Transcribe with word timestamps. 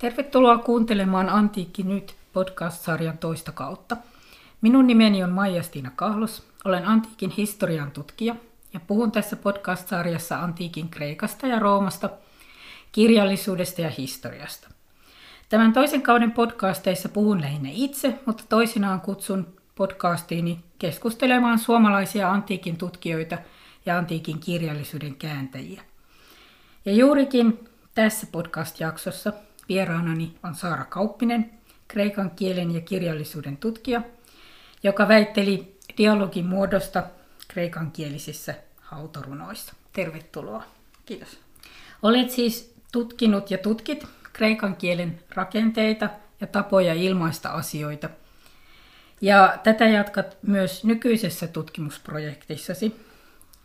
Tervetuloa 0.00 0.58
kuuntelemaan 0.58 1.28
Antiikki 1.28 1.82
nyt 1.82 2.14
podcast-sarjan 2.32 3.18
toista 3.18 3.52
kautta. 3.52 3.96
Minun 4.60 4.86
nimeni 4.86 5.24
on 5.24 5.30
Maija-Stiina 5.30 5.90
Kahlos, 5.96 6.42
olen 6.64 6.86
antiikin 6.86 7.30
historian 7.30 7.90
tutkija 7.90 8.36
ja 8.74 8.80
puhun 8.80 9.12
tässä 9.12 9.36
podcast-sarjassa 9.36 10.42
antiikin 10.42 10.88
Kreikasta 10.88 11.46
ja 11.46 11.58
Roomasta, 11.58 12.10
kirjallisuudesta 12.92 13.80
ja 13.80 13.90
historiasta. 13.90 14.68
Tämän 15.48 15.72
toisen 15.72 16.02
kauden 16.02 16.32
podcasteissa 16.32 17.08
puhun 17.08 17.40
lähinnä 17.40 17.68
itse, 17.72 18.18
mutta 18.26 18.44
toisinaan 18.48 19.00
kutsun 19.00 19.46
podcastiini 19.74 20.60
keskustelemaan 20.78 21.58
suomalaisia 21.58 22.30
antiikin 22.32 22.76
tutkijoita 22.76 23.38
ja 23.86 23.98
antiikin 23.98 24.38
kirjallisuuden 24.38 25.14
kääntäjiä. 25.14 25.82
Ja 26.84 26.92
juurikin 26.92 27.68
tässä 27.94 28.26
podcast-jaksossa 28.32 29.32
vieraanani 29.70 30.34
on 30.42 30.54
Saara 30.54 30.84
Kauppinen, 30.84 31.50
kreikan 31.88 32.30
kielen 32.30 32.74
ja 32.74 32.80
kirjallisuuden 32.80 33.56
tutkija, 33.56 34.02
joka 34.82 35.08
väitteli 35.08 35.78
dialogin 35.98 36.46
muodosta 36.46 37.02
kreikankielisissä 37.48 38.54
hautarunoissa. 38.80 39.74
Tervetuloa. 39.92 40.62
Kiitos. 41.06 41.38
Olet 42.02 42.30
siis 42.30 42.74
tutkinut 42.92 43.50
ja 43.50 43.58
tutkit 43.58 44.06
kreikan 44.32 44.76
kielen 44.76 45.20
rakenteita 45.34 46.10
ja 46.40 46.46
tapoja 46.46 46.94
ilmaista 46.94 47.48
asioita. 47.48 48.08
Ja 49.20 49.58
tätä 49.62 49.88
jatkat 49.88 50.36
myös 50.42 50.84
nykyisessä 50.84 51.46
tutkimusprojektissasi, 51.46 53.00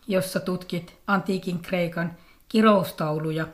jossa 0.08 0.40
tutkit 0.40 0.98
antiikin 1.08 1.60
kreikan 1.60 2.14
kiroustauluja 2.50 3.48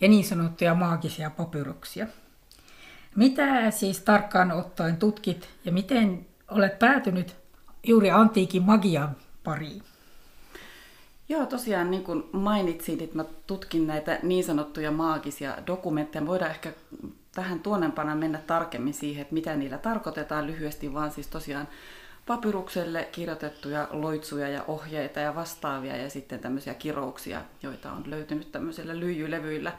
ja 0.00 0.08
niin 0.08 0.24
sanottuja 0.24 0.74
maagisia 0.74 1.30
papyruksia. 1.30 2.06
Mitä 3.16 3.70
siis 3.70 4.00
tarkkaan 4.00 4.52
ottaen 4.52 4.96
tutkit 4.96 5.48
ja 5.64 5.72
miten 5.72 6.26
olet 6.50 6.78
päätynyt 6.78 7.36
juuri 7.86 8.10
antiikin 8.10 8.62
magian 8.62 9.16
pariin? 9.44 9.82
Joo, 11.28 11.46
tosiaan 11.46 11.90
niin 11.90 12.04
kuin 12.04 12.24
mainitsin, 12.32 13.02
että 13.02 13.16
mä 13.16 13.24
tutkin 13.46 13.86
näitä 13.86 14.18
niin 14.22 14.44
sanottuja 14.44 14.90
maagisia 14.90 15.56
dokumentteja. 15.66 16.26
Voidaan 16.26 16.50
ehkä 16.50 16.72
vähän 17.36 17.60
tuonnempana 17.60 18.14
mennä 18.14 18.38
tarkemmin 18.38 18.94
siihen, 18.94 19.22
että 19.22 19.34
mitä 19.34 19.56
niillä 19.56 19.78
tarkoitetaan 19.78 20.46
lyhyesti, 20.46 20.94
vaan 20.94 21.10
siis 21.10 21.26
tosiaan 21.26 21.68
papyrukselle 22.26 23.08
kirjoitettuja 23.12 23.88
loitsuja 23.90 24.48
ja 24.48 24.64
ohjeita 24.68 25.20
ja 25.20 25.34
vastaavia 25.34 25.96
ja 25.96 26.10
sitten 26.10 26.38
tämmöisiä 26.38 26.74
kirouksia, 26.74 27.42
joita 27.62 27.92
on 27.92 28.02
löytynyt 28.06 28.52
tämmöisillä 28.52 29.00
lyijylevyillä. 29.00 29.72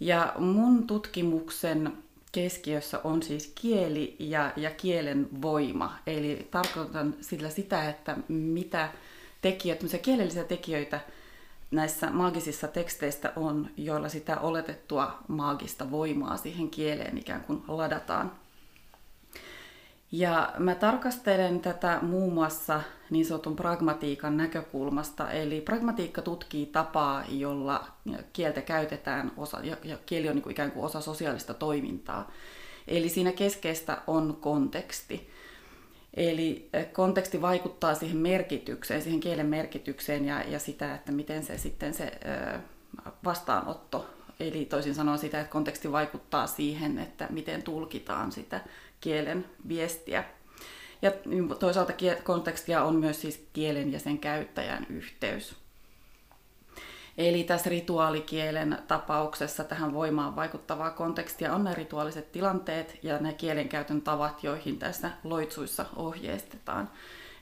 Ja 0.00 0.32
mun 0.38 0.86
tutkimuksen 0.86 1.92
keskiössä 2.32 3.00
on 3.04 3.22
siis 3.22 3.52
kieli 3.54 4.16
ja, 4.18 4.52
ja 4.56 4.70
kielen 4.70 5.28
voima. 5.42 5.98
Eli 6.06 6.48
tarkoitan 6.50 7.14
sillä 7.20 7.50
sitä, 7.50 7.88
että 7.88 8.16
mitä 8.28 8.88
tekijöitä, 9.42 9.98
kielellisiä 9.98 10.44
tekijöitä 10.44 11.00
näissä 11.70 12.10
maagisissa 12.10 12.68
teksteistä 12.68 13.32
on, 13.36 13.70
joilla 13.76 14.08
sitä 14.08 14.40
oletettua 14.40 15.18
maagista 15.28 15.90
voimaa 15.90 16.36
siihen 16.36 16.70
kieleen 16.70 17.18
ikään 17.18 17.40
kuin 17.40 17.62
ladataan. 17.68 18.32
Ja 20.12 20.52
mä 20.58 20.74
tarkastelen 20.74 21.60
tätä 21.60 21.98
muun 22.02 22.32
muassa 22.32 22.82
niin 23.10 23.26
sanotun 23.26 23.56
pragmatiikan 23.56 24.36
näkökulmasta. 24.36 25.30
Eli 25.30 25.60
pragmatiikka 25.60 26.22
tutkii 26.22 26.66
tapaa, 26.66 27.24
jolla 27.28 27.86
kieltä 28.32 28.62
käytetään, 28.62 29.32
osa, 29.36 29.60
ja 29.84 29.98
kieli 30.06 30.28
on 30.28 30.34
niin 30.34 30.42
kuin 30.42 30.50
ikään 30.50 30.72
kuin 30.72 30.84
osa 30.84 31.00
sosiaalista 31.00 31.54
toimintaa. 31.54 32.30
Eli 32.88 33.08
siinä 33.08 33.32
keskeistä 33.32 33.98
on 34.06 34.38
konteksti. 34.40 35.30
Eli 36.14 36.68
eh, 36.72 36.92
konteksti 36.92 37.42
vaikuttaa 37.42 37.94
siihen 37.94 38.16
merkitykseen, 38.16 39.02
siihen 39.02 39.20
kielen 39.20 39.46
merkitykseen 39.46 40.24
ja, 40.24 40.42
ja 40.42 40.58
sitä, 40.58 40.94
että 40.94 41.12
miten 41.12 41.42
se 41.42 41.58
sitten 41.58 41.94
se 41.94 42.04
eh, 42.04 42.60
vastaanotto, 43.24 44.06
eli 44.40 44.64
toisin 44.64 44.94
sanoen 44.94 45.18
sitä, 45.18 45.40
että 45.40 45.52
konteksti 45.52 45.92
vaikuttaa 45.92 46.46
siihen, 46.46 46.98
että 46.98 47.26
miten 47.30 47.62
tulkitaan 47.62 48.32
sitä 48.32 48.60
kielen 49.00 49.44
viestiä. 49.68 50.24
Ja 51.02 51.12
toisaalta 51.58 51.92
kontekstia 52.24 52.84
on 52.84 52.96
myös 52.96 53.20
siis 53.20 53.46
kielen 53.52 53.92
ja 53.92 54.00
sen 54.00 54.18
käyttäjän 54.18 54.86
yhteys. 54.90 55.56
Eli 57.18 57.44
tässä 57.44 57.70
rituaalikielen 57.70 58.78
tapauksessa 58.88 59.64
tähän 59.64 59.94
voimaan 59.94 60.36
vaikuttavaa 60.36 60.90
kontekstia 60.90 61.54
on 61.54 61.64
ne 61.64 61.74
rituaaliset 61.74 62.32
tilanteet 62.32 62.98
ja 63.02 63.18
ne 63.18 63.32
kielenkäytön 63.32 64.02
tavat, 64.02 64.44
joihin 64.44 64.78
tässä 64.78 65.10
loitsuissa 65.24 65.86
ohjeistetaan. 65.96 66.90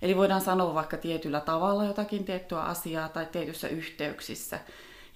Eli 0.03 0.17
voidaan 0.17 0.41
sanoa 0.41 0.75
vaikka 0.75 0.97
tietyllä 0.97 1.41
tavalla 1.41 1.85
jotakin 1.85 2.25
tiettyä 2.25 2.61
asiaa 2.61 3.09
tai 3.09 3.27
tietyissä 3.27 3.69
yhteyksissä. 3.69 4.61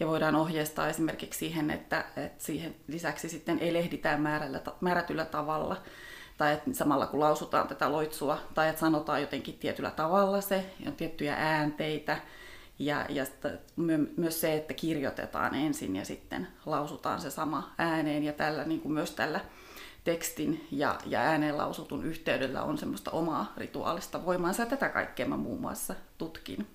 Ja 0.01 0.07
voidaan 0.07 0.35
ohjeistaa 0.35 0.89
esimerkiksi 0.89 1.39
siihen, 1.39 1.71
että, 1.71 2.05
että 2.17 2.45
siihen 2.45 2.75
lisäksi 2.89 3.29
sitten 3.29 3.59
elehditään 3.59 4.21
määrällä, 4.21 4.61
määrätyllä 4.81 5.25
tavalla 5.25 5.77
tai 6.43 6.53
että 6.53 6.75
samalla 6.75 7.07
kun 7.07 7.21
lausutaan 7.21 7.69
tätä 7.69 7.93
loitsua, 7.93 8.39
tai 8.55 8.69
että 8.69 8.81
sanotaan 8.81 9.21
jotenkin 9.21 9.59
tietyllä 9.59 9.91
tavalla 9.91 10.41
se, 10.41 10.75
on 10.87 10.93
tiettyjä 10.93 11.35
äänteitä, 11.39 12.21
ja, 12.79 13.07
ja 13.09 13.25
myös 14.17 14.41
se, 14.41 14.55
että 14.57 14.75
kirjoitetaan 14.75 15.55
ensin 15.55 15.97
ja 15.97 16.05
sitten 16.05 16.49
lausutaan 16.67 17.21
se 17.21 17.31
sama 17.31 17.75
ääneen, 17.79 18.25
ja 18.25 18.33
tällä, 18.33 18.65
niin 18.65 18.81
kuin 18.81 18.93
myös 18.93 19.11
tällä 19.11 19.41
tekstin 20.05 20.67
ja, 20.71 20.99
ja 21.07 21.21
ääneen 21.21 21.59
lausutun 21.59 22.05
yhteydellä 22.05 22.63
on 22.63 22.79
semmoista 22.79 23.11
omaa 23.11 23.53
rituaalista 23.57 24.25
voimaansa, 24.25 24.63
ja 24.63 24.67
tätä 24.67 24.89
kaikkea 24.89 25.27
mä 25.27 25.37
muun 25.37 25.61
muassa 25.61 25.95
tutkin. 26.19 26.67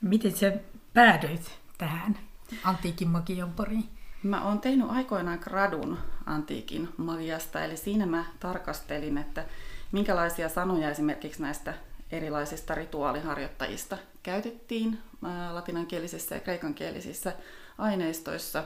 Miten 0.00 0.36
sä 0.36 0.52
päädyit 0.94 1.58
tähän 1.78 2.18
antiikin 2.64 3.08
magian 3.08 3.52
pariin? 3.52 3.95
Mä 4.26 4.44
oon 4.44 4.60
tehnyt 4.60 4.90
aikoinaan 4.90 5.38
gradun 5.42 5.98
antiikin 6.26 6.88
magiasta, 6.96 7.64
eli 7.64 7.76
siinä 7.76 8.06
mä 8.06 8.24
tarkastelin, 8.40 9.18
että 9.18 9.44
minkälaisia 9.92 10.48
sanoja 10.48 10.90
esimerkiksi 10.90 11.42
näistä 11.42 11.74
erilaisista 12.10 12.74
rituaaliharjoittajista 12.74 13.98
käytettiin 14.22 14.98
latinankielisessä 15.52 16.34
ja 16.34 16.40
kreikankielisissä 16.40 17.32
aineistoissa, 17.78 18.64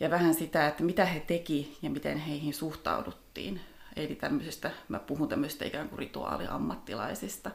ja 0.00 0.10
vähän 0.10 0.34
sitä, 0.34 0.66
että 0.66 0.82
mitä 0.82 1.04
he 1.04 1.20
teki 1.20 1.78
ja 1.82 1.90
miten 1.90 2.18
heihin 2.18 2.54
suhtauduttiin. 2.54 3.60
Eli 3.96 4.14
tämmöisistä, 4.14 4.70
mä 4.88 4.98
puhun 4.98 5.28
tämmöisistä 5.28 5.64
ikään 5.64 5.88
kuin 5.88 5.98
rituaaliammattilaisista. 5.98 7.50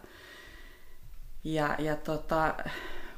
Ja, 1.44 1.76
ja 1.80 1.96
tota, 1.96 2.56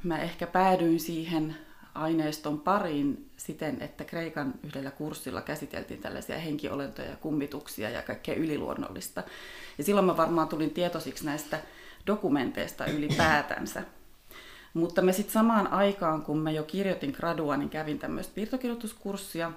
mä 0.03 0.19
ehkä 0.19 0.47
päädyin 0.47 0.99
siihen 0.99 1.55
aineiston 1.93 2.59
pariin 2.59 3.29
siten, 3.37 3.81
että 3.81 4.03
Kreikan 4.03 4.53
yhdellä 4.63 4.91
kurssilla 4.91 5.41
käsiteltiin 5.41 6.01
tällaisia 6.01 6.37
henkiolentoja, 6.37 7.15
kummituksia 7.15 7.89
ja 7.89 8.01
kaikkea 8.01 8.35
yliluonnollista. 8.35 9.23
Ja 9.77 9.83
silloin 9.83 10.05
mä 10.05 10.17
varmaan 10.17 10.47
tulin 10.47 10.71
tietoisiksi 10.71 11.25
näistä 11.25 11.59
dokumenteista 12.07 12.85
ylipäätänsä. 12.85 13.83
Mutta 14.73 15.01
me 15.01 15.13
sitten 15.13 15.33
samaan 15.33 15.67
aikaan, 15.67 16.21
kun 16.21 16.37
mä 16.37 16.51
jo 16.51 16.63
kirjoitin 16.63 17.11
gradua, 17.17 17.57
niin 17.57 17.69
kävin 17.69 17.99
tämmöistä 17.99 18.35
piirtokirjoituskurssia 18.35 19.51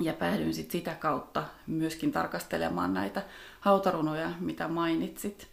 ja 0.00 0.12
päädyin 0.12 0.54
sitten 0.54 0.72
sitä 0.72 0.94
kautta 0.94 1.44
myöskin 1.66 2.12
tarkastelemaan 2.12 2.94
näitä 2.94 3.22
hautarunoja, 3.60 4.30
mitä 4.40 4.68
mainitsit. 4.68 5.48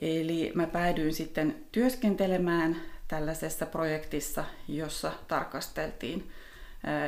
Eli 0.00 0.52
mä 0.54 0.66
päädyin 0.66 1.14
sitten 1.14 1.56
työskentelemään 1.72 2.76
tällaisessa 3.12 3.66
projektissa, 3.66 4.44
jossa 4.68 5.12
tarkasteltiin 5.28 6.30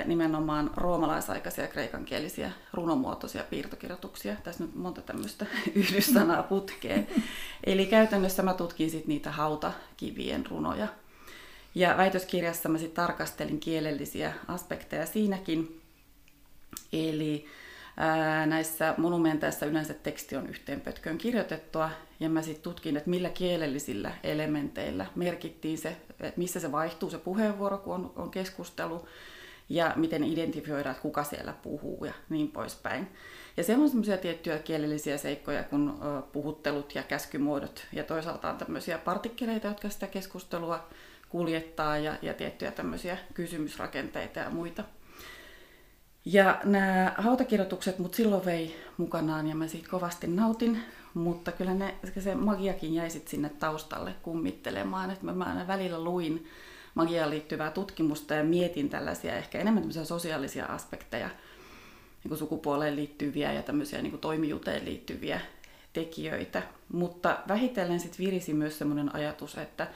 nimenomaan 0.04 0.70
roomalaisaikaisia 0.76 1.66
kreikankielisiä 1.66 2.50
runomuotoisia 2.72 3.42
piirtokirjoituksia. 3.42 4.36
Tässä 4.44 4.64
nyt 4.64 4.74
monta 4.74 5.02
tämmöistä 5.02 5.46
yhdyssanaa 5.74 6.42
putkeen. 6.42 7.08
Eli 7.64 7.86
käytännössä 7.86 8.42
mä 8.42 8.54
tutkin 8.54 8.90
sit 8.90 9.06
niitä 9.06 9.30
hautakivien 9.30 10.46
runoja. 10.46 10.88
Ja 11.74 11.96
väitöskirjassa 11.96 12.68
mä 12.68 12.78
sitten 12.78 13.04
tarkastelin 13.04 13.60
kielellisiä 13.60 14.32
aspekteja 14.48 15.06
siinäkin. 15.06 15.80
Eli 16.92 17.46
näissä 18.46 18.94
monumenteissa 18.96 19.66
yleensä 19.66 19.94
teksti 19.94 20.36
on 20.36 20.46
yhteen 20.46 20.80
pötköön 20.80 21.18
kirjoitettua, 21.18 21.90
ja 22.20 22.28
mä 22.28 22.42
sitten 22.42 22.62
tutkin, 22.62 22.96
että 22.96 23.10
millä 23.10 23.30
kielellisillä 23.30 24.12
elementeillä 24.22 25.06
merkittiin 25.14 25.78
se, 25.78 25.96
että 26.10 26.32
missä 26.38 26.60
se 26.60 26.72
vaihtuu 26.72 27.10
se 27.10 27.18
puheenvuoro, 27.18 27.78
kun 27.78 27.94
on, 27.94 28.12
on 28.16 28.30
keskustelu, 28.30 29.08
ja 29.68 29.92
miten 29.96 30.24
identifioidaan, 30.24 30.96
kuka 31.02 31.24
siellä 31.24 31.52
puhuu 31.62 32.04
ja 32.04 32.12
niin 32.28 32.48
poispäin. 32.48 33.08
Ja 33.56 33.64
siellä 33.64 33.82
on 33.82 33.88
semmoisia 33.88 34.16
tiettyjä 34.16 34.58
kielellisiä 34.58 35.18
seikkoja 35.18 35.64
kuin 35.64 35.92
puhuttelut 36.32 36.94
ja 36.94 37.02
käskymuodot, 37.02 37.86
ja 37.92 38.04
toisaalta 38.04 38.50
on 38.50 38.56
tämmöisiä 38.56 38.98
partikkeleita, 38.98 39.68
jotka 39.68 39.88
sitä 39.88 40.06
keskustelua 40.06 40.88
kuljettaa, 41.28 41.98
ja, 41.98 42.16
ja 42.22 42.34
tiettyjä 42.34 42.70
tämmöisiä 42.70 43.18
kysymysrakenteita 43.34 44.38
ja 44.38 44.50
muita. 44.50 44.84
Ja 46.24 46.60
nämä 46.64 47.14
hautakirjoitukset 47.18 47.98
mut 47.98 48.14
silloin 48.14 48.44
vei 48.44 48.76
mukanaan 48.96 49.46
ja 49.46 49.54
mä 49.54 49.68
siitä 49.68 49.88
kovasti 49.90 50.26
nautin, 50.26 50.82
mutta 51.14 51.52
kyllä 51.52 51.74
ne, 51.74 51.94
se 52.18 52.34
magiakin 52.34 52.94
jäi 52.94 53.10
sit 53.10 53.28
sinne 53.28 53.48
taustalle 53.48 54.14
kummittelemaan, 54.22 55.10
että 55.10 55.24
mä, 55.24 55.32
mä 55.32 55.44
aina 55.44 55.66
välillä 55.66 56.04
luin 56.04 56.46
magiaan 56.94 57.30
liittyvää 57.30 57.70
tutkimusta 57.70 58.34
ja 58.34 58.44
mietin 58.44 58.88
tällaisia 58.88 59.36
ehkä 59.36 59.58
enemmän 59.58 59.92
sosiaalisia 60.04 60.66
aspekteja, 60.66 61.28
niin 62.24 62.28
kuin 62.28 62.38
sukupuoleen 62.38 62.96
liittyviä 62.96 63.52
ja 63.52 63.62
tämmöisiä 63.62 64.02
niin 64.02 64.10
kuin 64.10 64.20
toimijuuteen 64.20 64.84
liittyviä 64.84 65.40
tekijöitä. 65.92 66.62
Mutta 66.92 67.38
vähitellen 67.48 68.00
sitten 68.00 68.24
virisi 68.24 68.54
myös 68.54 68.78
semmoinen 68.78 69.14
ajatus, 69.14 69.58
että, 69.58 69.86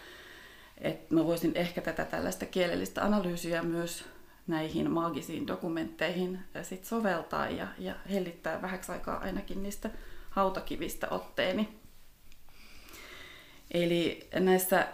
että 0.78 1.14
mä 1.14 1.25
voisin 1.25 1.52
ehkä 1.54 1.80
tätä 1.80 2.04
tällaista 2.04 2.46
kielellistä 2.46 3.04
analyysiä 3.04 3.62
myös 3.62 4.04
näihin 4.48 4.90
maagisiin 4.90 5.46
dokumentteihin 5.46 6.38
sit 6.62 6.84
soveltaa 6.84 7.50
ja, 7.50 7.68
ja 7.78 7.94
hellittää 8.10 8.62
vähäksi 8.62 8.92
aikaa 8.92 9.18
ainakin 9.18 9.62
niistä 9.62 9.90
hautakivistä 10.30 11.08
otteeni. 11.10 11.68
Eli 13.70 14.28
näissä 14.40 14.88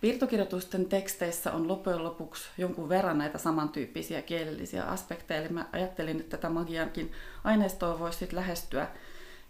Piirtokirjoitusten 0.00 0.86
teksteissä 0.86 1.52
on 1.52 1.68
loppujen 1.68 2.04
lopuksi 2.04 2.48
jonkun 2.58 2.88
verran 2.88 3.18
näitä 3.18 3.38
samantyyppisiä 3.38 4.22
kielellisiä 4.22 4.84
aspekteja, 4.84 5.40
eli 5.40 5.48
mä 5.48 5.68
ajattelin, 5.72 6.20
että 6.20 6.36
tätä 6.36 6.48
magiankin 6.48 7.12
aineistoa 7.44 7.98
voisi 7.98 8.18
sit 8.18 8.32
lähestyä 8.32 8.88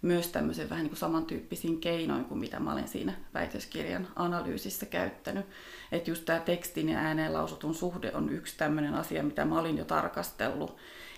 myös 0.02 0.28
tämmöisen 0.28 0.70
vähän 0.70 0.82
niin 0.82 0.90
kuin 0.90 0.98
samantyyppisiin 0.98 1.80
keinoin 1.80 2.24
kuin 2.24 2.40
mitä 2.40 2.60
mä 2.60 2.72
olen 2.72 2.88
siinä 2.88 3.12
väitöskirjan 3.34 4.08
analyysissä 4.16 4.86
käyttänyt. 4.86 5.46
Että 5.92 6.10
just 6.10 6.24
tämä 6.24 6.40
tekstin 6.40 6.88
ja 6.88 6.98
ääneen 6.98 7.32
lausutun 7.32 7.74
suhde 7.74 8.12
on 8.14 8.28
yksi 8.28 8.56
tämmöinen 8.56 8.94
asia, 8.94 9.22
mitä 9.22 9.44
mä 9.44 9.58
olin 9.58 9.78
jo 9.78 9.84
tarkastellut. 9.84 10.76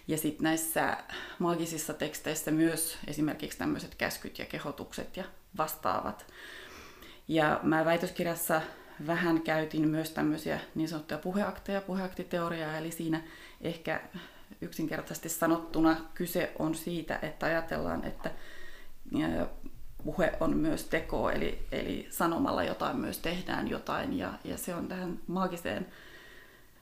Ja 0.09 0.19
sitten 0.19 0.45
näissä 0.45 0.97
magisissa 1.39 1.95
teksteissä 1.95 2.51
myös 2.51 2.99
esimerkiksi 3.07 3.59
tämmöiset 3.59 3.95
käskyt 3.95 4.39
ja 4.39 4.45
kehotukset 4.45 5.17
ja 5.17 5.25
vastaavat. 5.59 6.27
Ja 7.29 7.61
mä 7.63 7.85
väitöskirjassa 7.85 8.61
vähän 9.07 9.43
käytin 9.43 9.89
myös 9.89 10.11
tämmöisiä 10.11 10.61
niin 10.75 10.89
sanottuja 10.89 11.19
puheakteja, 11.19 11.81
puheaktiteoriaa, 11.81 12.79
eli 12.79 12.91
siinä 12.91 13.23
ehkä 13.61 14.01
yksinkertaisesti 14.61 15.29
sanottuna 15.29 15.97
kyse 16.15 16.53
on 16.59 16.75
siitä, 16.75 17.19
että 17.23 17.47
ajatellaan, 17.47 18.05
että 18.05 18.31
puhe 20.05 20.33
on 20.41 20.57
myös 20.57 20.85
teko, 20.85 21.31
eli, 21.31 21.67
eli 21.73 22.07
sanomalla 22.11 22.65
jotain 22.65 22.97
myös 22.97 23.19
tehdään 23.19 23.69
jotain, 23.69 24.19
ja, 24.19 24.33
ja 24.45 24.59
se 24.59 24.75
on 24.75 24.89
tähän 24.89 25.19
maagiseen, 25.27 25.87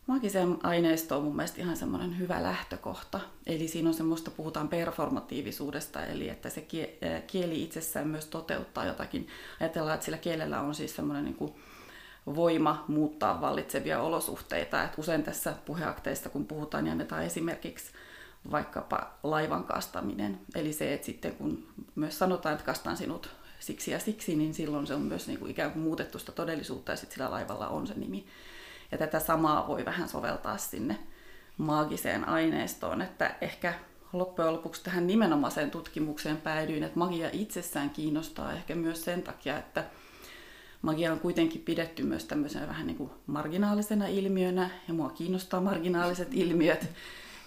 maagiseen 0.07 0.59
aineistoon 0.63 1.25
mun 1.25 1.37
mielestä 1.37 1.61
ihan 1.61 1.77
semmoinen 1.77 2.19
hyvä 2.19 2.43
lähtökohta. 2.43 3.21
Eli 3.47 3.69
siinä 3.69 3.89
on 3.89 3.95
semmoista, 3.95 4.31
puhutaan 4.31 4.69
performatiivisuudesta, 4.69 6.07
eli 6.07 6.29
että 6.29 6.51
se 6.51 6.67
kieli 7.27 7.63
itsessään 7.63 8.09
myös 8.09 8.27
toteuttaa 8.27 8.85
jotakin. 8.85 9.29
Ajatellaan, 9.61 9.95
että 9.95 10.05
sillä 10.05 10.19
kielellä 10.19 10.61
on 10.61 10.75
siis 10.75 10.97
semmoinen 10.97 11.25
niin 11.25 11.37
kuin 11.37 11.55
voima 12.27 12.85
muuttaa 12.89 13.41
vallitsevia 13.41 14.01
olosuhteita. 14.01 14.85
Et 14.85 14.99
usein 14.99 15.23
tässä 15.23 15.55
puheakteista, 15.65 16.29
kun 16.29 16.47
puhutaan, 16.47 16.85
niin 16.85 16.93
annetaan 16.93 17.25
esimerkiksi 17.25 17.93
vaikkapa 18.51 19.19
laivan 19.23 19.65
kastaminen. 19.65 20.41
Eli 20.55 20.73
se, 20.73 20.95
että 20.95 21.07
sitten 21.07 21.37
kun 21.37 21.69
myös 21.95 22.19
sanotaan, 22.19 22.53
että 22.53 22.67
kastan 22.67 22.97
sinut 22.97 23.31
siksi 23.61 23.91
ja 23.91 23.99
siksi, 23.99 24.37
niin 24.37 24.55
silloin 24.55 24.87
se 24.87 24.95
on 24.95 25.03
myös 25.03 25.27
niin 25.27 25.39
kuin 25.39 25.51
ikään 25.51 25.73
kuin 25.73 25.83
muutettu 25.83 26.19
sitä 26.19 26.33
todellisuutta 26.33 26.93
ja 26.93 26.97
sitten 26.97 27.15
sillä 27.15 27.31
laivalla 27.31 27.69
on 27.69 27.87
se 27.87 27.95
nimi. 27.95 28.27
Ja 28.93 28.99
tätä 28.99 29.21
samaa 29.21 29.69
voi 29.69 29.85
vähän 29.85 30.09
soveltaa 30.09 30.59
sinne 30.59 30.99
maagiseen 31.59 32.29
aineistoon, 32.29 33.03
että 33.03 33.35
ehkä 33.41 33.75
loppujen 34.13 34.53
lopuksi 34.53 34.85
tähän 34.85 35.07
nimenomaiseen 35.07 35.71
tutkimukseen 35.71 36.37
päädyin, 36.37 36.83
että 36.83 36.99
magia 36.99 37.31
itsessään 37.33 37.91
kiinnostaa 37.91 38.53
ehkä 38.53 38.75
myös 38.75 39.05
sen 39.05 39.23
takia, 39.23 39.59
että 39.59 39.85
magia 40.83 41.13
on 41.13 41.21
kuitenkin 41.21 41.61
pidetty 41.61 42.03
myös 42.03 42.25
tämmöisenä 42.25 42.69
vähän 42.69 42.87
niin 42.87 42.97
kuin 42.97 43.11
marginaalisena 43.27 44.07
ilmiönä, 44.07 44.71
ja 44.89 44.95
mua 44.95 45.11
kiinnostaa 45.11 45.61
marginaaliset 45.61 46.29
ilmiöt. 46.33 46.89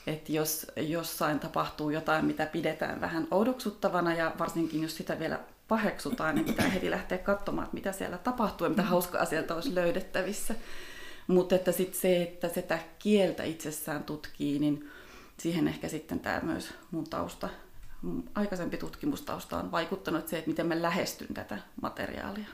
Että 0.08 0.32
jos 0.32 0.68
jossain 0.78 1.40
tapahtuu 1.40 1.90
jotain, 1.90 2.26
mitä 2.26 2.46
pidetään 2.46 3.02
vähän 3.02 3.28
oudoksuttavana, 3.32 4.14
ja 4.14 4.32
varsinkin 4.40 4.82
jos 4.82 4.98
sitä 4.98 5.20
vielä 5.20 5.40
paheksutaan, 5.68 6.36
niin 6.36 6.46
pitää 6.46 6.70
heti 6.70 6.92
lähteä 6.92 7.18
katsomaan, 7.18 7.66
että 7.66 7.76
mitä 7.76 7.92
siellä 7.92 8.18
tapahtuu 8.18 8.66
ja 8.66 8.70
mitä 8.70 8.84
hauskaa 8.84 9.26
sieltä 9.26 9.56
olisi 9.56 9.76
löydettävissä. 9.76 10.56
Mutta 11.28 11.56
että 11.56 11.72
sitten 11.72 12.02
se, 12.02 12.24
että 12.24 12.50
sitä 12.50 12.80
kieltä 13.00 13.44
itsessään 13.44 14.04
tutkii, 14.04 14.60
niin 14.60 14.92
siihen 15.38 15.68
ehkä 15.68 15.90
sitten 15.90 16.20
tämä 16.20 16.40
myös 16.44 16.74
mun 16.92 17.10
tausta, 17.10 17.50
mun 18.02 18.30
aikaisempi 18.36 18.78
tutkimustausta 18.78 19.58
on 19.58 19.72
vaikuttanut, 19.72 20.20
että 20.20 20.30
se, 20.30 20.38
että 20.38 20.50
miten 20.50 20.68
mä 20.68 20.82
lähestyn 20.82 21.34
tätä 21.34 21.58
materiaalia. 21.82 22.48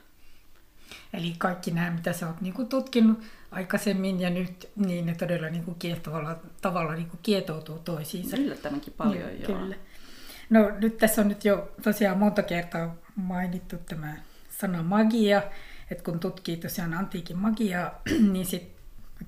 Eli 1.13 1.34
kaikki 1.38 1.72
nämä, 1.72 1.92
mitä 1.92 2.13
sä 2.13 2.28
oot 2.28 2.42
niin 2.42 2.68
tutkinut 2.69 3.19
aikaisemmin 3.51 4.22
ja 4.22 4.30
nyt, 4.30 4.69
niin 4.75 5.06
ne 5.06 5.16
todella 5.16 5.50
niin 5.50 5.63
kuin 5.63 5.80
kiehtovalla 5.80 6.40
tavalla 6.62 6.94
niin 6.94 7.10
kuin 7.10 7.19
kietoutuu 7.24 7.80
toisiinsa. 7.80 8.38
Yllättävänkin 8.38 8.94
paljon, 8.98 9.28
niin, 9.28 9.42
joo. 9.50 9.60
Kyllä. 9.60 9.75
No 10.50 10.72
nyt 10.80 10.98
tässä 10.98 11.22
on 11.22 11.28
nyt 11.28 11.46
jo 11.46 11.72
tosiaan 11.84 12.18
monta 12.18 12.44
kertaa 12.44 12.96
mainittu 13.16 13.78
tämä 13.78 14.16
sana 14.50 14.84
magia, 14.84 15.42
että 15.92 16.04
kun 16.04 16.19
tutkii 16.19 16.57
tosiaan 16.57 16.94
antiikin 16.94 17.38
magiaa, 17.38 18.01
niin 18.34 18.46
sitten 18.46 18.80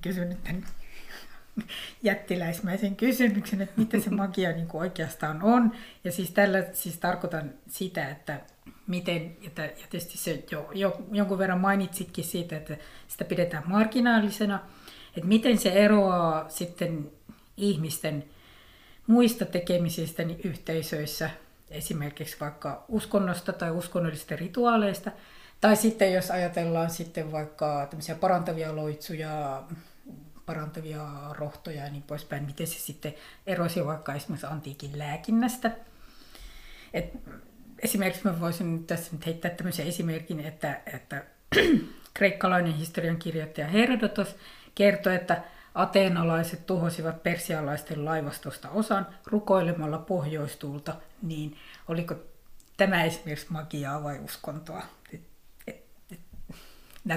kysyn 0.02 0.28
nyt 0.28 0.44
tämän 0.44 0.64
jättiläismäisen 2.02 2.96
kysymyksen, 2.96 3.60
että 3.60 3.80
mitä 3.80 4.00
se 4.00 4.10
magia 4.10 4.52
niin 4.52 4.66
kuin 4.66 4.80
oikeastaan 4.80 5.42
on. 5.42 5.72
Ja 6.04 6.12
siis 6.12 6.30
tällä 6.30 6.64
siis 6.72 6.98
tarkoitan 6.98 7.50
sitä, 7.68 8.08
että 8.08 8.40
miten, 8.86 9.36
ja 9.42 9.50
tietysti 9.90 10.18
se 10.18 10.44
jo, 10.50 10.70
jo, 10.74 11.02
jonkun 11.12 11.38
verran 11.38 11.60
mainitsitkin 11.60 12.24
siitä, 12.24 12.56
että 12.56 12.76
sitä 13.08 13.24
pidetään 13.24 13.62
marginaalisena, 13.66 14.60
että 15.16 15.28
miten 15.28 15.58
se 15.58 15.72
eroaa 15.72 16.48
sitten 16.48 17.10
ihmisten 17.56 18.24
muista 19.06 19.44
tekemisistä 19.44 20.24
niin 20.24 20.40
yhteisöissä, 20.44 21.30
esimerkiksi 21.70 22.36
vaikka 22.40 22.84
uskonnosta 22.88 23.52
tai 23.52 23.70
uskonnollisista 23.70 24.36
rituaaleista, 24.36 25.10
tai 25.60 25.76
sitten 25.76 26.12
jos 26.12 26.30
ajatellaan 26.30 26.90
sitten 26.90 27.32
vaikka 27.32 27.86
tämmöisiä 27.90 28.14
parantavia 28.14 28.76
loitsuja, 28.76 29.62
parantavia 30.46 31.08
rohtoja 31.30 31.84
ja 31.84 31.90
niin 31.90 32.02
poispäin, 32.02 32.44
miten 32.44 32.66
se 32.66 32.78
sitten 32.78 33.14
erosi 33.46 33.86
vaikka 33.86 34.14
esimerkiksi 34.14 34.46
antiikin 34.46 34.98
lääkinnästä. 34.98 35.70
Et 36.94 37.12
esimerkiksi 37.82 38.24
mä 38.24 38.40
voisin 38.40 38.76
nyt 38.76 38.86
tässä 38.86 39.12
nyt 39.12 39.26
heittää 39.26 39.50
tämmöisen 39.50 39.86
esimerkin, 39.86 40.40
että, 40.40 40.80
että 40.94 41.24
kreikkalainen 42.14 42.72
historiankirjoittaja 42.72 43.66
Herodotos 43.66 44.36
kertoi, 44.74 45.14
että 45.14 45.42
ateenalaiset 45.74 46.66
tuhosivat 46.66 47.22
persialaisten 47.22 48.04
laivastosta 48.04 48.70
osan 48.70 49.06
rukoilemalla 49.26 49.98
pohjoistuulta, 49.98 50.94
niin 51.22 51.56
oliko 51.88 52.14
tämä 52.76 53.04
esimerkiksi 53.04 53.46
magiaa 53.50 54.02
vai 54.02 54.18
uskontoa? 54.18 54.82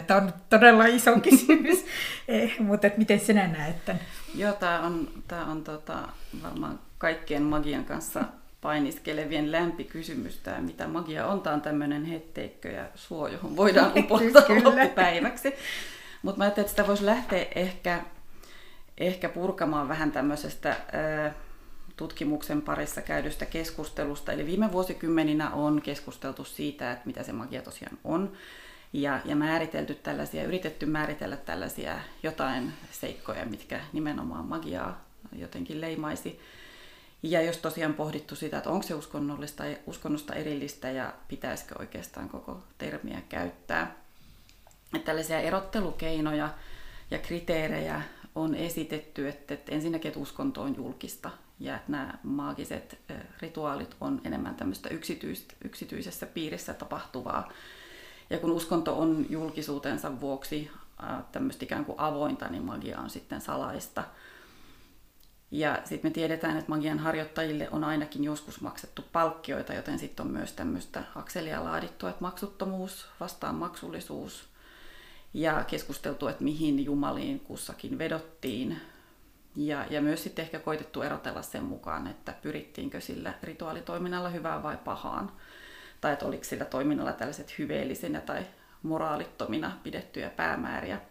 Tämä 0.08 0.22
on 0.22 0.34
todella 0.50 0.86
iso 0.86 1.20
kysymys, 1.30 1.86
eh, 2.28 2.60
mutta 2.60 2.88
miten 2.98 3.20
sinä 3.20 3.48
näet 3.48 3.86
tämän? 3.86 4.02
Joo, 4.36 4.54
tämä 4.54 4.82
on, 4.82 5.10
tämä 5.28 5.46
on 5.46 5.64
tota, 5.64 6.10
varmaan 6.44 6.80
kaikkien 6.98 7.44
magian 7.44 7.86
kanssa 7.86 8.24
painiskelevien 8.66 9.52
lämpikysymys, 9.52 10.38
tämä 10.38 10.62
mitä 10.62 10.88
magia 10.88 11.28
on. 11.28 11.42
Tämä 11.42 11.54
on 11.54 11.62
tämmöinen 11.62 12.06
hetteikkö 12.06 12.70
ja 12.70 12.86
suo, 12.96 13.28
johon 13.28 13.56
voidaan 13.56 13.92
upottaa 13.98 14.56
loppupäiväksi. 14.64 15.54
Mutta 16.22 16.38
mä 16.38 16.44
ajattelin, 16.44 16.66
että 16.66 16.70
sitä 16.70 16.88
voisi 16.88 17.06
lähteä 17.06 17.46
ehkä, 17.56 18.02
ehkä 18.98 19.30
purkamaan 19.30 19.88
vähän 19.88 20.12
tämmöisestä 20.12 20.76
tutkimuksen 21.96 22.62
parissa 22.62 23.02
käydystä 23.02 23.46
keskustelusta. 23.46 24.32
Eli 24.32 24.46
viime 24.46 24.72
vuosikymmeninä 24.72 25.50
on 25.50 25.82
keskusteltu 25.82 26.44
siitä, 26.44 26.92
että 26.92 27.06
mitä 27.06 27.24
se 27.24 27.32
magia 27.32 27.62
tosiaan 27.62 27.98
on. 28.04 28.32
Ja, 28.94 29.20
ja 29.26 29.36
määritelty 29.36 29.96
tällaisia, 29.96 30.44
yritetty 30.44 30.86
määritellä 30.86 31.38
tällaisia 31.38 31.96
jotain 32.24 32.74
seikkoja, 32.92 33.46
mitkä 33.46 33.80
nimenomaan 33.94 34.46
magiaa 34.46 35.06
jotenkin 35.36 35.82
leimaisi. 35.82 36.40
Ja 37.26 37.42
jos 37.42 37.58
tosiaan 37.58 37.94
pohdittu 37.94 38.36
sitä, 38.36 38.58
että 38.58 38.70
onko 38.70 38.84
se 38.84 38.94
uskonnollista, 38.94 39.64
uskonnosta 39.86 40.34
erillistä 40.34 40.92
ja 40.92 41.14
pitäisikö 41.28 41.76
oikeastaan 41.80 42.30
koko 42.30 42.64
termiä 42.78 43.22
käyttää. 43.30 43.96
Että 44.94 45.06
tällaisia 45.06 45.40
erottelukeinoja 45.40 46.50
ja 47.12 47.20
kriteerejä 47.20 48.02
on 48.36 48.56
esitetty, 48.56 49.30
että, 49.30 49.54
että 49.54 49.72
ensinnäkin, 49.72 50.10
että 50.10 50.20
uskonto 50.20 50.62
on 50.62 50.76
julkista 50.76 51.30
ja 51.60 51.76
että 51.76 51.92
nämä 51.92 52.14
maagiset 52.24 53.00
rituaalit 53.42 53.96
on 54.02 54.22
enemmän 54.24 54.56
tämmöistä 54.56 54.90
yksityisessä 55.64 56.26
piirissä 56.26 56.74
tapahtuvaa. 56.74 57.52
Ja 58.30 58.38
kun 58.38 58.52
uskonto 58.52 59.00
on 59.00 59.26
julkisuutensa 59.30 60.22
vuoksi 60.22 60.72
tämmöistä 61.32 61.66
ikään 61.66 61.86
kuin 61.86 62.00
avointa, 62.00 62.48
niin 62.48 62.64
magia 62.64 63.00
on 63.00 63.10
sitten 63.10 63.42
salaista. 63.42 64.04
Ja 65.56 65.80
sitten 65.84 66.12
me 66.12 66.14
tiedetään, 66.14 66.58
että 66.58 66.70
magian 66.70 67.00
harjoittajille 67.00 67.70
on 67.72 67.84
ainakin 67.84 68.24
joskus 68.24 68.62
maksettu 68.62 69.06
palkkioita, 69.12 69.74
joten 69.74 70.00
sitten 70.00 70.26
on 70.26 70.32
myös 70.32 70.54
tämmöistä 70.54 71.04
akselia 71.16 71.64
laadittu, 71.64 72.08
että 72.08 72.22
maksuttomuus 72.22 73.08
vastaan 73.20 73.56
maksullisuus 73.56 74.50
ja 75.34 75.64
keskusteltu, 75.64 76.28
että 76.28 76.44
mihin 76.44 76.86
jumaliin 76.86 77.40
kussakin 77.40 77.98
vedottiin. 77.98 78.82
Ja, 79.56 79.86
ja 79.90 80.02
myös 80.02 80.24
sitten 80.24 80.44
ehkä 80.44 80.60
koitettu 80.60 81.02
erotella 81.02 81.42
sen 81.42 81.64
mukaan, 81.64 82.08
että 82.08 82.34
pyrittiinkö 82.42 83.02
sillä 83.02 83.34
rituaalitoiminnalla 83.44 84.30
hyvään 84.30 84.64
vai 84.64 84.78
pahaan. 84.78 85.32
Tai 86.02 86.14
että 86.14 86.26
oliko 86.26 86.44
sillä 86.44 86.66
toiminnalla 86.66 87.14
tällaiset 87.14 87.58
hyveellisinä 87.58 88.22
tai 88.22 88.46
moraalittomina 88.84 89.78
pidettyjä 89.84 90.30
päämääriä. 90.30 91.02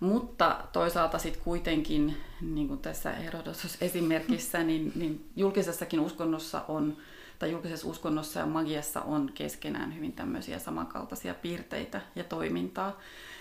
Mutta 0.00 0.64
toisaalta 0.72 1.18
sitten 1.18 1.42
kuitenkin, 1.42 2.16
niin 2.40 2.68
kuin 2.68 2.80
tässä 2.80 3.12
Herodotus-esimerkissä, 3.12 4.62
niin, 4.64 4.92
niin 4.94 5.30
julkisessakin 5.36 6.00
uskonnossa 6.00 6.64
on, 6.68 6.96
tai 7.38 7.50
julkisessa 7.50 7.88
uskonnossa 7.88 8.40
ja 8.40 8.46
magiassa 8.46 9.00
on 9.00 9.30
keskenään 9.34 9.96
hyvin 9.96 10.12
tämmöisiä 10.12 10.58
samankaltaisia 10.58 11.34
piirteitä 11.34 12.00
ja 12.14 12.24
toimintaa. 12.24 13.00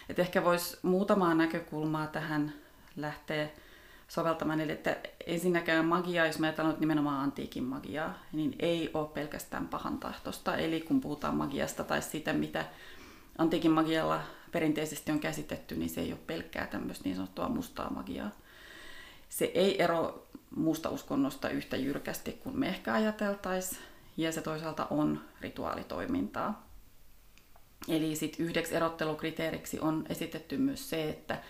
Et 0.10 0.20
ehkä 0.20 0.44
voisi 0.44 0.78
muutamaa 0.82 1.34
näkökulmaa 1.34 2.08
tähän 2.08 2.54
lähteä 2.96 3.50
soveltamaan. 4.08 4.60
Eli 4.60 4.72
että 4.72 4.98
ensinnäkään 5.28 5.86
magia, 5.86 6.26
jos 6.26 6.40
me 6.40 6.48
ajatellaan 6.48 6.78
nimenomaan 6.80 7.24
antiikin 7.24 7.64
magiaa, 7.64 8.20
niin 8.32 8.56
ei 8.60 8.90
ole 8.94 9.08
pelkästään 9.08 9.68
pahan 9.68 9.98
tahtosta. 9.98 10.58
Eli 10.58 10.82
kun 10.82 11.02
puhutaan 11.02 11.36
magiasta 11.36 11.84
tai 11.84 12.02
siitä, 12.02 12.34
mitä 12.34 12.66
antiikin 13.38 13.72
magialla 13.72 14.22
perinteisesti 14.52 15.12
on 15.12 15.20
käsitetty, 15.20 15.76
niin 15.76 15.90
se 15.90 16.02
ei 16.02 16.12
ole 16.12 16.20
pelkkää 16.28 16.68
tämmöistä 16.68 17.04
niin 17.04 17.16
sanottua 17.16 17.50
mustaa 17.50 17.90
magiaa. 17.90 18.32
Se 19.30 19.46
ei 19.46 19.84
ero 19.84 20.28
muusta 20.56 20.90
uskonnosta 20.90 21.50
yhtä 21.50 21.78
jyrkästi 21.78 22.32
kuin 22.32 22.60
me 22.60 22.68
ehkä 22.68 22.94
ajateltaisiin, 22.94 23.82
ja 24.18 24.32
se 24.32 24.42
toisaalta 24.42 24.88
on 24.90 25.22
rituaalitoimintaa. 25.42 26.70
Eli 27.88 28.16
sitten 28.16 28.46
yhdeksi 28.46 28.76
erottelukriteeriksi 28.76 29.80
on 29.80 30.06
esitetty 30.10 30.58
myös 30.58 30.90
se, 30.90 31.10
että 31.10 31.42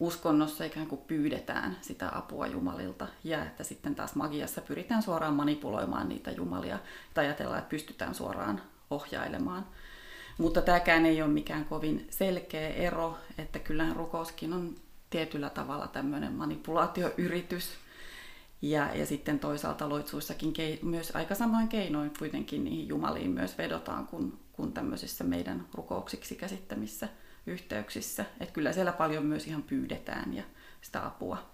uskonnossa 0.00 0.64
ikään 0.64 0.86
kuin 0.86 1.00
pyydetään 1.00 1.76
sitä 1.80 2.18
apua 2.18 2.46
jumalilta 2.46 3.06
ja 3.24 3.44
että 3.44 3.64
sitten 3.64 3.94
taas 3.94 4.14
magiassa 4.14 4.60
pyritään 4.60 5.02
suoraan 5.02 5.34
manipuloimaan 5.34 6.08
niitä 6.08 6.30
jumalia 6.30 6.78
tai 7.14 7.26
ajatellaan, 7.26 7.58
että 7.58 7.70
pystytään 7.70 8.14
suoraan 8.14 8.62
ohjailemaan. 8.90 9.66
Mutta 10.38 10.62
tämäkään 10.62 11.06
ei 11.06 11.22
ole 11.22 11.30
mikään 11.30 11.64
kovin 11.64 12.06
selkeä 12.10 12.68
ero, 12.68 13.18
että 13.38 13.58
kyllähän 13.58 13.96
rukouskin 13.96 14.52
on 14.52 14.74
tietyllä 15.10 15.50
tavalla 15.50 15.86
tämmöinen 15.86 16.32
manipulaatioyritys. 16.32 17.70
Ja, 18.62 18.94
ja 18.94 19.06
sitten 19.06 19.38
toisaalta 19.38 19.88
loitsuissakin 19.88 20.52
kei, 20.52 20.78
myös 20.82 21.10
aika 21.16 21.34
samoin 21.34 21.68
keinoin 21.68 22.12
kuitenkin 22.18 22.64
niihin 22.64 22.88
jumaliin 22.88 23.30
myös 23.30 23.58
vedotaan 23.58 24.06
kuin, 24.06 24.38
kuin 24.52 24.72
tämmöisissä 24.72 25.24
meidän 25.24 25.66
rukouksiksi 25.74 26.34
käsittämissä 26.34 27.08
yhteyksissä. 27.46 28.24
Että 28.40 28.54
kyllä 28.54 28.72
siellä 28.72 28.92
paljon 28.92 29.26
myös 29.26 29.46
ihan 29.46 29.62
pyydetään 29.62 30.34
ja 30.34 30.42
sitä 30.80 31.06
apua. 31.06 31.53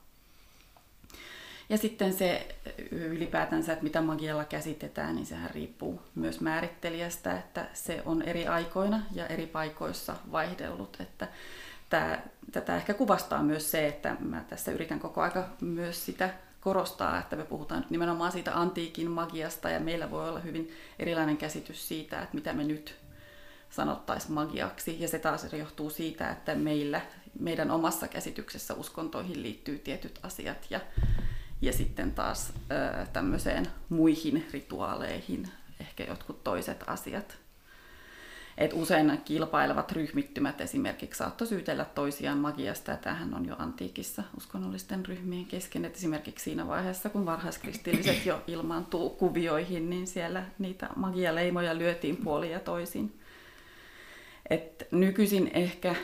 Ja 1.71 1.79
sitten 1.79 2.13
se 2.13 2.57
ylipäätänsä, 2.91 3.73
että 3.73 3.83
mitä 3.83 4.03
magialla 4.03 4.45
käsitetään, 4.45 5.15
niin 5.15 5.27
sehän 5.27 5.51
riippuu 5.51 6.03
myös 6.15 6.41
määrittelijästä, 6.41 7.39
että 7.39 7.67
se 7.73 8.03
on 8.05 8.23
eri 8.23 8.47
aikoina 8.47 9.03
ja 9.13 9.27
eri 9.27 9.47
paikoissa 9.47 10.17
vaihdellut. 10.33 10.97
Että 11.01 11.29
tämä, 11.91 12.19
tätä 12.53 12.77
ehkä 12.77 12.95
kuvastaa 12.95 13.43
myös 13.43 13.71
se, 13.71 13.89
että 13.89 14.17
mä 14.21 14.45
tässä 14.49 14.73
yritän 14.73 15.01
koko 15.01 15.21
aika 15.21 15.49
myös 15.61 16.07
sitä 16.07 16.35
korostaa, 16.61 17.19
että 17.19 17.37
me 17.37 17.45
puhutaan 17.45 17.81
nyt 17.81 17.91
nimenomaan 17.91 18.33
siitä 18.33 18.61
antiikin 18.61 19.11
magiasta 19.11 19.71
ja 19.71 19.81
meillä 19.81 20.11
voi 20.11 20.29
olla 20.29 20.41
hyvin 20.41 20.71
erilainen 20.99 21.37
käsitys 21.37 21.89
siitä, 21.89 22.23
että 22.23 22.35
mitä 22.35 22.53
me 22.53 22.65
nyt 22.65 22.97
sanottaisiin 23.71 24.33
magiaksi. 24.33 24.97
Ja 25.01 25.09
se 25.09 25.19
taas 25.19 25.53
johtuu 25.53 25.91
siitä, 25.91 26.31
että 26.31 26.55
meillä, 26.55 27.01
meidän 27.39 27.71
omassa 27.71 28.09
käsityksessä 28.09 28.75
uskontoihin 28.75 29.43
liittyy 29.43 29.79
tietyt 29.79 30.19
asiat 30.23 30.67
ja 30.71 30.81
ja 31.63 31.73
sitten 31.73 32.13
taas 32.13 32.53
tämmöiseen 33.13 33.67
muihin 33.89 34.47
rituaaleihin 34.53 35.49
ehkä 35.81 36.05
jotkut 36.05 36.45
toiset 36.45 36.85
asiat. 36.87 37.39
Et 38.59 38.73
usein 38.73 39.21
kilpailevat 39.25 39.93
ryhmittymät 39.93 40.61
esimerkiksi 40.61 41.19
saattoi 41.19 41.47
syytellä 41.47 41.85
toisiaan 41.85 42.39
magiasta, 42.39 42.91
ja 42.91 42.97
tämähän 42.97 43.35
on 43.35 43.47
jo 43.47 43.57
antiikissa 43.59 44.23
uskonnollisten 44.37 45.07
ryhmien 45.07 45.47
kesken. 45.47 45.85
Et 45.85 45.97
esimerkiksi 45.97 46.45
siinä 46.45 46.67
vaiheessa, 46.67 47.09
kun 47.09 47.27
varhaiskristilliset 47.27 48.27
jo 48.27 48.43
ilmaantuu 48.47 49.11
kuvioihin, 49.11 49.91
niin 49.91 50.07
siellä 50.07 50.45
niitä 50.59 50.89
magialeimoja 50.97 51.79
lyötiin 51.79 52.17
puolin 52.17 52.51
ja 52.51 52.61
toisin. 52.61 53.21
Et 54.51 54.89
nykyisin 54.91 55.51
ehkä 55.55 55.95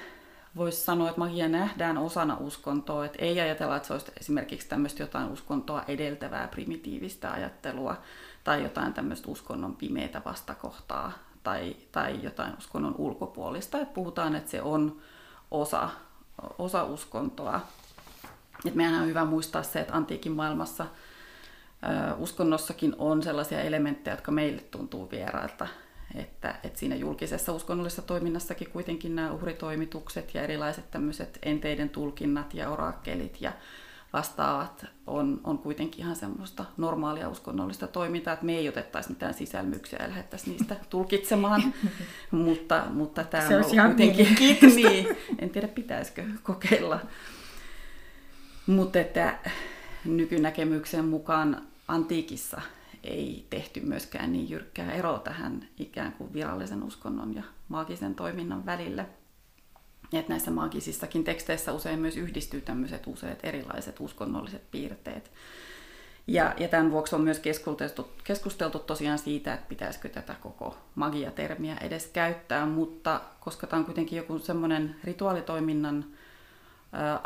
voisi 0.56 0.80
sanoa, 0.80 1.08
että 1.08 1.20
magia 1.20 1.48
nähdään 1.48 1.98
osana 1.98 2.36
uskontoa, 2.40 3.04
että 3.04 3.18
ei 3.24 3.40
ajatella, 3.40 3.76
että 3.76 3.86
se 3.86 3.92
olisi 3.92 4.12
esimerkiksi 4.20 4.68
tämmöistä 4.68 5.02
jotain 5.02 5.32
uskontoa 5.32 5.84
edeltävää 5.88 6.48
primitiivistä 6.48 7.32
ajattelua 7.32 7.96
tai 8.44 8.62
jotain 8.62 8.92
tämmöistä 8.92 9.30
uskonnon 9.30 9.76
pimeitä 9.76 10.22
vastakohtaa 10.24 11.12
tai, 11.42 11.76
tai 11.92 12.22
jotain 12.22 12.58
uskonnon 12.58 12.94
ulkopuolista, 12.98 13.78
että 13.78 13.94
puhutaan, 13.94 14.36
että 14.36 14.50
se 14.50 14.62
on 14.62 15.00
osa, 15.50 15.88
osa 16.58 16.84
uskontoa. 16.84 17.60
Et 18.64 18.74
meidän 18.74 19.00
on 19.00 19.06
hyvä 19.06 19.24
muistaa 19.24 19.62
se, 19.62 19.80
että 19.80 19.96
antiikin 19.96 20.32
maailmassa 20.32 20.86
uskonnossakin 22.18 22.94
on 22.98 23.22
sellaisia 23.22 23.60
elementtejä, 23.60 24.14
jotka 24.14 24.32
meille 24.32 24.62
tuntuu 24.62 25.10
vierailta 25.10 25.66
että, 26.14 26.54
että 26.62 26.78
siinä 26.78 26.96
julkisessa 26.96 27.52
uskonnollisessa 27.52 28.02
toiminnassakin 28.02 28.70
kuitenkin 28.70 29.16
nämä 29.16 29.32
uhritoimitukset 29.32 30.34
ja 30.34 30.42
erilaiset 30.42 30.90
tämmöiset 30.90 31.38
enteiden 31.42 31.90
tulkinnat 31.90 32.54
ja 32.54 32.70
oraakkelit 32.70 33.40
ja 33.40 33.52
vastaavat 34.12 34.86
on, 35.06 35.40
on 35.44 35.58
kuitenkin 35.58 36.00
ihan 36.00 36.16
semmoista 36.16 36.64
normaalia 36.76 37.28
uskonnollista 37.28 37.86
toimintaa, 37.86 38.34
että 38.34 38.46
me 38.46 38.56
ei 38.56 38.68
otettaisi 38.68 39.08
mitään 39.08 39.34
sisälmyksiä 39.34 39.98
ja 40.02 40.08
lähdettäisiin 40.08 40.56
niistä 40.56 40.76
tulkitsemaan, 40.90 41.74
mutta, 42.30 42.86
mutta 42.90 43.24
tämä 43.24 43.48
Se 43.48 43.56
on 43.56 43.64
ihan 43.72 43.96
kuitenkin, 43.96 44.58
niin, 44.76 45.16
en 45.38 45.50
tiedä 45.50 45.68
pitäisikö 45.68 46.24
kokeilla. 46.42 47.00
Mutta 48.66 49.00
että 49.00 49.38
nykynäkemyksen 50.04 51.04
mukaan 51.04 51.62
antiikissa 51.88 52.60
ei 53.06 53.46
tehty 53.50 53.80
myöskään 53.80 54.32
niin 54.32 54.50
jyrkkää 54.50 54.92
eroa 54.92 55.18
tähän 55.18 55.68
ikään 55.78 56.12
kuin 56.12 56.32
virallisen 56.32 56.82
uskonnon 56.82 57.34
ja 57.34 57.42
maagisen 57.68 58.14
toiminnan 58.14 58.66
välillä. 58.66 59.06
Et 60.12 60.28
näissä 60.28 60.50
maagisissakin 60.50 61.24
teksteissä 61.24 61.72
usein 61.72 61.98
myös 61.98 62.16
yhdistyy 62.16 62.60
tämmöiset 62.60 63.06
useat 63.06 63.38
erilaiset 63.42 64.00
uskonnolliset 64.00 64.70
piirteet. 64.70 65.30
Ja, 66.26 66.54
ja 66.58 66.68
tämän 66.68 66.90
vuoksi 66.90 67.14
on 67.14 67.20
myös 67.20 67.38
keskusteltu, 67.38 68.08
keskusteltu 68.24 68.78
tosiaan 68.78 69.18
siitä, 69.18 69.54
että 69.54 69.68
pitäisikö 69.68 70.08
tätä 70.08 70.34
koko 70.40 70.78
magiatermiä 70.94 71.76
edes 71.76 72.06
käyttää, 72.06 72.66
mutta 72.66 73.20
koska 73.40 73.66
tämä 73.66 73.80
on 73.80 73.84
kuitenkin 73.84 74.16
joku 74.16 74.38
semmoinen 74.38 74.96
rituaalitoiminnan 75.04 76.04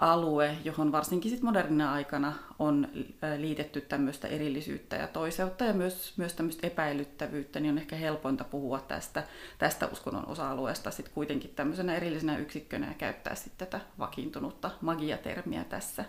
alue, 0.01 0.57
johon 0.65 0.93
varsinkin 0.93 1.31
sit 1.31 1.43
modernina 1.43 1.93
aikana 1.93 2.33
on 2.59 2.89
liitetty 3.37 3.81
tämmöistä 3.81 4.29
erillisyyttä 4.29 4.97
ja 4.97 5.07
toiseutta 5.07 5.65
ja 5.65 5.73
myös, 5.73 6.13
myös 6.17 6.35
tämmöistä 6.35 6.67
epäilyttävyyttä, 6.67 7.61
niin 7.61 7.73
on 7.73 7.79
ehkä 7.79 7.97
helpointa 7.97 8.45
puhua 8.45 8.81
tästä, 8.81 9.23
tästä 9.59 9.87
uskonnon 9.87 10.29
osa-alueesta 10.29 10.91
sit 10.91 11.09
kuitenkin 11.09 11.51
tämmöisenä 11.57 11.97
erillisenä 11.97 12.39
yksikkönä 12.39 12.87
ja 12.89 12.95
käyttää 12.95 13.35
sitten 13.35 13.69
tätä 13.69 13.85
vakiintunutta 13.99 14.71
magiatermiä 14.81 15.65
tässä. 15.65 16.05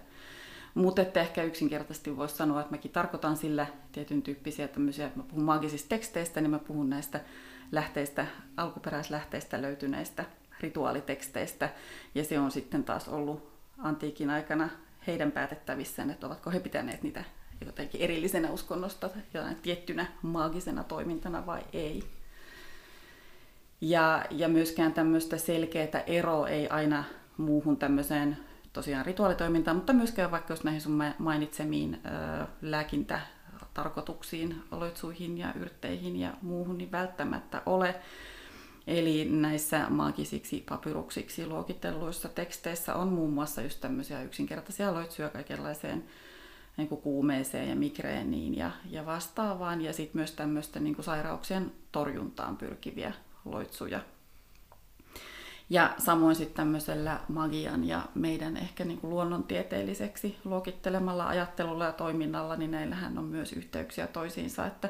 Mutta 0.73 1.01
ehkä 1.15 1.43
yksinkertaisesti 1.43 2.17
voisi 2.17 2.35
sanoa, 2.35 2.59
että 2.59 2.71
mäkin 2.71 2.91
tarkoitan 2.91 3.37
sillä 3.37 3.67
tietyn 3.91 4.21
tyyppisiä 4.21 4.67
tämmöisiä, 4.67 5.05
että 5.05 5.19
mä 5.19 5.23
puhun 5.23 5.43
maagisista 5.43 5.89
teksteistä, 5.89 6.41
niin 6.41 6.51
mä 6.51 6.59
puhun 6.59 6.89
näistä 6.89 7.19
lähteistä, 7.71 8.25
alkuperäislähteistä 8.57 9.61
löytyneistä 9.61 10.25
rituaaliteksteistä, 10.59 11.69
ja 12.15 12.23
se 12.23 12.39
on 12.39 12.51
sitten 12.51 12.83
taas 12.83 13.07
ollut 13.07 13.50
antiikin 13.83 14.29
aikana 14.29 14.69
heidän 15.07 15.31
päätettävissään, 15.31 16.09
että 16.09 16.27
ovatko 16.27 16.51
he 16.51 16.59
pitäneet 16.59 17.03
niitä 17.03 17.23
jotenkin 17.65 18.01
erillisenä 18.01 18.51
uskonnosta, 18.51 19.09
jotain 19.33 19.55
tiettynä 19.55 20.05
maagisena 20.21 20.83
toimintana 20.83 21.45
vai 21.45 21.61
ei. 21.73 22.03
Ja, 23.81 24.25
ja 24.31 24.47
myöskään 24.47 24.93
tämmöistä 24.93 25.37
selkeää 25.37 26.03
eroa 26.07 26.47
ei 26.47 26.69
aina 26.69 27.03
muuhun 27.37 27.77
tämmöiseen 27.77 28.37
tosiaan 28.73 29.05
rituaalitoimintaan, 29.05 29.77
mutta 29.77 29.93
myöskään 29.93 30.31
vaikka 30.31 30.53
jos 30.53 30.63
näihin 30.63 30.81
sun 30.81 31.03
mainitsemiin 31.17 32.01
ö, 32.05 32.07
lääkintätarkoituksiin, 32.61 34.63
oloitsuihin 34.71 35.37
ja 35.37 35.53
yrtteihin 35.53 36.15
ja 36.15 36.33
muuhun, 36.41 36.77
niin 36.77 36.91
välttämättä 36.91 37.61
ole. 37.65 37.95
Eli 38.91 39.25
näissä 39.25 39.85
maagisiksi 39.89 40.63
papyruksiksi 40.69 41.47
luokitelluissa 41.47 42.29
teksteissä 42.29 42.95
on 42.95 43.07
muun 43.07 43.33
muassa 43.33 43.61
just 43.61 43.81
tämmöisiä 43.81 44.23
yksinkertaisia 44.23 44.93
loitsuja 44.93 45.29
kaikenlaiseen 45.29 46.03
niin 46.77 46.87
kuin 46.87 47.01
kuumeeseen 47.01 47.69
ja 47.69 47.75
migreeniin 47.75 48.57
ja, 48.57 48.71
ja 48.89 49.05
vastaavaan. 49.05 49.81
Ja 49.81 49.93
sitten 49.93 50.19
myös 50.19 50.31
tämmöistä 50.31 50.79
niin 50.79 50.95
kuin 50.95 51.05
sairauksien 51.05 51.71
torjuntaan 51.91 52.57
pyrkiviä 52.57 53.13
loitsuja. 53.45 53.99
Ja 55.69 55.93
samoin 55.97 56.35
sitten 56.35 56.55
tämmöisellä 56.55 57.19
magian 57.27 57.87
ja 57.87 58.01
meidän 58.15 58.57
ehkä 58.57 58.85
niin 58.85 58.97
kuin 58.97 59.11
luonnontieteelliseksi 59.11 60.37
luokittelemalla 60.43 61.27
ajattelulla 61.27 61.85
ja 61.85 61.91
toiminnalla, 61.91 62.55
niin 62.55 62.71
näillähän 62.71 63.17
on 63.17 63.25
myös 63.25 63.53
yhteyksiä 63.53 64.07
toisiinsa, 64.07 64.65
että, 64.65 64.89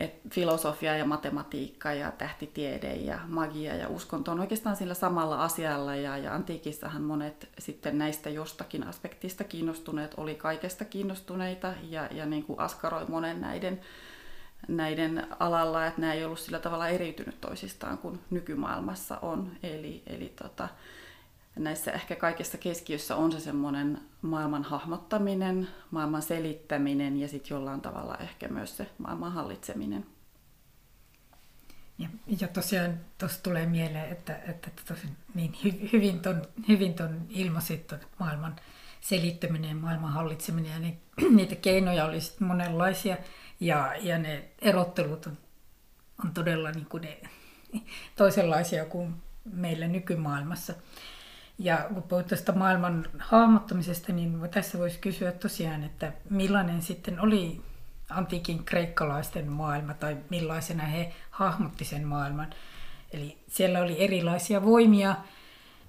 että 0.00 0.28
filosofia 0.34 0.96
ja 0.96 1.04
matematiikka 1.04 1.92
ja 1.92 2.10
tähtitiede 2.10 2.94
ja 2.94 3.18
magia 3.26 3.76
ja 3.76 3.88
uskonto 3.88 4.32
on 4.32 4.40
oikeastaan 4.40 4.76
sillä 4.76 4.94
samalla 4.94 5.44
asialla 5.44 5.96
ja, 5.96 6.18
ja 6.18 6.34
antiikissahan 6.34 7.02
monet 7.02 7.48
sitten 7.58 7.98
näistä 7.98 8.30
jostakin 8.30 8.86
aspektista 8.86 9.44
kiinnostuneet 9.44 10.14
oli 10.16 10.34
kaikesta 10.34 10.84
kiinnostuneita 10.84 11.72
ja, 11.88 12.08
ja 12.10 12.26
niin 12.26 12.44
kuin 12.44 12.60
askaroi 12.60 13.04
monen 13.08 13.40
näiden 13.40 13.80
näiden 14.68 15.26
alalla, 15.38 15.86
että 15.86 16.00
nämä 16.00 16.12
ei 16.12 16.24
ollut 16.24 16.38
sillä 16.38 16.58
tavalla 16.58 16.88
eriytynyt 16.88 17.40
toisistaan 17.40 17.98
kuin 17.98 18.20
nykymaailmassa 18.30 19.18
on. 19.22 19.52
Eli, 19.62 20.02
eli 20.06 20.32
tota, 20.42 20.68
näissä 21.56 21.92
ehkä 21.92 22.16
kaikessa 22.16 22.58
keskiössä 22.58 23.16
on 23.16 23.32
se 23.32 23.40
semmoinen 23.40 23.98
maailman 24.22 24.62
hahmottaminen, 24.62 25.68
maailman 25.90 26.22
selittäminen 26.22 27.20
ja 27.20 27.28
sitten 27.28 27.54
jollain 27.54 27.80
tavalla 27.80 28.16
ehkä 28.16 28.48
myös 28.48 28.76
se 28.76 28.86
maailman 28.98 29.32
hallitseminen. 29.32 30.06
Ja, 31.98 32.08
ja 32.40 32.48
tosiaan 32.48 33.00
tuossa 33.18 33.42
tulee 33.42 33.66
mieleen, 33.66 34.12
että, 34.12 34.36
että 34.36 34.70
tosi, 34.88 35.06
niin 35.34 35.54
hy, 35.64 35.88
hyvin, 35.92 36.20
ton, 36.20 36.42
hyvin 36.68 36.94
ton 36.94 37.26
ilmaisit 37.28 37.86
ton 37.86 37.98
maailman 38.18 38.56
selittäminen 39.00 39.68
ja 39.68 39.74
maailman 39.74 40.12
hallitseminen 40.12 40.72
ja 40.72 40.78
ni, 40.78 40.98
niitä 41.36 41.54
keinoja 41.54 42.04
oli 42.04 42.18
monenlaisia. 42.40 43.16
Ja, 43.60 43.94
ja 44.00 44.18
ne 44.18 44.48
erottelut 44.62 45.26
on, 45.26 45.38
on 46.24 46.34
todella 46.34 46.70
niin 46.70 46.86
kuin 46.86 47.02
ne, 47.02 47.20
toisenlaisia 48.16 48.84
kuin 48.84 49.14
meillä 49.44 49.88
nykymaailmassa. 49.88 50.74
Ja 51.58 51.88
kun 51.94 52.02
puhut 52.02 52.26
tästä 52.26 52.52
maailman 52.52 53.06
hahmottamisesta, 53.18 54.12
niin 54.12 54.40
tässä 54.50 54.78
voisi 54.78 54.98
kysyä 54.98 55.32
tosiaan, 55.32 55.84
että 55.84 56.12
millainen 56.30 56.82
sitten 56.82 57.20
oli 57.20 57.60
antiikin 58.10 58.64
kreikkalaisten 58.64 59.52
maailma 59.52 59.94
tai 59.94 60.16
millaisena 60.30 60.84
he 60.84 61.12
hahmotti 61.30 61.84
sen 61.84 62.06
maailman. 62.06 62.54
Eli 63.12 63.38
siellä 63.48 63.80
oli 63.80 64.04
erilaisia 64.04 64.64
voimia, 64.64 65.16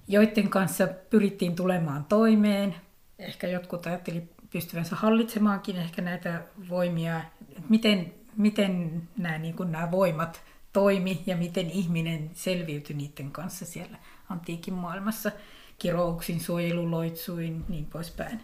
joiden 0.08 0.48
kanssa 0.48 0.86
pyrittiin 0.86 1.56
tulemaan 1.56 2.04
toimeen. 2.04 2.74
Ehkä 3.18 3.46
jotkut 3.46 3.86
ajatteli 3.86 4.28
pystyvänsä 4.50 4.96
hallitsemaankin 4.96 5.76
ehkä 5.76 6.02
näitä 6.02 6.42
voimia 6.68 7.20
miten, 7.68 8.14
miten 8.36 9.02
nämä, 9.18 9.38
niin 9.38 9.56
kuin 9.56 9.72
nämä 9.72 9.90
voimat 9.90 10.42
toimi 10.72 11.22
ja 11.26 11.36
miten 11.36 11.70
ihminen 11.70 12.30
selviytyi 12.34 12.96
niiden 12.96 13.30
kanssa 13.30 13.66
siellä 13.66 13.98
antiikin 14.28 14.74
maailmassa, 14.74 15.32
kirouksin, 15.78 16.40
suojeluloitsuin, 16.40 17.64
niin 17.68 17.86
poispäin. 17.86 18.40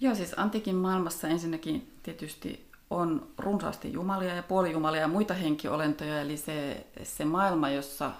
Joo, 0.00 0.14
siis 0.14 0.34
antiikin 0.36 0.76
maailmassa 0.76 1.28
ensinnäkin 1.28 1.92
tietysti 2.02 2.66
on 2.90 3.28
runsaasti 3.38 3.92
jumalia 3.92 4.34
ja 4.34 4.42
puolijumalia 4.42 5.00
ja 5.00 5.08
muita 5.08 5.34
henkiolentoja, 5.34 6.20
eli 6.20 6.36
se, 6.36 6.86
se 7.02 7.24
maailma, 7.24 7.70
jossa 7.70 8.12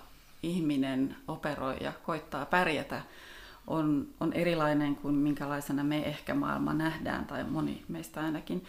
ihminen 0.42 1.16
operoi 1.28 1.76
ja 1.80 1.92
koittaa 2.02 2.46
pärjätä, 2.46 3.02
on, 3.66 4.08
on 4.20 4.32
erilainen 4.32 4.96
kuin 4.96 5.14
minkälaisena 5.14 5.84
me 5.84 6.02
ehkä 6.02 6.34
maailma 6.34 6.74
nähdään, 6.74 7.24
tai 7.24 7.44
moni 7.44 7.84
meistä 7.88 8.20
ainakin. 8.20 8.64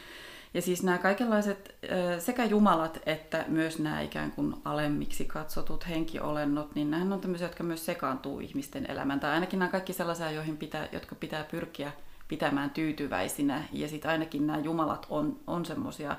Ja 0.54 0.62
siis 0.62 0.84
nämä 0.84 0.98
kaikenlaiset 0.98 1.76
sekä 2.20 2.46
jumalat 2.46 3.00
että 3.06 3.46
myös 3.48 3.80
nämä 3.80 4.02
ikään 4.02 4.32
kuin 4.32 4.56
alemmiksi 4.66 5.26
katsotut 5.26 5.88
henkiolennot, 5.90 6.76
niin 6.76 6.92
nämä 6.92 7.16
on 7.16 7.22
tämmöisiä, 7.22 7.48
jotka 7.48 7.64
myös 7.64 7.86
sekaantuu 7.86 8.40
ihmisten 8.40 8.92
elämään. 8.92 9.20
Tai 9.20 9.32
ainakin 9.32 9.60
nämä 9.60 9.72
kaikki 9.72 9.94
sellaisia, 9.94 10.32
joihin 10.32 10.58
pitää, 10.58 10.88
jotka 10.92 11.16
pitää 11.16 11.44
pyrkiä 11.44 11.92
pitämään 12.28 12.70
tyytyväisinä. 12.70 13.64
Ja 13.72 13.88
sitten 13.88 14.12
ainakin 14.12 14.48
nämä 14.48 14.60
jumalat 14.60 15.08
on, 15.10 15.40
on 15.48 15.66
semmoisia, 15.66 16.16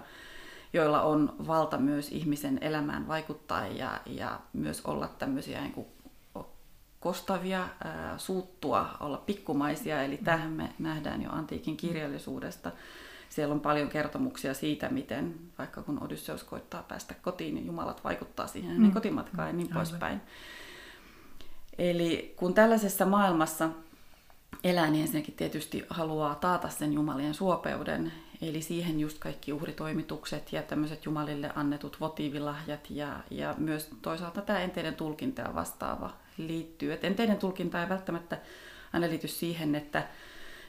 joilla 0.73 1.03
on 1.03 1.37
valta 1.47 1.79
myös 1.79 2.09
ihmisen 2.09 2.59
elämään 2.61 3.09
vaikuttaa 3.09 3.67
ja, 3.67 4.01
ja 4.07 4.41
myös 4.53 4.81
olla 4.85 5.09
tämmöisiä 5.09 5.61
niin 5.61 5.87
kostavia, 7.01 7.69
suuttua, 8.17 8.91
olla 9.01 9.17
pikkumaisia, 9.17 10.03
eli 10.03 10.17
tähän 10.17 10.51
me 10.51 10.73
nähdään 10.79 11.23
jo 11.23 11.31
antiikin 11.31 11.77
kirjallisuudesta. 11.77 12.73
Siellä 13.29 13.55
on 13.55 13.61
paljon 13.61 13.89
kertomuksia 13.89 14.55
siitä, 14.55 14.89
miten 14.89 15.35
vaikka 15.59 15.83
kun 15.83 16.03
Odysseus 16.03 16.45
koittaa 16.45 16.83
päästä 16.83 17.15
kotiin, 17.23 17.55
niin 17.55 17.67
Jumalat 17.67 18.05
vaikuttaa 18.05 18.47
siihen 18.47 18.71
hänen 18.71 18.87
mm. 18.87 18.95
kotimatkaan 18.95 19.49
ja 19.49 19.53
niin 19.53 19.69
poispäin. 19.69 20.21
Eli 21.79 22.35
kun 22.37 22.55
tällaisessa 22.55 23.07
maailmassa 23.07 23.69
elää, 24.65 24.91
niin 24.91 25.03
ensinnäkin 25.03 25.35
tietysti 25.35 25.85
haluaa 25.91 26.35
taata 26.35 26.69
sen 26.69 26.93
Jumalien 26.93 27.35
suopeuden, 27.35 28.13
eli 28.43 28.63
siihen 28.63 29.01
just 29.01 29.19
kaikki 29.19 29.53
uhritoimitukset 29.53 30.53
ja 30.53 30.63
tämmöiset 30.63 31.05
Jumalille 31.05 31.51
annetut 31.55 32.01
votiivilahjat 32.01 32.91
ja, 32.91 33.21
ja 33.31 33.55
myös 33.59 33.91
toisaalta 34.03 34.43
tämä 34.43 34.61
enteiden 34.61 34.95
tulkinta 34.95 35.43
ja 35.43 35.55
vastaava 35.55 36.11
liittyy. 36.37 36.93
Et 36.93 37.05
enteiden 37.05 37.37
tulkinta 37.37 37.83
ei 37.83 37.89
välttämättä 37.89 38.39
aina 38.93 39.09
liity 39.09 39.29
siihen, 39.29 39.75
että 39.75 40.09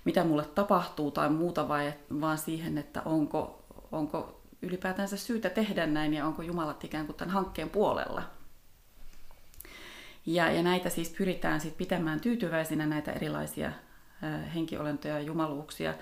mitä 0.09 0.23
mulle 0.23 0.45
tapahtuu 0.45 1.11
tai 1.11 1.29
muuta, 1.29 1.67
vai, 1.67 1.93
vaan 2.21 2.37
siihen, 2.37 2.77
että 2.77 3.01
onko, 3.05 3.63
onko 3.91 4.41
ylipäätänsä 4.61 5.17
syytä 5.17 5.49
tehdä 5.49 5.87
näin 5.87 6.13
ja 6.13 6.25
onko 6.25 6.41
Jumalat 6.41 6.83
ikään 6.83 7.05
kuin 7.05 7.15
tämän 7.15 7.33
hankkeen 7.33 7.69
puolella. 7.69 8.23
Ja, 10.25 10.51
ja 10.51 10.63
näitä 10.63 10.89
siis 10.89 11.09
pyritään 11.09 11.61
sit 11.61 11.77
pitämään 11.77 12.19
tyytyväisinä 12.19 12.85
näitä 12.85 13.11
erilaisia 13.11 13.71
henkiolentoja 14.55 15.13
ja 15.13 15.25
jumaluuksia. 15.25 15.93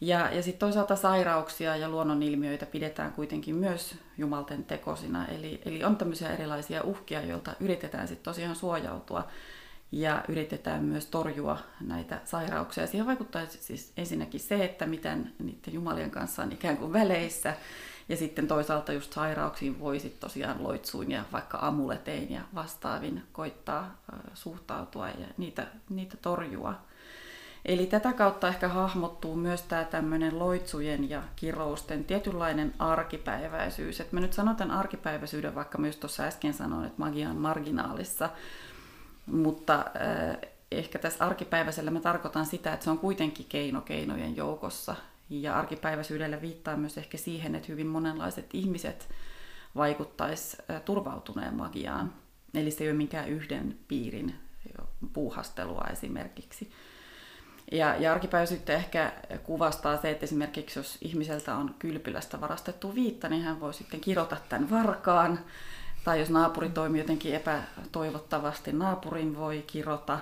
Ja, 0.00 0.30
ja 0.30 0.42
sitten 0.42 0.60
toisaalta 0.60 0.96
sairauksia 0.96 1.76
ja 1.76 1.88
luonnonilmiöitä 1.88 2.66
pidetään 2.66 3.12
kuitenkin 3.12 3.54
myös 3.54 3.94
jumalten 4.18 4.64
tekosina. 4.64 5.26
Eli, 5.26 5.62
eli 5.64 5.84
on 5.84 5.96
tämmöisiä 5.96 6.30
erilaisia 6.30 6.82
uhkia, 6.82 7.22
joilta 7.22 7.54
yritetään 7.60 8.08
sitten 8.08 8.24
tosiaan 8.24 8.56
suojautua 8.56 9.28
ja 9.92 10.24
yritetään 10.28 10.84
myös 10.84 11.06
torjua 11.06 11.58
näitä 11.80 12.20
sairauksia. 12.24 12.86
Siihen 12.86 13.06
vaikuttaa 13.06 13.46
siis 13.46 13.92
ensinnäkin 13.96 14.40
se, 14.40 14.64
että 14.64 14.86
miten 14.86 15.32
niiden 15.38 15.74
jumalien 15.74 16.10
kanssa 16.10 16.42
on 16.42 16.52
ikään 16.52 16.76
kuin 16.76 16.92
väleissä, 16.92 17.56
ja 18.08 18.16
sitten 18.16 18.48
toisaalta 18.48 18.92
just 18.92 19.12
sairauksiin 19.12 19.80
voi 19.80 20.00
sitten 20.00 20.20
tosiaan 20.20 20.62
loitsuin 20.62 21.10
ja 21.10 21.24
vaikka 21.32 21.58
amuletein 21.60 22.32
ja 22.32 22.40
vastaavin 22.54 23.22
koittaa 23.32 24.02
suhtautua 24.34 25.08
ja 25.08 25.26
niitä, 25.36 25.66
niitä 25.88 26.16
torjua. 26.22 26.74
Eli 27.64 27.86
tätä 27.86 28.12
kautta 28.12 28.48
ehkä 28.48 28.68
hahmottuu 28.68 29.36
myös 29.36 29.62
tämä 29.62 29.84
tämmöinen 29.84 30.38
loitsujen 30.38 31.10
ja 31.10 31.22
kirousten 31.36 32.04
tietynlainen 32.04 32.74
arkipäiväisyys. 32.78 34.00
Et 34.00 34.12
mä 34.12 34.20
nyt 34.20 34.32
sanon 34.32 34.56
tämän 34.56 34.76
arkipäiväisyyden, 34.76 35.54
vaikka 35.54 35.78
myös 35.78 35.96
tuossa 35.96 36.22
äsken 36.22 36.54
sanoin, 36.54 36.86
että 36.86 37.02
magia 37.02 37.30
on 37.30 37.36
marginaalissa, 37.36 38.30
mutta 39.26 39.74
äh, 39.78 40.50
ehkä 40.70 40.98
tässä 40.98 41.26
arkipäiväisellä 41.26 41.90
mä 41.90 42.00
tarkoitan 42.00 42.46
sitä, 42.46 42.72
että 42.72 42.84
se 42.84 42.90
on 42.90 42.98
kuitenkin 42.98 43.46
keino 43.48 43.80
keinojen 43.80 44.36
joukossa. 44.36 44.96
Ja 45.30 45.58
arkipäiväisyydellä 45.58 46.40
viittaa 46.40 46.76
myös 46.76 46.98
ehkä 46.98 47.18
siihen, 47.18 47.54
että 47.54 47.68
hyvin 47.68 47.86
monenlaiset 47.86 48.46
ihmiset 48.52 49.08
vaikuttaisi 49.76 50.56
äh, 50.70 50.82
turvautuneen 50.82 51.54
magiaan. 51.54 52.12
Eli 52.54 52.70
se 52.70 52.84
ei 52.84 52.90
ole 52.90 52.96
mikään 52.96 53.28
yhden 53.28 53.78
piirin 53.88 54.34
puuhastelua 55.12 55.84
esimerkiksi. 55.92 56.70
Ja, 57.72 57.96
ja 57.96 58.12
arkipäiväisyyttä 58.12 58.72
ehkä 58.72 59.12
kuvastaa 59.42 59.96
se, 59.96 60.10
että 60.10 60.24
esimerkiksi 60.24 60.78
jos 60.78 60.98
ihmiseltä 61.00 61.54
on 61.54 61.74
kylpylästä 61.78 62.40
varastettu 62.40 62.94
viitta, 62.94 63.28
niin 63.28 63.42
hän 63.42 63.60
voi 63.60 63.74
sitten 63.74 64.00
kirota 64.00 64.36
tämän 64.48 64.70
varkaan 64.70 65.40
tai 66.04 66.20
jos 66.20 66.30
naapuri 66.30 66.68
toimii 66.68 67.00
jotenkin 67.00 67.34
epätoivottavasti, 67.34 68.72
naapurin 68.72 69.36
voi 69.36 69.64
kirota. 69.66 70.18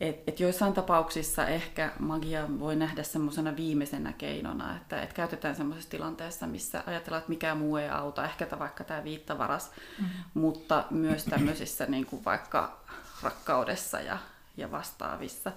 Et, 0.00 0.22
et 0.26 0.40
joissain 0.40 0.72
tapauksissa 0.72 1.46
ehkä 1.46 1.92
magia 1.98 2.46
voi 2.58 2.76
nähdä 2.76 3.02
semmoisena 3.02 3.56
viimeisenä 3.56 4.12
keinona, 4.12 4.76
että 4.76 5.02
et 5.02 5.12
käytetään 5.12 5.56
semmoisessa 5.56 5.90
tilanteessa, 5.90 6.46
missä 6.46 6.82
ajatellaan, 6.86 7.18
että 7.18 7.30
mikään 7.30 7.58
muu 7.58 7.76
ei 7.76 7.88
auta, 7.88 8.24
ehkä 8.24 8.46
vaikka 8.58 8.84
tämä 8.84 9.04
viittavaras, 9.04 9.70
mm-hmm. 9.70 10.24
mutta 10.34 10.84
myös 10.90 11.24
tämmöisissä 11.24 11.86
niin 11.86 12.06
kuin 12.06 12.24
vaikka 12.24 12.78
rakkaudessa 13.22 14.00
ja, 14.00 14.18
ja 14.56 14.70
vastaavissa. 14.70 15.52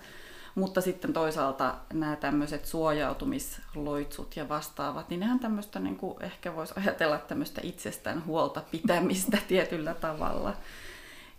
Mutta 0.56 0.82
sitten 0.82 1.14
toisaalta 1.14 1.76
nämä 1.94 2.16
tämmöiset 2.16 2.66
suojautumisloitsut 2.66 4.36
ja 4.36 4.50
vastaavat, 4.50 5.10
niin 5.10 5.20
nehän 5.20 5.40
tämmöistä 5.40 5.80
niin 5.80 5.96
kuin 5.96 6.24
ehkä 6.24 6.56
voisi 6.56 6.74
ajatella 6.78 7.18
tämmöistä 7.18 7.62
itsestään 7.64 8.26
huolta 8.26 8.64
pitämistä 8.72 9.38
tietyllä 9.48 9.94
tavalla. 9.94 10.54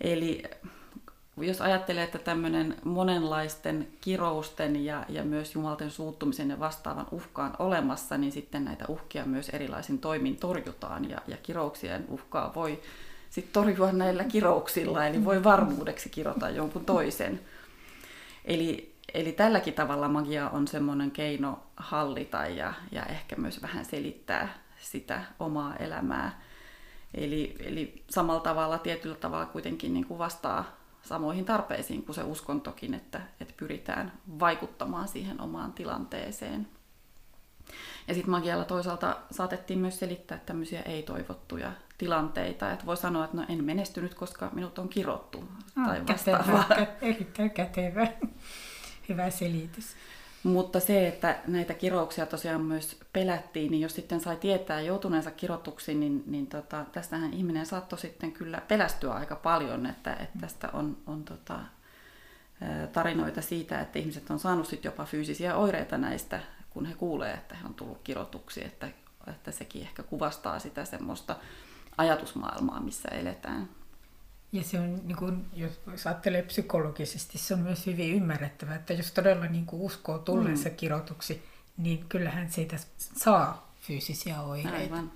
Eli 0.01 0.43
jos 1.37 1.61
ajattelee, 1.61 2.05
että 2.05 2.19
tämmöinen 2.19 2.77
monenlaisten 2.85 3.89
kirousten 4.01 4.85
ja, 4.85 5.05
ja 5.09 5.25
myös 5.25 5.55
jumalten 5.55 5.91
suuttumisen 5.91 6.51
ja 6.51 6.61
vastaavan 6.61 7.07
uhka 7.11 7.45
on 7.45 7.53
olemassa, 7.59 8.19
niin 8.19 8.33
sitten 8.33 8.65
näitä 8.65 8.85
uhkia 8.89 9.25
myös 9.25 9.49
erilaisin 9.49 9.99
toimin 9.99 10.37
torjutaan 10.37 11.11
ja, 11.11 11.19
ja 11.27 11.37
kirouksien 11.43 12.05
uhkaa 12.09 12.53
voi 12.55 12.81
sitten 13.31 13.53
torjua 13.53 13.93
näillä 13.93 14.25
kirouksilla, 14.25 15.07
eli 15.07 15.25
voi 15.25 15.45
varmuudeksi 15.45 16.09
kirota 16.09 16.51
jonkun 16.51 16.85
toisen. 16.85 17.41
Eli, 18.45 18.92
eli 19.15 19.33
tälläkin 19.33 19.75
tavalla 19.75 20.09
magia 20.09 20.51
on 20.51 20.69
semmoinen 20.69 21.11
keino 21.11 21.63
hallita 21.77 22.47
ja, 22.47 22.75
ja 22.93 23.03
ehkä 23.03 23.37
myös 23.37 23.63
vähän 23.63 23.85
selittää 23.85 24.55
sitä 24.79 25.23
omaa 25.39 25.77
elämää. 25.77 26.41
Eli, 27.15 27.57
eli 27.59 28.05
samalla 28.11 28.41
tavalla, 28.41 28.79
tietyllä 28.79 29.15
tavalla 29.15 29.47
kuitenkin 29.47 29.95
niin 29.95 30.07
kuin 30.07 30.19
vastaa 30.19 30.65
samoihin 31.03 31.45
tarpeisiin 31.45 32.03
kuin 32.03 32.15
se 32.15 32.23
uskontokin, 32.23 32.95
että, 32.95 33.21
että 33.41 33.55
pyritään 33.57 34.13
vaikuttamaan 34.41 35.09
siihen 35.09 35.41
omaan 35.41 35.73
tilanteeseen. 35.73 36.69
Ja 38.09 38.15
sitten 38.15 38.31
magialla 38.31 38.65
toisaalta 38.65 39.17
saatettiin 39.31 39.79
myös 39.79 39.99
selittää 39.99 40.39
tämmöisiä 40.47 40.83
ei-toivottuja 40.83 41.73
tilanteita. 41.99 42.73
Että 42.73 42.87
voi 42.87 42.97
sanoa, 42.97 43.25
että 43.25 43.37
no 43.37 43.45
en 43.49 43.65
menestynyt, 43.65 44.15
koska 44.15 44.51
minut 44.53 44.79
on 44.79 44.89
kirottu. 44.89 45.45
Tai 45.75 46.07
vastaavaa. 46.07 46.65
Kätevä, 46.69 46.87
erittäin 47.03 47.51
kätevä. 47.51 48.07
Hyvä 49.09 49.31
selitys. 49.31 49.97
Mutta 50.43 50.81
se, 50.81 51.09
että 51.09 51.39
näitä 51.47 51.75
kirouksia 51.75 52.27
tosiaan 52.27 52.63
myös 52.63 53.01
pelättiin, 53.13 53.71
niin 53.71 53.81
jos 53.81 53.95
sitten 53.95 54.21
sai 54.21 54.37
tietää 54.37 54.81
joutuneensa 54.81 55.31
kirotuksi, 55.31 55.95
niin, 55.95 56.25
niin 56.27 56.47
tota, 56.47 56.85
tästähän 56.93 57.35
ihminen 57.35 57.67
saattoi 57.67 57.99
sitten 57.99 58.33
kyllä 58.33 58.63
pelästyä 58.69 59.13
aika 59.13 59.37
paljon, 59.37 59.87
että, 59.87 60.13
että 60.13 60.39
tästä 60.41 60.69
on, 60.73 60.97
on 61.07 61.25
tota, 61.25 61.59
tarinoita 62.93 63.43
siitä, 63.43 63.81
että 63.81 63.99
ihmiset 63.99 64.31
on 64.31 64.39
saanut 64.39 64.67
sitten 64.67 64.91
jopa 64.91 65.05
fyysisiä 65.05 65.57
oireita 65.57 65.99
näistä, 65.99 66.41
kun 66.71 66.87
he 66.87 66.95
kuulee, 66.95 67.35
että 67.35 67.55
he 67.55 67.67
on 67.67 67.75
tullut 67.75 68.01
kirotuksi, 68.05 68.65
että, 68.65 68.89
että 69.27 69.51
sekin 69.51 69.83
ehkä 69.83 70.03
kuvastaa 70.03 70.59
sitä 70.59 70.85
semmoista 70.85 71.37
ajatusmaailmaa, 71.99 72.81
missä 72.81 73.09
eletään. 73.09 73.69
Ja 74.53 74.63
se 74.63 74.81
on, 74.81 75.01
niin 75.05 75.17
kuin, 75.17 75.47
jos 75.57 76.07
ajattelee 76.07 76.43
psykologisesti, 76.43 77.39
se 77.39 77.55
on 77.55 77.61
myös 77.61 77.87
hyvin 77.87 78.15
ymmärrettävää, 78.15 78.75
että 78.75 78.93
jos 78.93 79.13
todella 79.13 79.47
niin 79.47 79.67
kuin 79.67 79.83
uskoo 79.83 80.19
tulleensa 80.19 80.69
mm. 80.69 80.75
kirotuksi, 80.75 81.43
niin 81.77 82.05
kyllähän 82.09 82.53
siitä 82.53 82.77
saa 82.99 83.73
fyysisiä 83.81 84.43
oireita. 84.43 84.95
Aivan. 84.95 85.13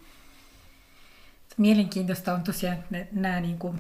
Mielenkiintoista 1.57 2.35
on 2.35 2.43
tosiaan 2.43 2.85
nämä, 3.13 3.41
niin 3.41 3.59
kuin, 3.59 3.79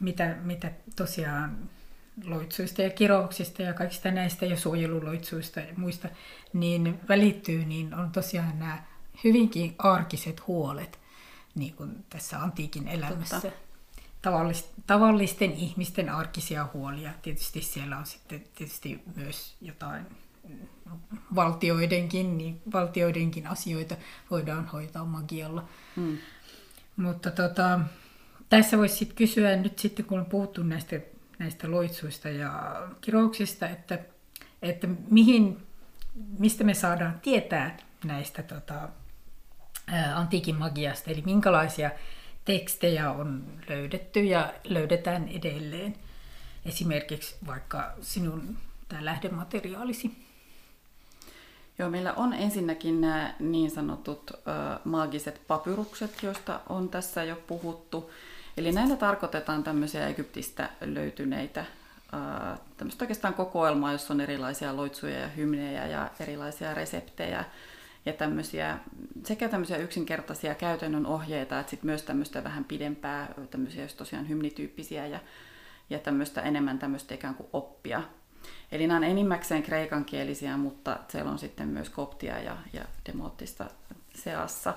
mitä, 0.00 0.36
mitä 0.42 0.70
tosiaan 0.96 1.70
loitsuista 2.24 2.82
ja 2.82 2.90
kirouksista 2.90 3.62
ja 3.62 3.72
kaikista 3.72 4.10
näistä 4.10 4.46
ja 4.46 4.56
suojeluloitsuista 4.56 5.60
ja 5.60 5.72
muista, 5.76 6.08
niin 6.52 7.00
välittyy, 7.08 7.64
niin 7.64 7.94
on 7.94 8.10
tosiaan 8.10 8.58
nämä 8.58 8.82
hyvinkin 9.24 9.74
arkiset 9.78 10.46
huolet 10.46 10.98
niin 11.54 11.74
kuin 11.74 12.04
tässä 12.10 12.42
antiikin 12.42 12.88
elämässä. 12.88 13.40
Totta 13.40 13.67
tavallisten 14.86 15.52
ihmisten 15.52 16.08
arkisia 16.10 16.68
huolia. 16.74 17.10
Tietysti 17.22 17.62
siellä 17.62 17.98
on 17.98 18.06
sitten 18.06 18.44
tietysti 18.54 19.02
myös 19.16 19.56
jotain 19.60 20.06
valtioidenkin, 21.34 22.38
niin 22.38 22.60
valtioidenkin 22.72 23.46
asioita 23.46 23.96
voidaan 24.30 24.66
hoitaa 24.66 25.04
magialla. 25.04 25.68
Mm. 25.96 26.18
Mutta 26.96 27.30
tota, 27.30 27.80
tässä 28.48 28.78
voisi 28.78 28.96
sitten 28.96 29.16
kysyä 29.16 29.56
nyt 29.56 29.78
sitten, 29.78 30.04
kun 30.04 30.18
on 30.18 30.26
puhuttu 30.26 30.62
näistä, 30.62 31.00
näistä 31.38 31.70
loitsuista 31.70 32.28
ja 32.28 32.82
kirouksista, 33.00 33.68
että, 33.68 33.98
että 34.62 34.88
mihin, 35.10 35.66
mistä 36.38 36.64
me 36.64 36.74
saadaan 36.74 37.20
tietää 37.20 37.76
näistä 38.04 38.42
tota, 38.42 38.88
antiikin 40.14 40.56
magiasta, 40.56 41.10
eli 41.10 41.22
minkälaisia 41.26 41.90
tekstejä 42.48 43.10
on 43.10 43.44
löydetty 43.68 44.20
ja 44.20 44.52
löydetään 44.64 45.28
edelleen. 45.28 45.96
Esimerkiksi 46.66 47.36
vaikka 47.46 47.92
sinun 48.00 48.56
tämä 48.88 49.04
lähdemateriaalisi. 49.04 50.10
Joo, 51.78 51.90
meillä 51.90 52.12
on 52.12 52.32
ensinnäkin 52.32 53.00
nämä 53.00 53.34
niin 53.40 53.70
sanotut 53.70 54.30
ö, 54.30 54.34
maagiset 54.84 55.40
papyrukset, 55.46 56.22
joista 56.22 56.60
on 56.68 56.88
tässä 56.88 57.24
jo 57.24 57.36
puhuttu. 57.46 58.10
Eli 58.56 58.72
näillä 58.72 58.96
tarkoitetaan 58.96 59.64
tämmöisiä 59.64 60.08
Egyptistä 60.08 60.70
löytyneitä 60.80 61.64
tämmöistä 62.76 63.04
oikeastaan 63.04 63.34
kokoelmaa, 63.34 63.92
jossa 63.92 64.14
on 64.14 64.20
erilaisia 64.20 64.76
loitsuja 64.76 65.18
ja 65.18 65.28
hymnejä 65.28 65.86
ja 65.86 66.10
erilaisia 66.20 66.74
reseptejä 66.74 67.44
ja 68.06 68.12
tämmöisiä, 68.12 68.78
sekä 69.24 69.48
tämmöisiä 69.48 69.76
yksinkertaisia 69.76 70.54
käytännön 70.54 71.06
ohjeita, 71.06 71.60
että 71.60 71.70
sitten 71.70 71.86
myös 71.86 72.02
tämmöistä 72.02 72.44
vähän 72.44 72.64
pidempää, 72.64 73.34
tämmöisiä 73.50 73.82
jos 73.82 73.94
tosiaan 73.94 74.28
hymnityyppisiä 74.28 75.06
ja, 75.06 75.20
ja 75.90 75.98
tämmöistä 75.98 76.42
enemmän 76.42 76.78
tämmöistä 76.78 77.14
ikään 77.14 77.34
kuin 77.34 77.48
oppia. 77.52 78.02
Eli 78.72 78.86
nämä 78.86 78.98
on 78.98 79.04
enimmäkseen 79.04 79.62
kreikankielisiä, 79.62 80.56
mutta 80.56 80.98
siellä 81.08 81.30
on 81.30 81.38
sitten 81.38 81.68
myös 81.68 81.90
koptia 81.90 82.38
ja, 82.38 82.56
ja 82.72 82.84
demoottista 83.06 83.66
seassa. 84.14 84.74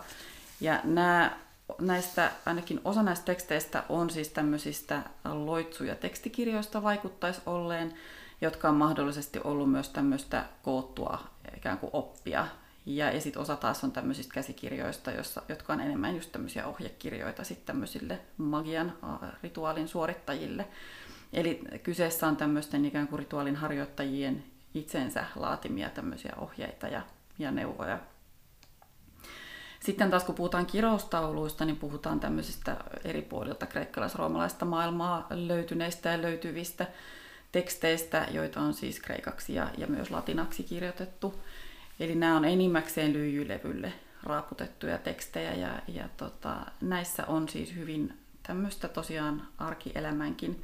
Ja 0.61 0.81
nämä, 0.83 1.37
näistä, 1.79 2.31
ainakin 2.45 2.81
osa 2.85 3.03
näistä 3.03 3.25
teksteistä 3.25 3.83
on 3.89 4.09
siis 4.09 4.29
tämmöisistä 4.29 5.01
loitsuja 5.25 5.95
tekstikirjoista 5.95 6.83
vaikuttaisi 6.83 7.41
olleen, 7.45 7.93
jotka 8.41 8.69
on 8.69 8.75
mahdollisesti 8.75 9.39
ollut 9.43 9.71
myös 9.71 9.89
tämmöistä 9.89 10.45
koottua 10.63 11.27
ikään 11.57 11.77
kuin 11.77 11.89
oppia 11.93 12.47
ja, 12.85 13.11
ja 13.11 13.21
sitten 13.21 13.41
osa 13.41 13.55
taas 13.55 13.83
on 13.83 13.91
tämmöisistä 13.91 14.33
käsikirjoista, 14.33 15.11
jossa, 15.11 15.41
jotka 15.49 15.73
on 15.73 15.81
enemmän 15.81 16.15
just 16.15 16.31
tämmöisiä 16.31 16.67
ohjekirjoita 16.67 17.43
sitten 17.43 17.65
tämmöisille 17.65 18.19
magian 18.37 18.93
rituaalin 19.43 19.87
suorittajille. 19.87 20.67
Eli 21.33 21.63
kyseessä 21.83 22.27
on 22.27 22.37
tämmöisten 22.37 22.85
ikään 22.85 23.07
kuin 23.07 23.19
rituaalin 23.19 23.55
harjoittajien 23.55 24.43
itsensä 24.73 25.25
laatimia 25.35 25.89
tämmöisiä 25.89 26.33
ohjeita 26.37 26.87
ja, 26.87 27.01
ja 27.39 27.51
neuvoja. 27.51 27.99
Sitten 29.79 30.09
taas 30.09 30.23
kun 30.23 30.35
puhutaan 30.35 30.65
kiroustauluista, 30.65 31.65
niin 31.65 31.77
puhutaan 31.77 32.19
tämmöisistä 32.19 32.77
eri 33.03 33.21
puolilta 33.21 33.65
kreikkalais-roomalaista 33.65 34.65
maailmaa 34.65 35.27
löytyneistä 35.29 36.09
ja 36.09 36.21
löytyvistä 36.21 36.87
teksteistä, 37.51 38.27
joita 38.31 38.59
on 38.59 38.73
siis 38.73 38.99
kreikaksi 38.99 39.53
ja, 39.53 39.69
ja 39.77 39.87
myös 39.87 40.11
latinaksi 40.11 40.63
kirjoitettu. 40.63 41.41
Eli 42.01 42.15
nämä 42.15 42.37
on 42.37 42.45
enimmäkseen 42.45 43.13
lyijylevylle 43.13 43.93
raaputettuja 44.23 44.97
tekstejä 44.97 45.53
ja, 45.53 45.81
ja 45.87 46.09
tota, 46.17 46.55
näissä 46.81 47.25
on 47.25 47.49
siis 47.49 47.75
hyvin 47.75 48.13
tämmöistä 48.43 48.87
tosiaan 48.87 49.47
arkielämänkin 49.57 50.63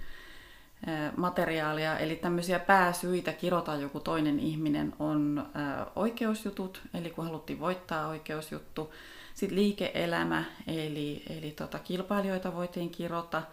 materiaalia, 1.18 2.00
eli 2.00 2.16
tämmöisiä 2.16 2.60
pääsyitä 2.60 3.34
kirota 3.34 3.76
joku 3.76 4.00
toinen 4.00 4.40
ihminen 4.40 4.94
on 5.00 5.50
oikeusjutut, 5.96 6.82
eli 6.94 7.10
kun 7.10 7.26
haluttiin 7.26 7.60
voittaa 7.60 8.08
oikeusjuttu, 8.08 8.94
sitten 9.34 9.58
liike-elämä, 9.58 10.44
eli, 10.68 11.24
eli 11.30 11.52
tota, 11.52 11.80
kilpailijoita 11.80 12.56
voitiin 12.56 12.90
kirota, 12.90 13.44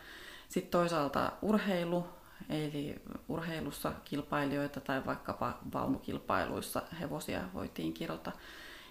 sitten 0.48 0.70
toisaalta 0.70 1.32
urheilu, 1.42 2.06
Eli 2.48 3.02
urheilussa 3.28 3.92
kilpailijoita 4.04 4.80
tai 4.80 5.06
vaikkapa 5.06 5.58
vaunukilpailuissa 5.74 6.82
hevosia 7.00 7.40
voitiin 7.54 7.92
kirota. 7.92 8.32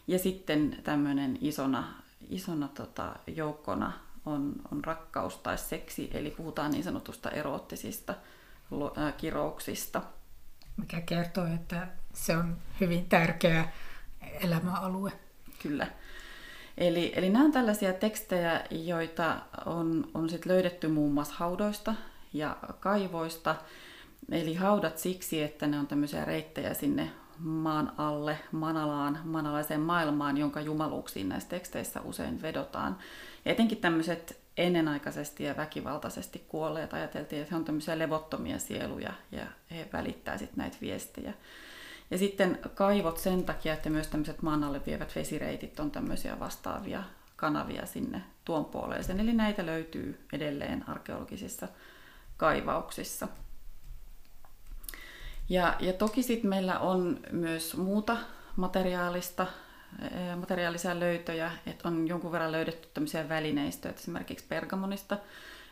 Ja 0.07 0.19
sitten 0.19 0.77
tämmöinen 0.83 1.37
isona, 1.41 1.93
isona 2.29 2.67
tota, 2.67 3.15
joukkona 3.27 3.93
on, 4.25 4.53
on 4.71 4.83
rakkaus 4.83 5.37
tai 5.37 5.57
seksi, 5.57 6.09
eli 6.13 6.31
puhutaan 6.31 6.71
niin 6.71 6.83
sanotusta 6.83 7.31
eroottisista 7.31 8.15
äh, 8.97 9.13
kirouksista. 9.17 10.01
Mikä 10.77 11.01
kertoo, 11.01 11.45
että 11.45 11.87
se 12.13 12.37
on 12.37 12.57
hyvin 12.79 13.05
tärkeä 13.05 13.69
elämäalue. 14.21 15.11
Kyllä. 15.61 15.87
Eli, 16.77 17.13
eli 17.15 17.29
nämä 17.29 17.45
on 17.45 17.51
tällaisia 17.51 17.93
tekstejä, 17.93 18.65
joita 18.71 19.41
on, 19.65 20.11
on 20.13 20.29
sit 20.29 20.45
löydetty 20.45 20.87
muun 20.87 21.13
muassa 21.13 21.35
haudoista, 21.37 21.95
ja 22.33 22.57
kaivoista. 22.79 23.55
Eli 24.31 24.53
haudat 24.53 24.97
siksi, 24.97 25.41
että 25.41 25.67
ne 25.67 25.79
on 25.79 25.87
tämmöisiä 25.87 26.25
reittejä 26.25 26.73
sinne 26.73 27.11
maan 27.39 27.91
alle, 27.97 28.39
manalaan, 28.51 29.19
manalaiseen 29.23 29.81
maailmaan, 29.81 30.37
jonka 30.37 30.61
jumaluuksiin 30.61 31.29
näissä 31.29 31.49
teksteissä 31.49 32.01
usein 32.01 32.41
vedotaan. 32.41 32.97
Ja 33.45 33.51
etenkin 33.51 33.77
tämmöiset 33.77 34.43
ennenaikaisesti 34.57 35.43
ja 35.43 35.57
väkivaltaisesti 35.57 36.45
kuolleet 36.47 36.93
ajateltiin, 36.93 37.41
että 37.41 37.55
he 37.55 37.57
on 37.57 37.65
tämmöisiä 37.65 37.99
levottomia 37.99 38.59
sieluja 38.59 39.13
ja 39.31 39.45
he 39.71 39.89
välittää 39.93 40.37
sitten 40.37 40.57
näitä 40.57 40.77
viestejä. 40.81 41.33
Ja 42.11 42.17
sitten 42.17 42.59
kaivot 42.75 43.17
sen 43.17 43.43
takia, 43.43 43.73
että 43.73 43.89
myös 43.89 44.07
tämmöiset 44.07 44.41
maan 44.41 44.63
alle 44.63 44.81
vievät 44.85 45.15
vesireitit 45.15 45.79
on 45.79 45.91
tämmöisiä 45.91 46.39
vastaavia 46.39 47.03
kanavia 47.35 47.85
sinne 47.85 48.21
tuon 48.45 48.65
puoleeseen. 48.65 49.19
Eli 49.19 49.33
näitä 49.33 49.65
löytyy 49.65 50.19
edelleen 50.33 50.89
arkeologisissa 50.89 51.67
kaivauksissa. 52.37 53.27
Ja, 55.49 55.75
ja 55.79 55.93
toki 55.93 56.23
sitten 56.23 56.49
meillä 56.49 56.79
on 56.79 57.19
myös 57.31 57.77
muuta 57.77 58.17
materiaalista, 58.55 59.47
materiaalisia 60.39 60.99
löytöjä, 60.99 61.51
että 61.65 61.87
on 61.87 62.07
jonkun 62.07 62.31
verran 62.31 62.51
löydetty 62.51 62.87
tämmöisiä 62.93 63.29
välineistöjä, 63.29 63.93
esimerkiksi 63.93 64.45
Pergamonista 64.49 65.17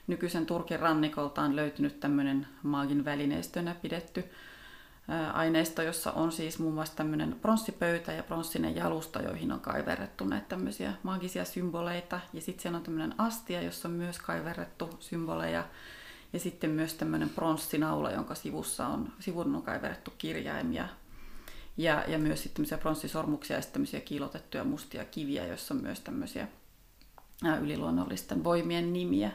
nykyisen 0.08 0.45
Turkin 0.45 0.80
rannikolta 0.80 1.41
on 1.41 1.56
löytynyt 1.56 2.00
tämmöinen 2.00 2.47
maagin 2.63 3.06
välineistönä 3.06 3.76
pidetty 3.82 4.24
aineisto, 5.34 5.82
jossa 5.82 6.12
on 6.12 6.32
siis 6.32 6.60
muun 6.60 6.74
muassa 6.74 6.95
tämmöinen 6.95 7.36
pronssipöytä 7.41 8.12
ja 8.12 8.24
pronssinen 8.24 8.76
jalusta, 8.76 9.21
joihin 9.21 9.52
on 9.52 9.60
kaiverrettu 9.60 10.26
näitä 10.26 10.45
tämmöisiä 10.50 10.93
maagisia 11.04 11.45
symboleita. 11.45 12.19
Ja 12.34 12.41
sitten 12.41 12.62
siellä 12.62 12.78
on 12.78 12.84
tämmöinen 12.84 13.15
astia, 13.17 13.62
jossa 13.62 13.88
on 13.88 13.93
myös 13.93 14.19
kaiverrettu 14.19 14.89
symboleja. 15.00 15.63
Ja 16.34 16.39
sitten 16.39 16.70
myös 16.70 16.94
tämmöinen 16.94 17.30
pronssinaula, 17.30 18.12
jonka 18.12 18.36
sivussa 18.36 18.88
on, 18.88 19.13
sivun 19.20 19.56
on 19.56 19.63
kaiverrettu 19.63 20.13
kirjaimia. 20.17 20.88
Ja, 21.78 22.04
ja 22.08 22.20
myös 22.20 22.44
sitten 22.44 22.56
tämmöisiä 22.56 22.78
pronssisormuksia 22.78 23.56
ja 23.56 23.62
sitten 23.62 24.02
kiilotettuja 24.06 24.63
mustia 24.63 25.06
kiviä, 25.06 25.48
joissa 25.48 25.74
on 25.74 25.82
myös 25.82 26.00
tämmöisiä 26.00 26.48
yliluonnollisten 27.62 28.44
voimien 28.44 28.94
nimiä. 28.94 29.32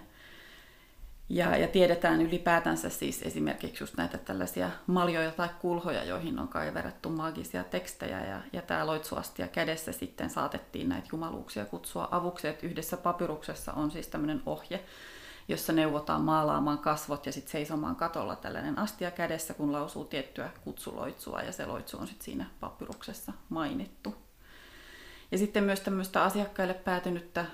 Ja, 1.29 1.57
ja 1.57 1.69
tiedetään 1.69 2.23
ylipäätänsä 2.23 2.89
siis 2.89 3.23
esimerkiksi 3.23 3.83
just 3.83 3.97
näitä 3.97 4.19
tällaisia 4.19 4.71
maljoja 4.87 5.31
tai 5.31 5.49
kulhoja, 5.61 6.05
joihin 6.05 6.39
on 6.39 6.49
kaiverrettu 6.49 7.11
maagisia 7.11 7.65
tekstejä. 7.65 8.25
Ja, 8.25 8.41
ja 8.53 8.63
tämä 8.63 8.87
loitsuastia 8.87 9.49
kädessä 9.49 9.93
sitten 9.93 10.31
saatettiin 10.31 10.89
näitä 10.89 11.09
jumaluuksia 11.13 11.65
kutsua 11.65 12.09
avuksi. 12.11 12.49
Että 12.49 12.67
yhdessä 12.67 12.97
papyruksessa 12.97 13.73
on 13.73 13.91
siis 13.91 14.09
tämmöinen 14.09 14.43
ohje, 14.47 14.85
jossa 15.49 15.73
neuvotaan 15.73 16.23
maalaamaan 16.23 16.79
kasvot 16.79 17.27
ja 17.27 17.33
sitten 17.33 17.53
seisomaan 17.53 17.97
katolla 17.97 18.37
tällainen 18.37 18.79
astia 18.79 19.11
kädessä, 19.11 19.55
kun 19.55 19.73
lausuu 19.73 20.05
tiettyä 20.05 20.51
kutsuloitsua. 20.65 21.43
Ja 21.43 21.53
se 21.53 21.67
loitsu 21.67 21.99
on 21.99 22.07
sitten 22.07 22.25
siinä 22.25 22.47
papyruksessa 22.61 23.33
mainittu. 23.49 24.15
Ja 25.31 25.39
sitten 25.39 25.65
myös 25.65 25.81
tämmöistä 25.81 26.23
asiakkaille 26.23 26.75
päätynyttä 26.75 27.47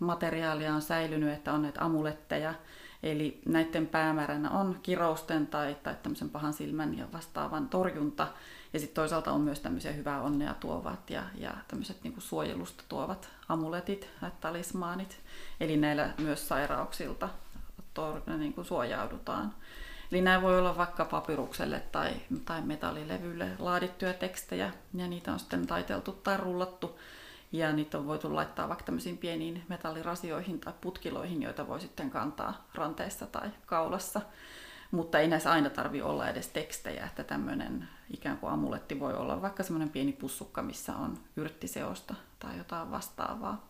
materiaalia 0.00 0.74
on 0.74 0.82
säilynyt, 0.82 1.32
että 1.32 1.52
on 1.52 1.62
näitä 1.62 1.84
amuletteja, 1.84 2.54
Eli 3.02 3.40
näiden 3.46 3.86
päämääränä 3.86 4.50
on 4.50 4.78
kirousten 4.82 5.46
tai, 5.46 5.76
tai 5.82 5.94
tämmöisen 6.02 6.30
pahan 6.30 6.52
silmän 6.52 6.98
ja 6.98 7.12
vastaavan 7.12 7.68
torjunta. 7.68 8.26
Ja 8.72 8.78
sitten 8.78 8.94
toisaalta 8.94 9.32
on 9.32 9.40
myös 9.40 9.60
tämmöisiä 9.60 9.92
hyvää 9.92 10.22
onnea 10.22 10.54
tuovat 10.54 11.10
ja, 11.10 11.22
ja 11.34 11.54
tämmöiset 11.68 12.02
niin 12.04 12.14
suojelusta 12.18 12.84
tuovat 12.88 13.30
amuletit, 13.48 14.08
talismaanit. 14.40 15.20
Eli 15.60 15.76
näillä 15.76 16.10
myös 16.18 16.48
sairauksilta 16.48 17.28
tor, 17.94 18.20
niin 18.26 18.52
kuin 18.52 18.64
suojaudutaan. 18.64 19.54
Eli 20.12 20.20
nämä 20.20 20.42
voi 20.42 20.58
olla 20.58 20.76
vaikka 20.76 21.04
papyrukselle 21.04 21.82
tai, 21.92 22.14
tai 22.44 22.62
metallilevylle 22.62 23.50
laadittuja 23.58 24.14
tekstejä, 24.14 24.72
ja 24.94 25.08
niitä 25.08 25.32
on 25.32 25.38
sitten 25.38 25.66
taiteltu 25.66 26.12
tai 26.12 26.36
rullattu 26.36 26.98
ja 27.52 27.72
niitä 27.72 27.98
on 27.98 28.06
voitu 28.06 28.34
laittaa 28.34 28.68
vaikka 28.68 28.84
tämmöisiin 28.84 29.18
pieniin 29.18 29.64
metallirasioihin 29.68 30.60
tai 30.60 30.72
putkiloihin, 30.80 31.42
joita 31.42 31.68
voi 31.68 31.80
sitten 31.80 32.10
kantaa 32.10 32.66
ranteessa 32.74 33.26
tai 33.26 33.50
kaulassa. 33.66 34.20
Mutta 34.90 35.18
ei 35.18 35.28
näissä 35.28 35.52
aina 35.52 35.70
tarvi 35.70 36.02
olla 36.02 36.28
edes 36.28 36.48
tekstejä, 36.48 37.06
että 37.06 37.24
tämmöinen 37.24 37.88
ikään 38.10 38.38
kuin 38.38 38.52
amuletti 38.52 39.00
voi 39.00 39.14
olla 39.14 39.42
vaikka 39.42 39.62
semmoinen 39.62 39.90
pieni 39.90 40.12
pussukka, 40.12 40.62
missä 40.62 40.96
on 40.96 41.18
yrttiseosta 41.36 42.14
tai 42.38 42.58
jotain 42.58 42.90
vastaavaa. 42.90 43.68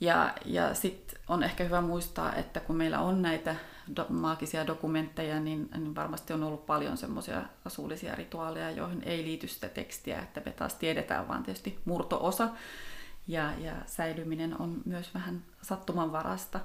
Ja, 0.00 0.34
ja 0.44 0.74
sitten 0.74 1.20
on 1.28 1.42
ehkä 1.42 1.64
hyvä 1.64 1.80
muistaa, 1.80 2.34
että 2.34 2.60
kun 2.60 2.76
meillä 2.76 3.00
on 3.00 3.22
näitä 3.22 3.56
do, 3.96 4.06
maagisia 4.08 4.66
dokumentteja, 4.66 5.40
niin, 5.40 5.68
niin 5.76 5.94
varmasti 5.94 6.32
on 6.32 6.42
ollut 6.42 6.66
paljon 6.66 6.96
semmoisia 6.96 7.42
asuullisia 7.64 8.14
rituaaleja, 8.14 8.70
joihin 8.70 9.02
ei 9.02 9.24
liity 9.24 9.48
sitä 9.48 9.68
tekstiä, 9.68 10.18
että 10.18 10.42
me 10.44 10.52
taas 10.52 10.74
tiedetään 10.74 11.28
vaan 11.28 11.42
tietysti 11.42 11.78
murtoosa. 11.84 12.48
Ja, 13.28 13.52
ja 13.58 13.72
säilyminen 13.86 14.60
on 14.60 14.82
myös 14.84 15.14
vähän 15.14 15.42
sattumanvarasta. 15.62 16.60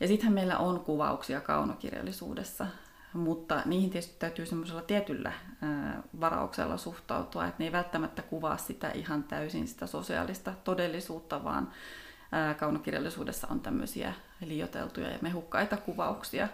Ja 0.00 0.08
sittenhän 0.08 0.34
meillä 0.34 0.58
on 0.58 0.80
kuvauksia 0.80 1.40
kaunokirjallisuudessa, 1.40 2.66
mutta 3.12 3.62
niihin 3.64 3.90
tietysti 3.90 4.16
täytyy 4.18 4.46
semmoisella 4.46 4.82
tietyllä 4.82 5.32
varauksella 6.20 6.76
suhtautua, 6.76 7.46
että 7.46 7.56
ne 7.58 7.64
ei 7.64 7.72
välttämättä 7.72 8.22
kuvaa 8.22 8.56
sitä 8.56 8.90
ihan 8.90 9.24
täysin 9.24 9.68
sitä 9.68 9.86
sosiaalista 9.86 10.54
todellisuutta, 10.64 11.44
vaan 11.44 11.70
kaunokirjallisuudessa 12.58 13.46
on 13.50 13.60
tämmöisiä 13.60 14.12
liioteltuja 14.40 15.10
ja 15.10 15.18
mehukkaita 15.20 15.76
kuvauksia. 15.76 16.48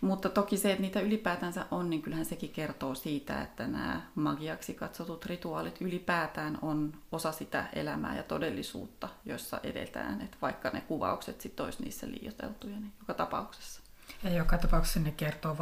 Mutta 0.00 0.28
toki 0.28 0.56
se, 0.56 0.70
että 0.70 0.82
niitä 0.82 1.00
ylipäätänsä 1.00 1.66
on, 1.70 1.90
niin 1.90 2.02
kyllähän 2.02 2.24
sekin 2.26 2.50
kertoo 2.50 2.94
siitä, 2.94 3.42
että 3.42 3.66
nämä 3.66 4.00
magiaksi 4.14 4.74
katsotut 4.74 5.26
rituaalit 5.26 5.80
ylipäätään 5.80 6.58
on 6.62 6.92
osa 7.12 7.32
sitä 7.32 7.68
elämää 7.72 8.16
ja 8.16 8.22
todellisuutta, 8.22 9.08
jossa 9.24 9.60
edetään. 9.62 10.20
Että 10.20 10.36
vaikka 10.42 10.70
ne 10.70 10.80
kuvaukset 10.80 11.40
sitten 11.40 11.64
olisi 11.64 11.82
niissä 11.82 12.06
liioteltuja, 12.06 12.76
niin 12.76 12.92
joka 12.98 13.14
tapauksessa. 13.14 13.80
Ja 14.22 14.30
joka 14.30 14.58
tapauksessa 14.58 15.00
ne 15.00 15.10
kertoo 15.10 15.58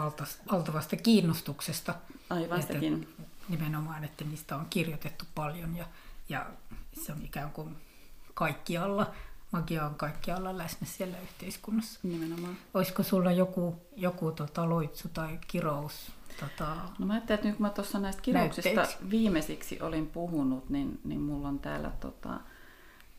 valtavasta 0.53 0.97
kiinnostuksesta. 0.97 1.95
Aivan 2.31 2.61
että 2.61 2.73
sekin. 2.73 3.15
Nimenomaan, 3.49 4.05
että 4.05 4.25
niistä 4.25 4.57
on 4.57 4.67
kirjoitettu 4.71 5.25
paljon 5.35 5.77
ja, 5.77 5.87
ja 6.29 6.47
se 6.93 7.13
on 7.13 7.23
ikään 7.25 7.51
kuin 7.51 7.77
kaikkialla 8.35 9.15
magia 9.51 9.87
on 9.87 9.95
kaikkialla 9.95 10.59
läsnä 10.59 10.87
siellä 10.87 11.17
yhteiskunnassa. 11.23 12.01
Nimenomaan. 12.03 12.57
Olisiko 12.75 13.03
sulla 13.03 13.33
joku, 13.33 13.77
joku 13.97 14.33
tota, 14.33 14.69
loitsu 14.69 15.09
tai 15.09 15.39
kirous? 15.47 16.13
Tota, 16.41 16.77
no 16.99 17.07
mä 17.07 17.13
ajattelin, 17.13 17.39
että 17.39 17.49
nyt 17.49 17.57
kun 17.57 17.67
mä 17.67 17.71
tuossa 17.71 17.99
näistä 17.99 18.23
kirouksista 18.23 18.75
näytteeksi. 18.75 19.11
viimeisiksi 19.11 19.81
olin 19.81 20.07
puhunut, 20.07 20.71
niin, 20.71 21.01
niin 21.05 21.21
mulla 21.21 21.49
on 21.49 21.59
täällä 21.59 21.91
tota, 22.01 22.41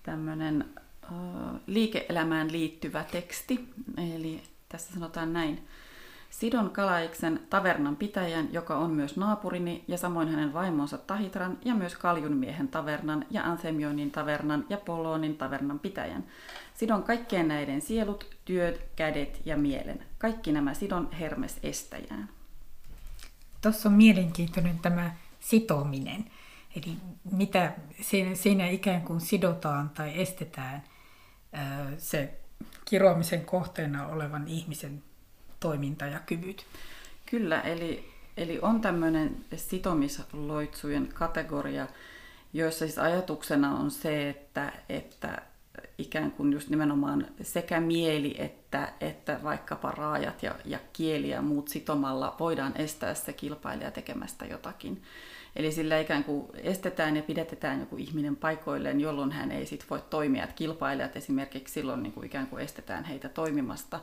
tämmöinen 0.03 0.65
uh, 1.11 1.59
liike-elämään 1.67 2.51
liittyvä 2.51 3.03
teksti. 3.03 3.73
Eli 3.97 4.43
tässä 4.69 4.93
sanotaan 4.93 5.33
näin. 5.33 5.67
Sidon 6.29 6.69
Kalaiksen 6.69 7.39
tavernan 7.49 7.95
pitäjän, 7.95 8.53
joka 8.53 8.77
on 8.77 8.91
myös 8.91 9.17
naapurini, 9.17 9.83
ja 9.87 9.97
samoin 9.97 10.27
hänen 10.27 10.53
vaimonsa 10.53 10.97
Tahitran 10.97 11.57
ja 11.65 11.75
myös 11.75 11.95
Kaljunmiehen 11.95 12.67
tavernan 12.67 13.25
ja 13.31 13.43
Anthemionin 13.43 14.11
tavernan 14.11 14.65
ja 14.69 14.77
Polonin 14.77 15.37
tavernan 15.37 15.79
pitäjän. 15.79 16.23
Sidon 16.73 17.03
kaikkien 17.03 17.47
näiden 17.47 17.81
sielut, 17.81 18.37
työt, 18.45 18.81
kädet 18.95 19.41
ja 19.45 19.57
mielen. 19.57 20.05
Kaikki 20.17 20.51
nämä 20.51 20.73
Sidon 20.73 21.11
Hermes 21.11 21.59
estäjään. 21.63 22.29
Tuossa 23.61 23.89
on 23.89 23.95
mielenkiintoinen 23.95 24.79
tämä 24.79 25.11
sitominen. 25.39 26.25
Eli 26.75 26.97
mitä 27.31 27.73
siinä, 28.01 28.35
siinä 28.35 28.67
ikään 28.67 29.01
kuin 29.01 29.21
sidotaan 29.21 29.89
tai 29.89 30.21
estetään 30.21 30.83
se 31.97 32.39
kiroamisen 32.85 33.45
kohteena 33.45 34.07
olevan 34.07 34.47
ihmisen 34.47 35.03
toiminta 35.59 36.05
ja 36.05 36.19
kyvyt. 36.19 36.65
Kyllä, 37.25 37.61
eli, 37.61 38.11
eli 38.37 38.59
on 38.61 38.81
tämmöinen 38.81 39.45
sitomisloitsujen 39.55 41.09
kategoria, 41.13 41.87
joissa 42.53 42.85
siis 42.85 42.97
ajatuksena 42.97 43.75
on 43.75 43.91
se, 43.91 44.29
että, 44.29 44.73
että 44.89 45.41
ikään 45.97 46.31
kuin 46.31 46.53
just 46.53 46.69
nimenomaan 46.69 47.27
sekä 47.41 47.81
mieli 47.81 48.35
että, 48.37 48.93
että 49.01 49.39
vaikkapa 49.43 49.91
raajat 49.91 50.43
ja, 50.43 50.55
ja 50.65 50.79
kieli 50.93 51.29
ja 51.29 51.41
muut 51.41 51.67
sitomalla 51.67 52.35
voidaan 52.39 52.73
estää 52.75 53.13
se 53.13 53.33
kilpailija 53.33 53.91
tekemästä 53.91 54.45
jotakin. 54.45 55.01
Eli 55.55 55.71
sillä 55.71 55.99
ikään 55.99 56.23
kuin 56.23 56.47
estetään 56.53 57.15
ja 57.15 57.23
pidetään 57.23 57.79
joku 57.79 57.97
ihminen 57.97 58.35
paikoilleen, 58.35 58.99
jolloin 58.99 59.31
hän 59.31 59.51
ei 59.51 59.65
sit 59.65 59.85
voi 59.89 60.03
toimia. 60.09 60.43
Että 60.43 60.55
kilpailijat 60.55 61.15
esimerkiksi 61.15 61.73
silloin 61.73 62.03
niin 62.03 62.13
kuin 62.13 62.25
ikään 62.25 62.47
kuin 62.47 62.63
estetään 62.63 63.03
heitä 63.03 63.29
toimimasta. 63.29 63.99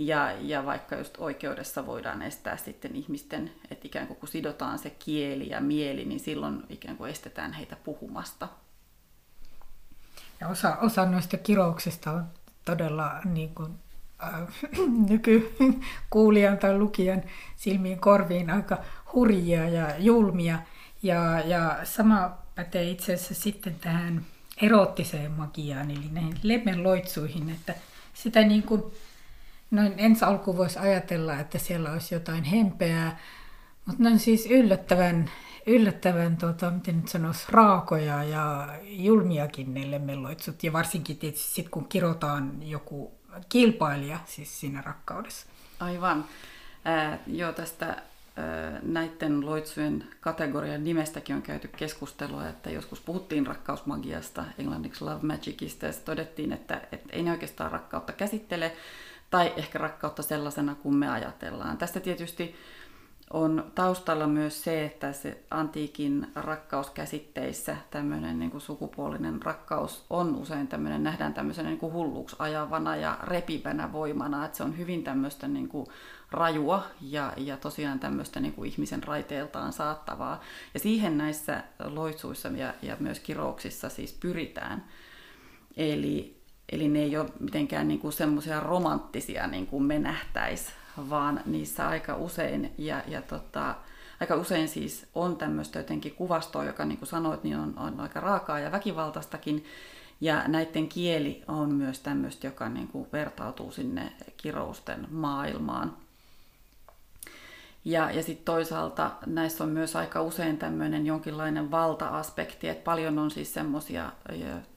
Ja, 0.00 0.32
ja 0.40 0.66
vaikka 0.66 0.96
just 0.96 1.14
oikeudessa 1.18 1.86
voidaan 1.86 2.22
estää 2.22 2.56
sitten 2.56 2.96
ihmisten, 2.96 3.50
että 3.70 3.86
ikään 3.86 4.06
kuin 4.06 4.16
kun 4.16 4.28
sidotaan 4.28 4.78
se 4.78 4.90
kieli 4.90 5.48
ja 5.48 5.60
mieli, 5.60 6.04
niin 6.04 6.20
silloin 6.20 6.62
ikään 6.68 6.96
kuin 6.96 7.10
estetään 7.10 7.52
heitä 7.52 7.76
puhumasta. 7.84 8.48
Ja 10.40 10.48
osa, 10.48 10.76
osa 10.76 11.06
noista 11.06 11.36
kirouksista 11.36 12.10
on 12.10 12.24
todella 12.64 13.20
niin 13.24 13.54
kuin, 13.54 13.74
äh, 14.22 14.40
nykykuulijan 15.10 16.58
tai 16.58 16.78
lukijan 16.78 17.22
silmiin 17.56 18.00
korviin 18.00 18.50
aika 18.50 18.78
hurjia 19.14 19.68
ja 19.68 19.98
julmia. 19.98 20.58
Ja, 21.02 21.40
ja 21.40 21.78
sama 21.84 22.38
pätee 22.54 22.90
itse 22.90 23.14
asiassa 23.14 23.34
sitten 23.34 23.74
tähän 23.74 24.26
erottiseen 24.62 25.30
magiaan, 25.30 25.90
eli 25.90 26.08
näihin 26.12 26.38
lemmenloitsuihin, 26.42 27.50
että 27.50 27.74
sitä 28.14 28.40
niin 28.40 28.62
kuin 28.62 28.82
noin 29.70 29.94
ensi 29.96 30.24
alkuun 30.24 30.56
voisi 30.56 30.78
ajatella, 30.78 31.40
että 31.40 31.58
siellä 31.58 31.92
olisi 31.92 32.14
jotain 32.14 32.44
hempeää, 32.44 33.18
mutta 33.86 34.02
ne 34.02 34.10
on 34.10 34.18
siis 34.18 34.46
yllättävän, 34.46 35.30
yllättävän 35.66 36.36
tota, 36.36 36.70
miten 36.70 36.96
nyt 36.96 37.08
sanoisi, 37.08 37.46
raakoja 37.50 38.24
ja 38.24 38.68
julmiakin 38.82 39.74
ne 39.74 39.90
lemmenloitsut. 39.90 40.64
Ja 40.64 40.72
varsinkin 40.72 41.16
tietysti 41.16 41.54
sit, 41.54 41.68
kun 41.68 41.88
kirotaan 41.88 42.62
joku 42.62 43.12
kilpailija 43.48 44.18
siis 44.26 44.60
siinä 44.60 44.82
rakkaudessa. 44.82 45.46
Aivan. 45.80 46.24
Äh, 46.86 47.18
joo, 47.26 47.52
tästä 47.52 48.02
näiden 48.82 49.46
loitsujen 49.46 50.04
kategorian 50.20 50.84
nimestäkin 50.84 51.36
on 51.36 51.42
käyty 51.42 51.68
keskustelua, 51.68 52.48
että 52.48 52.70
joskus 52.70 53.00
puhuttiin 53.00 53.46
rakkausmagiasta, 53.46 54.44
englanniksi 54.58 55.04
love 55.04 55.26
magicista, 55.26 55.86
ja 55.86 55.92
todettiin, 56.04 56.52
että, 56.52 56.80
että 56.92 57.08
ei 57.12 57.22
ne 57.22 57.30
oikeastaan 57.30 57.72
rakkautta 57.72 58.12
käsittele, 58.12 58.72
tai 59.30 59.52
ehkä 59.56 59.78
rakkautta 59.78 60.22
sellaisena 60.22 60.74
kuin 60.74 60.94
me 60.94 61.08
ajatellaan. 61.08 61.78
Tästä 61.78 62.00
tietysti 62.00 62.54
on 63.32 63.72
taustalla 63.74 64.26
myös 64.26 64.64
se, 64.64 64.84
että 64.84 65.12
se 65.12 65.44
antiikin 65.50 66.26
rakkauskäsitteissä 66.34 67.76
tämmöinen 67.90 68.38
niin 68.38 68.50
kuin 68.50 68.60
sukupuolinen 68.60 69.42
rakkaus 69.42 70.04
on 70.10 70.36
usein 70.36 70.68
tämmöinen, 70.68 71.02
nähdään 71.02 71.34
tämmöisenä 71.34 71.68
niin 71.68 71.78
kuin 71.78 71.92
hulluksi 71.92 72.36
ajavana 72.38 72.96
ja 72.96 73.18
repivänä 73.22 73.92
voimana, 73.92 74.44
että 74.44 74.56
se 74.56 74.62
on 74.62 74.78
hyvin 74.78 75.04
tämmöistä 75.04 75.48
niin 75.48 75.68
kuin 75.68 75.86
rajua 76.30 76.82
ja, 77.00 77.32
ja 77.36 77.56
tosiaan 77.56 78.00
tämmöistä 78.00 78.40
niin 78.40 78.52
kuin 78.52 78.70
ihmisen 78.70 79.02
raiteeltaan 79.02 79.72
saattavaa. 79.72 80.40
Ja 80.74 80.80
siihen 80.80 81.18
näissä 81.18 81.62
loitsuissa 81.84 82.48
ja, 82.48 82.74
ja 82.82 82.96
myös 83.00 83.20
kirouksissa 83.20 83.88
siis 83.88 84.12
pyritään. 84.12 84.84
Eli, 85.76 86.39
eli 86.72 86.88
ne 86.88 86.98
ei 86.98 87.16
ole 87.16 87.30
mitenkään 87.40 87.88
niin 87.88 88.00
kuin 88.00 88.12
semmoisia 88.12 88.60
romanttisia 88.60 89.46
niin 89.46 89.66
kuin 89.66 89.82
me 89.82 89.98
nähtäisi, 89.98 90.72
vaan 91.10 91.40
niissä 91.46 91.88
aika 91.88 92.16
usein, 92.16 92.72
ja, 92.78 93.02
ja 93.06 93.22
tota, 93.22 93.74
aika 94.20 94.36
usein 94.36 94.68
siis 94.68 95.06
on 95.14 95.36
tämmöistä 95.36 95.78
jotenkin 95.78 96.14
kuvastoa, 96.14 96.64
joka 96.64 96.84
niin 96.84 96.98
kuin 96.98 97.08
sanoit, 97.08 97.44
niin 97.44 97.56
on, 97.56 97.78
on 97.78 98.00
aika 98.00 98.20
raakaa 98.20 98.58
ja 98.58 98.72
väkivaltaistakin, 98.72 99.64
ja 100.20 100.48
näiden 100.48 100.88
kieli 100.88 101.42
on 101.48 101.74
myös 101.74 102.00
tämmöistä, 102.00 102.46
joka 102.46 102.68
niin 102.68 102.88
kuin 102.88 103.06
vertautuu 103.12 103.72
sinne 103.72 104.12
kirousten 104.36 105.06
maailmaan. 105.10 105.96
Ja, 107.84 108.10
ja 108.10 108.22
sitten 108.22 108.44
toisaalta 108.44 109.10
näissä 109.26 109.64
on 109.64 109.70
myös 109.70 109.96
aika 109.96 110.22
usein 110.22 110.58
tämmöinen 110.58 111.06
jonkinlainen 111.06 111.70
valta-aspekti, 111.70 112.68
että 112.68 112.84
paljon 112.84 113.18
on 113.18 113.30
siis 113.30 113.54
semmoisia, 113.54 114.12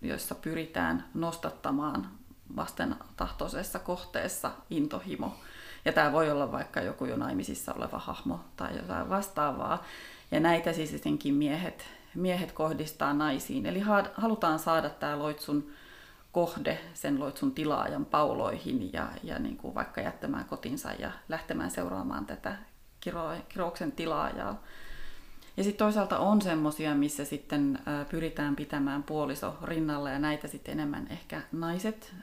joissa 0.02 0.36
pyritään 0.36 1.06
nostattamaan 1.14 2.10
vasten 2.56 2.96
tahtoisessa 3.18 3.80
kohteessa 3.80 4.52
intohimo. 4.70 5.34
Ja 5.86 5.94
tämä 5.94 6.12
voi 6.12 6.32
olla 6.32 6.52
vaikka 6.52 6.82
joku 6.82 7.06
jo 7.06 7.18
naimisissa 7.18 7.74
oleva 7.74 8.00
hahmo 8.00 8.40
tai 8.56 8.78
jotain 8.78 9.10
vastaavaa. 9.10 9.84
Ja 10.32 10.40
näitä 10.40 10.74
siis 10.74 10.94
jotenkin 10.94 11.34
miehet, 11.34 11.86
miehet 12.16 12.52
kohdistaa 12.52 13.14
naisiin. 13.14 13.66
Eli 13.66 13.80
halutaan 14.14 14.60
saada 14.60 14.90
tämä 14.90 15.20
loitsun 15.20 15.72
kohde 16.32 16.80
sen 16.94 17.20
loitsun 17.20 17.52
tilaajan 17.52 18.06
pauloihin 18.06 18.94
ja, 18.94 19.08
ja 19.24 19.40
niin 19.40 19.58
kuin 19.58 19.76
vaikka 19.76 20.02
jättämään 20.02 20.46
kotinsa 20.46 20.92
ja 20.92 21.12
lähtemään 21.30 21.72
seuraamaan 21.72 22.26
tätä 22.26 22.56
kiro, 23.04 23.30
kirouksen 23.50 23.92
tilaajaa. 23.92 24.64
Ja 25.58 25.64
sitten 25.64 25.86
toisaalta 25.86 26.20
on 26.20 26.42
semmoisia, 26.42 26.96
missä 26.96 27.26
sitten 27.26 27.80
pyritään 28.10 28.56
pitämään 28.56 29.04
puoliso 29.04 29.58
rinnalla 29.64 30.10
ja 30.10 30.20
näitä 30.20 30.48
sitten 30.48 30.72
enemmän 30.72 31.08
ehkä 31.10 31.42
naiset 31.52 32.14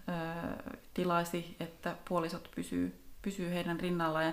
tilaisi, 0.95 1.57
että 1.61 1.97
puolisot 2.09 2.51
pysyy 2.55 3.01
pysyy 3.23 3.51
heidän 3.51 3.81
rinnallaan. 3.81 4.25
Ja 4.25 4.33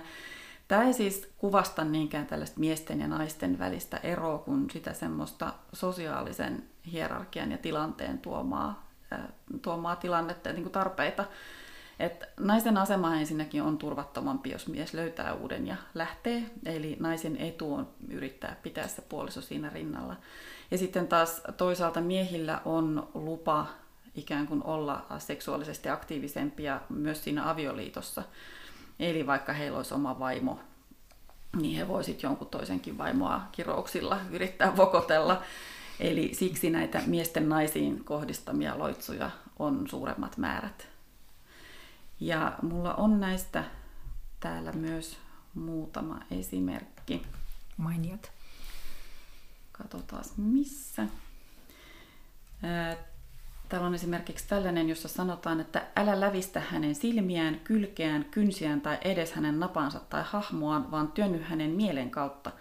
tämä 0.68 0.82
ei 0.82 0.92
siis 0.92 1.30
kuvasta 1.38 1.84
niinkään 1.84 2.26
tällaista 2.26 2.60
miesten 2.60 3.00
ja 3.00 3.08
naisten 3.08 3.58
välistä 3.58 3.96
eroa, 3.96 4.38
kuin 4.38 4.70
sitä 4.70 4.92
semmoista 4.92 5.54
sosiaalisen 5.72 6.64
hierarkian 6.92 7.52
ja 7.52 7.58
tilanteen 7.58 8.18
tuomaa, 8.18 8.88
tuomaa 9.62 9.96
tilannetta 9.96 10.48
ja 10.48 10.52
niin 10.52 10.62
kuin 10.62 10.72
tarpeita. 10.72 11.24
Et 11.98 12.24
naisen 12.40 12.76
asema 12.76 13.16
ensinnäkin 13.16 13.62
on 13.62 13.78
turvattomampi, 13.78 14.50
jos 14.50 14.68
mies 14.68 14.94
löytää 14.94 15.34
uuden 15.34 15.66
ja 15.66 15.76
lähtee. 15.94 16.42
Eli 16.64 16.96
naisen 17.00 17.36
etu 17.36 17.74
on 17.74 17.88
yrittää 18.08 18.56
pitää 18.62 18.88
se 18.88 19.02
puoliso 19.02 19.40
siinä 19.40 19.70
rinnalla. 19.70 20.16
Ja 20.70 20.78
sitten 20.78 21.08
taas 21.08 21.42
toisaalta 21.56 22.00
miehillä 22.00 22.60
on 22.64 23.08
lupa 23.14 23.66
ikään 24.14 24.46
kuin 24.46 24.64
olla 24.64 25.06
seksuaalisesti 25.18 25.88
aktiivisempia 25.88 26.80
myös 26.88 27.24
siinä 27.24 27.50
avioliitossa. 27.50 28.22
Eli 28.98 29.26
vaikka 29.26 29.52
heillä 29.52 29.76
olisi 29.76 29.94
oma 29.94 30.18
vaimo, 30.18 30.60
niin 31.56 31.76
he 31.76 31.88
voisivat 31.88 32.22
jonkun 32.22 32.48
toisenkin 32.48 32.98
vaimoa 32.98 33.42
kirouksilla 33.52 34.18
yrittää 34.30 34.76
vokotella. 34.76 35.42
Eli 36.00 36.30
siksi 36.34 36.70
näitä 36.70 37.02
miesten 37.06 37.48
naisiin 37.48 38.04
kohdistamia 38.04 38.78
loitsuja 38.78 39.30
on 39.58 39.88
suuremmat 39.88 40.36
määrät. 40.36 40.87
Ja 42.20 42.58
mulla 42.62 42.94
on 42.94 43.20
näistä 43.20 43.64
täällä 44.40 44.72
myös 44.72 45.18
muutama 45.54 46.20
esimerkki. 46.30 47.22
Mainiot. 47.76 48.32
Katsotaan 49.72 50.24
missä. 50.36 51.06
Täällä 53.68 53.86
on 53.86 53.94
esimerkiksi 53.94 54.48
tällainen, 54.48 54.88
jossa 54.88 55.08
sanotaan, 55.08 55.60
että 55.60 55.86
älä 55.96 56.20
lävistä 56.20 56.60
hänen 56.60 56.94
silmiään, 56.94 57.60
kylkeään, 57.60 58.24
kynsiään 58.24 58.80
tai 58.80 58.98
edes 59.02 59.32
hänen 59.32 59.60
napansa 59.60 60.00
tai 60.00 60.24
hahmoaan, 60.26 60.90
vaan 60.90 61.12
työnny 61.12 61.42
hänen 61.42 61.70
mielen 61.70 62.10
kautta. 62.10 62.52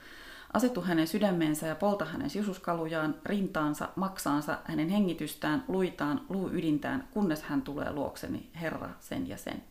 Asetu 0.57 0.81
hänen 0.81 1.07
sydämeensä 1.07 1.67
ja 1.67 1.75
polta 1.75 2.05
hänen 2.05 2.29
sisuskalujaan, 2.29 3.15
rintaansa, 3.25 3.89
maksaansa, 3.95 4.57
hänen 4.65 4.89
hengitystään, 4.89 5.63
luitaan, 5.67 6.21
luuydintään, 6.29 7.07
kunnes 7.11 7.43
hän 7.43 7.61
tulee 7.61 7.93
luokseni, 7.93 8.49
Herra, 8.61 8.89
sen 8.99 9.29
ja 9.29 9.37
sen. 9.37 9.63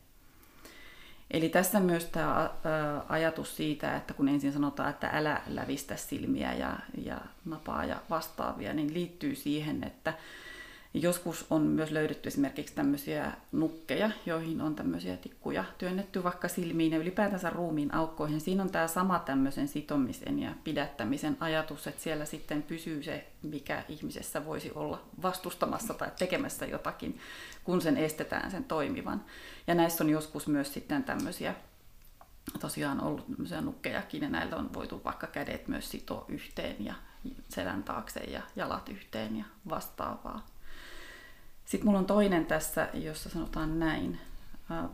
Eli 1.30 1.48
tässä 1.48 1.80
myös 1.80 2.04
tämä 2.04 2.50
ajatus 3.08 3.56
siitä, 3.56 3.96
että 3.96 4.14
kun 4.14 4.28
ensin 4.28 4.52
sanotaan, 4.52 4.90
että 4.90 5.10
älä 5.12 5.42
lävistä 5.46 5.96
silmiä 5.96 6.52
ja, 6.52 6.76
ja 7.04 7.20
napaa 7.44 7.84
ja 7.84 7.96
vastaavia, 8.10 8.74
niin 8.74 8.94
liittyy 8.94 9.34
siihen, 9.34 9.84
että 9.84 10.14
Joskus 10.94 11.46
on 11.50 11.62
myös 11.62 11.90
löydetty 11.90 12.28
esimerkiksi 12.28 12.74
tämmöisiä 12.74 13.32
nukkeja, 13.52 14.10
joihin 14.26 14.60
on 14.60 14.74
tämmöisiä 14.74 15.16
tikkuja 15.16 15.64
työnnetty 15.78 16.24
vaikka 16.24 16.48
silmiin 16.48 16.92
ja 16.92 16.98
ylipäätänsä 16.98 17.50
ruumiin 17.50 17.94
aukkoihin. 17.94 18.40
Siinä 18.40 18.62
on 18.62 18.70
tämä 18.70 18.86
sama 18.86 19.18
tämmöisen 19.18 19.68
sitomisen 19.68 20.38
ja 20.38 20.50
pidättämisen 20.64 21.36
ajatus, 21.40 21.86
että 21.86 22.02
siellä 22.02 22.24
sitten 22.24 22.62
pysyy 22.62 23.02
se, 23.02 23.26
mikä 23.42 23.84
ihmisessä 23.88 24.44
voisi 24.44 24.72
olla 24.74 25.02
vastustamassa 25.22 25.94
tai 25.94 26.10
tekemässä 26.18 26.66
jotakin, 26.66 27.18
kun 27.64 27.80
sen 27.80 27.96
estetään 27.96 28.50
sen 28.50 28.64
toimivan. 28.64 29.24
Ja 29.66 29.74
näissä 29.74 30.04
on 30.04 30.10
joskus 30.10 30.46
myös 30.46 30.74
sitten 30.74 31.04
tämmöisiä 31.04 31.54
tosiaan 32.60 33.00
ollut 33.00 33.26
tämmöisiä 33.26 33.60
nukkejakin 33.60 34.22
ja 34.22 34.28
näillä 34.28 34.56
on 34.56 34.74
voitu 34.74 35.00
vaikka 35.04 35.26
kädet 35.26 35.68
myös 35.68 35.90
sitoa 35.90 36.24
yhteen 36.28 36.84
ja 36.84 36.94
selän 37.48 37.82
taakse 37.82 38.20
ja 38.20 38.42
jalat 38.56 38.88
yhteen 38.88 39.36
ja 39.36 39.44
vastaavaa. 39.68 40.55
Sitten 41.66 41.86
mulla 41.86 41.98
on 41.98 42.06
toinen 42.06 42.46
tässä, 42.46 42.88
jossa 42.94 43.28
sanotaan 43.28 43.78
näin. 43.78 44.18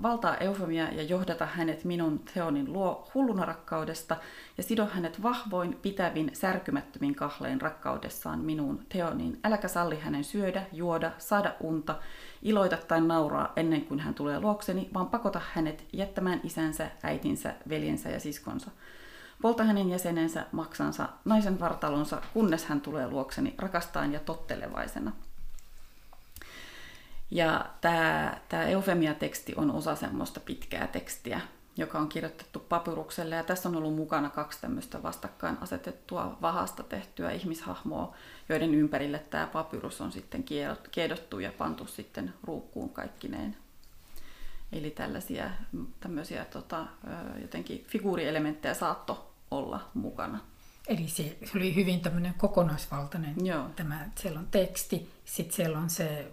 Valtaa 0.02 0.36
eufemia 0.36 0.92
ja 0.92 1.02
johdata 1.02 1.46
hänet 1.46 1.84
minun 1.84 2.20
teonin 2.34 2.72
luo 2.72 3.08
hulluna 3.14 3.44
rakkaudesta 3.44 4.16
ja 4.56 4.62
sido 4.62 4.86
hänet 4.86 5.22
vahvoin, 5.22 5.78
pitävin, 5.82 6.30
särkymättömin 6.32 7.14
kahleen 7.14 7.60
rakkaudessaan 7.60 8.38
minuun 8.38 8.86
teoniin. 8.88 9.38
Äläkä 9.44 9.68
salli 9.68 9.98
hänen 10.00 10.24
syödä, 10.24 10.66
juoda, 10.72 11.12
saada 11.18 11.54
unta, 11.60 11.94
iloita 12.42 12.76
tai 12.76 13.00
nauraa 13.00 13.52
ennen 13.56 13.84
kuin 13.84 14.00
hän 14.00 14.14
tulee 14.14 14.40
luokseni, 14.40 14.90
vaan 14.94 15.08
pakota 15.08 15.40
hänet 15.52 15.84
jättämään 15.92 16.40
isänsä, 16.44 16.90
äitinsä, 17.02 17.54
veljensä 17.68 18.08
ja 18.08 18.20
siskonsa. 18.20 18.70
Polta 19.42 19.64
hänen 19.64 19.90
jäsenensä, 19.90 20.46
maksansa, 20.52 21.08
naisen 21.24 21.60
vartalonsa, 21.60 22.22
kunnes 22.34 22.64
hän 22.64 22.80
tulee 22.80 23.08
luokseni 23.08 23.54
rakastaan 23.58 24.12
ja 24.12 24.20
tottelevaisena. 24.20 25.12
Ja 27.32 27.66
tämä, 27.80 28.40
tämä 28.48 28.64
eufemia-teksti 28.64 29.54
on 29.56 29.70
osa 29.70 29.96
semmoista 29.96 30.40
pitkää 30.40 30.86
tekstiä, 30.86 31.40
joka 31.76 31.98
on 31.98 32.08
kirjoitettu 32.08 32.58
papyrukselle. 32.58 33.34
Ja 33.34 33.44
tässä 33.44 33.68
on 33.68 33.76
ollut 33.76 33.94
mukana 33.94 34.30
kaksi 34.30 34.60
tämmöistä 34.60 35.02
vastakkain 35.02 35.58
asetettua 35.60 36.38
vahasta 36.42 36.82
tehtyä 36.82 37.30
ihmishahmoa, 37.30 38.16
joiden 38.48 38.74
ympärille 38.74 39.18
tämä 39.18 39.46
papyrus 39.46 40.00
on 40.00 40.12
sitten 40.12 40.44
kiedottu 40.90 41.38
ja 41.38 41.52
pantu 41.58 41.86
sitten 41.86 42.34
ruukkuun 42.42 42.90
kaikkineen. 42.90 43.56
Eli 44.72 44.90
tällaisia 44.90 45.50
tämmöisiä 46.00 46.44
tota, 46.44 46.86
jotenkin 47.42 47.84
figuurielementtejä 47.88 48.74
saatto 48.74 49.34
olla 49.50 49.90
mukana. 49.94 50.40
Eli 50.88 51.08
se, 51.08 51.36
se 51.44 51.58
oli 51.58 51.74
hyvin 51.74 52.00
tämmöinen 52.00 52.34
kokonaisvaltainen. 52.34 53.46
Joo. 53.46 53.68
Tämä, 53.76 54.08
siellä 54.18 54.40
on 54.40 54.48
teksti, 54.50 55.10
sitten 55.24 55.56
siellä 55.56 55.78
on 55.78 55.90
se 55.90 56.32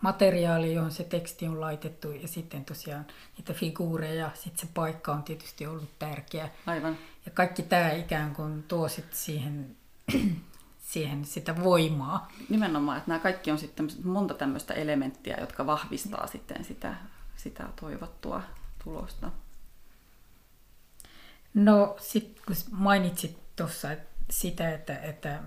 materiaali, 0.00 0.74
johon 0.74 0.90
se 0.90 1.04
teksti 1.04 1.48
on 1.48 1.60
laitettu 1.60 2.10
ja 2.10 2.28
sitten 2.28 2.64
tosiaan 2.64 3.06
niitä 3.36 3.52
figuureja, 3.52 4.30
sitten 4.34 4.66
se 4.66 4.72
paikka 4.74 5.12
on 5.12 5.22
tietysti 5.22 5.66
ollut 5.66 5.98
tärkeä. 5.98 6.48
Aivan. 6.66 6.98
Ja 7.26 7.30
kaikki 7.30 7.62
tämä 7.62 7.90
ikään 7.90 8.34
kuin 8.34 8.62
tuo 8.62 8.88
sitten 8.88 9.16
siihen, 9.18 9.76
siihen 10.92 11.24
sitä 11.24 11.62
voimaa. 11.64 12.32
Nimenomaan, 12.48 12.98
että 12.98 13.10
nämä 13.10 13.18
kaikki 13.18 13.50
on 13.50 13.58
sitten 13.58 13.88
monta 14.04 14.34
tämmöistä 14.34 14.74
elementtiä, 14.74 15.36
jotka 15.40 15.66
vahvistaa 15.66 16.20
ja. 16.20 16.26
sitten 16.26 16.64
sitä, 16.64 16.94
sitä 17.36 17.68
toivottua 17.80 18.42
tulosta. 18.84 19.30
No 21.54 21.96
sitten 22.00 22.44
kun 22.46 22.56
mainitsit 22.70 23.38
tuossa 23.56 23.88
sitä, 24.30 24.74
että, 24.74 24.98
että 24.98 25.42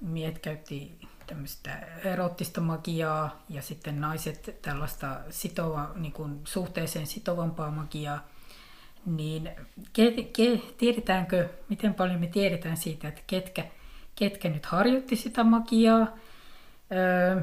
miehet 0.00 0.38
käytti 0.38 0.98
tämmöistä 1.26 1.70
erottista 2.04 2.60
magiaa 2.60 3.42
ja 3.48 3.62
sitten 3.62 4.00
naiset 4.00 4.58
tällaista 4.62 5.20
sitova, 5.30 5.90
niin 5.94 6.12
kuin 6.12 6.40
suhteeseen 6.44 7.06
sitovampaa 7.06 7.70
magiaa, 7.70 8.28
niin 9.06 9.50
ke, 9.92 10.10
ke, 10.10 10.60
tiedetäänkö, 10.78 11.48
miten 11.68 11.94
paljon 11.94 12.20
me 12.20 12.26
tiedetään 12.26 12.76
siitä, 12.76 13.08
että 13.08 13.22
ketkä, 13.26 13.64
ketkä 14.14 14.48
nyt 14.48 14.66
harjoitti 14.66 15.16
sitä 15.16 15.44
magiaa, 15.44 16.06
öö, 16.92 17.40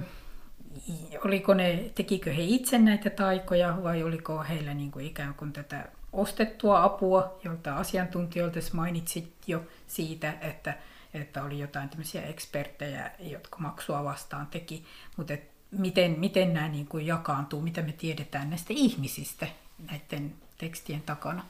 oliko 1.25 1.53
ne, 1.53 1.91
tekikö 1.95 2.33
he 2.33 2.43
itse 2.43 2.77
näitä 2.77 3.09
taikoja 3.09 3.77
vai 3.83 4.03
oliko 4.03 4.43
heillä 4.43 4.73
niin 4.73 4.91
kuin 4.91 5.05
ikään 5.05 5.33
kuin 5.33 5.53
tätä 5.53 5.87
ostettua 6.13 6.83
apua, 6.83 7.39
jolta 7.43 7.75
asiantuntijoilta 7.75 8.59
mainitsit 8.73 9.33
jo 9.47 9.63
siitä, 9.87 10.33
että, 10.41 10.73
että 11.13 11.43
oli 11.43 11.59
jotain 11.59 11.89
tämmöisiä 11.89 12.21
eksperttejä, 12.21 13.11
jotka 13.19 13.57
maksua 13.57 14.03
vastaan 14.03 14.47
teki, 14.47 14.85
mutta 15.17 15.33
et 15.33 15.51
miten, 15.71 16.19
miten 16.19 16.53
nämä 16.53 16.67
niin 16.67 16.87
kuin 16.87 17.05
jakaantuu, 17.05 17.61
mitä 17.61 17.81
me 17.81 17.91
tiedetään 17.91 18.49
näistä 18.49 18.67
ihmisistä 18.69 19.47
näiden 19.91 20.35
tekstien 20.57 21.01
takana? 21.01 21.45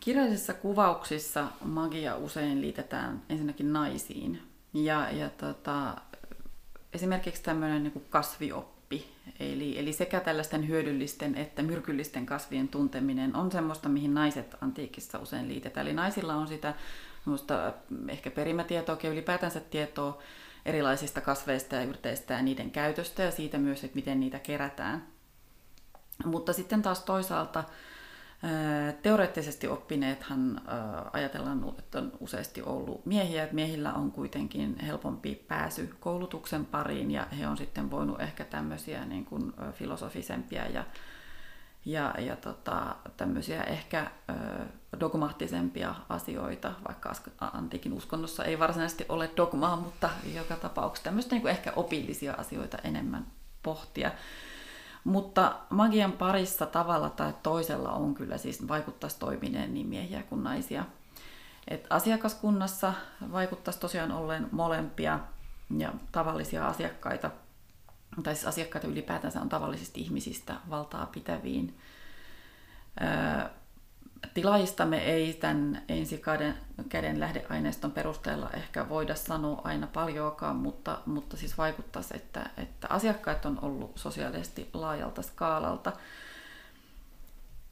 Kirjallisissa 0.00 0.54
kuvauksissa 0.54 1.48
magia 1.64 2.16
usein 2.16 2.60
liitetään 2.60 3.22
ensinnäkin 3.28 3.72
naisiin. 3.72 4.42
Ja, 4.74 5.10
ja 5.10 5.30
tota, 5.30 5.96
esimerkiksi 6.92 7.42
tämmöinen 7.42 7.82
niin 7.82 8.06
kasvioppi, 8.10 8.77
eli, 9.40 9.78
eli 9.78 9.92
sekä 9.92 10.20
tällaisten 10.20 10.68
hyödyllisten 10.68 11.34
että 11.34 11.62
myrkyllisten 11.62 12.26
kasvien 12.26 12.68
tunteminen 12.68 13.36
on 13.36 13.52
semmoista, 13.52 13.88
mihin 13.88 14.14
naiset 14.14 14.54
antiikissa 14.60 15.18
usein 15.18 15.48
liitetään. 15.48 15.86
Eli 15.86 15.94
naisilla 15.94 16.34
on 16.34 16.48
sitä 16.48 16.74
ehkä 18.08 18.30
perimätietoa 18.30 18.98
ja 19.02 19.10
ylipäätänsä 19.10 19.60
tietoa 19.60 20.18
erilaisista 20.66 21.20
kasveista 21.20 21.74
ja 21.76 21.82
yrteistä 21.82 22.34
ja 22.34 22.42
niiden 22.42 22.70
käytöstä 22.70 23.22
ja 23.22 23.30
siitä 23.30 23.58
myös, 23.58 23.84
että 23.84 23.96
miten 23.96 24.20
niitä 24.20 24.38
kerätään. 24.38 25.06
Mutta 26.24 26.52
sitten 26.52 26.82
taas 26.82 27.02
toisaalta 27.02 27.64
Teoreettisesti 29.02 29.68
oppineethan 29.68 30.60
ajatellaan, 31.12 31.74
että 31.78 31.98
on 31.98 32.12
useasti 32.20 32.62
ollut 32.62 33.06
miehiä, 33.06 33.42
että 33.42 33.54
miehillä 33.54 33.92
on 33.92 34.12
kuitenkin 34.12 34.76
helpompi 34.80 35.44
pääsy 35.48 35.94
koulutuksen 36.00 36.66
pariin 36.66 37.10
ja 37.10 37.26
he 37.38 37.46
on 37.46 37.56
sitten 37.56 37.90
voinut 37.90 38.20
ehkä 38.20 38.44
tämmöisiä 38.44 39.04
niin 39.04 39.24
kuin 39.24 39.52
filosofisempia 39.72 40.66
ja, 40.66 40.84
ja, 41.84 42.14
ja 42.18 42.36
tota, 42.36 42.96
tämmöisiä 43.16 43.62
ehkä 43.62 44.10
dogmaattisempia 45.00 45.94
asioita, 46.08 46.72
vaikka 46.88 47.12
antiikin 47.40 47.92
uskonnossa 47.92 48.44
ei 48.44 48.58
varsinaisesti 48.58 49.06
ole 49.08 49.30
dogmaa, 49.36 49.76
mutta 49.76 50.10
joka 50.34 50.56
tapauksessa 50.56 51.04
tämmöistä 51.04 51.34
niin 51.34 51.42
kuin 51.42 51.50
ehkä 51.50 51.72
opillisia 51.76 52.32
asioita 52.32 52.78
enemmän 52.84 53.26
pohtia. 53.62 54.10
Mutta 55.08 55.54
magian 55.70 56.12
parissa 56.12 56.66
tavalla 56.66 57.10
tai 57.10 57.34
toisella 57.42 57.92
on 57.92 58.14
kyllä 58.14 58.38
siis 58.38 58.68
vaikuttaisi 58.68 59.18
toimineen 59.18 59.74
niin 59.74 59.86
miehiä 59.86 60.22
kuin 60.22 60.44
naisia. 60.44 60.84
Et 61.68 61.86
asiakaskunnassa 61.90 62.92
vaikuttaisi 63.32 63.80
tosiaan 63.80 64.12
ollen 64.12 64.48
molempia 64.52 65.20
ja 65.78 65.92
tavallisia 66.12 66.66
asiakkaita, 66.66 67.30
tai 68.22 68.34
siis 68.34 68.46
asiakkaita 68.46 68.86
ylipäätänsä 68.86 69.40
on 69.40 69.48
tavallisista 69.48 70.00
ihmisistä 70.00 70.54
valtaa 70.70 71.06
pitäviin 71.06 71.78
tilaajistamme 74.34 74.98
ei 74.98 75.34
tämän 75.34 75.82
ensikäden 75.88 76.54
käden 76.88 77.20
lähdeaineiston 77.20 77.92
perusteella 77.92 78.50
ehkä 78.50 78.88
voida 78.88 79.14
sanoa 79.14 79.60
aina 79.64 79.86
paljoakaan, 79.86 80.56
mutta, 80.56 80.98
mutta 81.06 81.36
siis 81.36 81.58
vaikuttaisi, 81.58 82.16
että, 82.16 82.50
että 82.56 82.86
asiakkaat 82.90 83.46
on 83.46 83.58
ollut 83.62 83.92
sosiaalisesti 83.98 84.70
laajalta 84.72 85.22
skaalalta. 85.22 85.92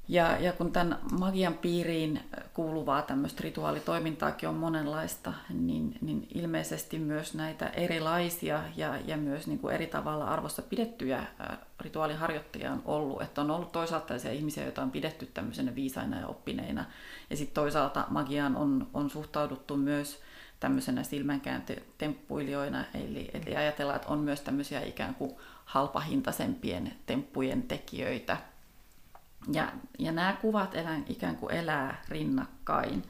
Ja, 0.08 0.38
ja 0.40 0.52
kun 0.52 0.72
tämän 0.72 0.98
magian 1.18 1.54
piiriin 1.54 2.20
kuuluvaa 2.54 3.02
tämmöistä 3.02 3.42
rituaalitoimintaakin 3.42 4.48
on 4.48 4.54
monenlaista, 4.54 5.32
niin, 5.50 5.98
niin 6.00 6.28
ilmeisesti 6.34 6.98
myös 6.98 7.34
näitä 7.34 7.68
erilaisia 7.68 8.62
ja, 8.76 8.96
ja 9.06 9.16
myös 9.16 9.46
niin 9.46 9.58
kuin 9.58 9.74
eri 9.74 9.86
tavalla 9.86 10.24
arvossa 10.24 10.62
pidettyjä 10.62 11.26
rituaaliharjoittajia 11.80 12.72
on 12.72 12.82
ollut. 12.84 13.22
Että 13.22 13.40
on 13.40 13.50
ollut 13.50 13.72
toisaalta 13.72 14.06
tällaisia 14.06 14.32
ihmisiä, 14.32 14.64
joita 14.64 14.82
on 14.82 14.90
pidetty 14.90 15.26
tämmöisenä 15.26 15.74
viisaina 15.74 16.20
ja 16.20 16.26
oppineina. 16.26 16.84
Ja 17.30 17.36
sitten 17.36 17.54
toisaalta 17.54 18.06
magiaan 18.08 18.56
on, 18.56 18.86
on 18.94 19.10
suhtauduttu 19.10 19.76
myös 19.76 20.22
tämmöisenä 20.60 21.02
silmänkääntötemppuilijoina. 21.02 22.84
Eli, 22.94 23.30
eli 23.34 23.56
ajatellaan, 23.56 23.96
että 23.96 24.08
on 24.08 24.18
myös 24.18 24.40
tämmöisiä 24.40 24.80
ikään 24.80 25.14
kuin 25.14 25.34
halpahintaisempien 25.64 26.92
temppujen 27.06 27.62
tekijöitä– 27.62 28.36
ja, 29.52 29.72
ja 29.98 30.12
nämä 30.12 30.36
kuvat 30.40 30.74
elän, 30.74 31.04
ikään 31.08 31.36
kuin 31.36 31.54
elää 31.54 32.02
rinnakkain. 32.08 33.02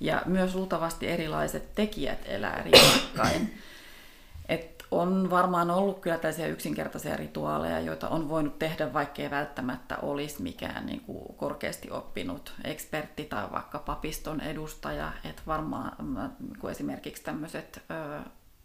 Ja 0.00 0.22
myös 0.26 0.54
luultavasti 0.54 1.08
erilaiset 1.08 1.74
tekijät 1.74 2.18
elää 2.24 2.62
rinnakkain. 2.62 3.54
Et 4.48 4.84
on 4.90 5.30
varmaan 5.30 5.70
ollut 5.70 6.00
kyllä 6.00 6.18
tällaisia 6.18 6.46
yksinkertaisia 6.46 7.16
rituaaleja, 7.16 7.80
joita 7.80 8.08
on 8.08 8.28
voinut 8.28 8.58
tehdä, 8.58 8.92
vaikkei 8.92 9.30
välttämättä 9.30 9.96
olisi 9.96 10.42
mikään 10.42 10.86
niin 10.86 11.00
kuin 11.00 11.36
korkeasti 11.36 11.90
oppinut 11.90 12.54
ekspertti 12.64 13.24
tai 13.24 13.50
vaikka 13.52 13.78
papiston 13.78 14.40
edustaja. 14.40 15.12
Et 15.24 15.42
varmaan 15.46 15.92
niin 16.40 16.58
kuin 16.60 16.70
esimerkiksi 16.70 17.22
tämmöiset 17.22 17.82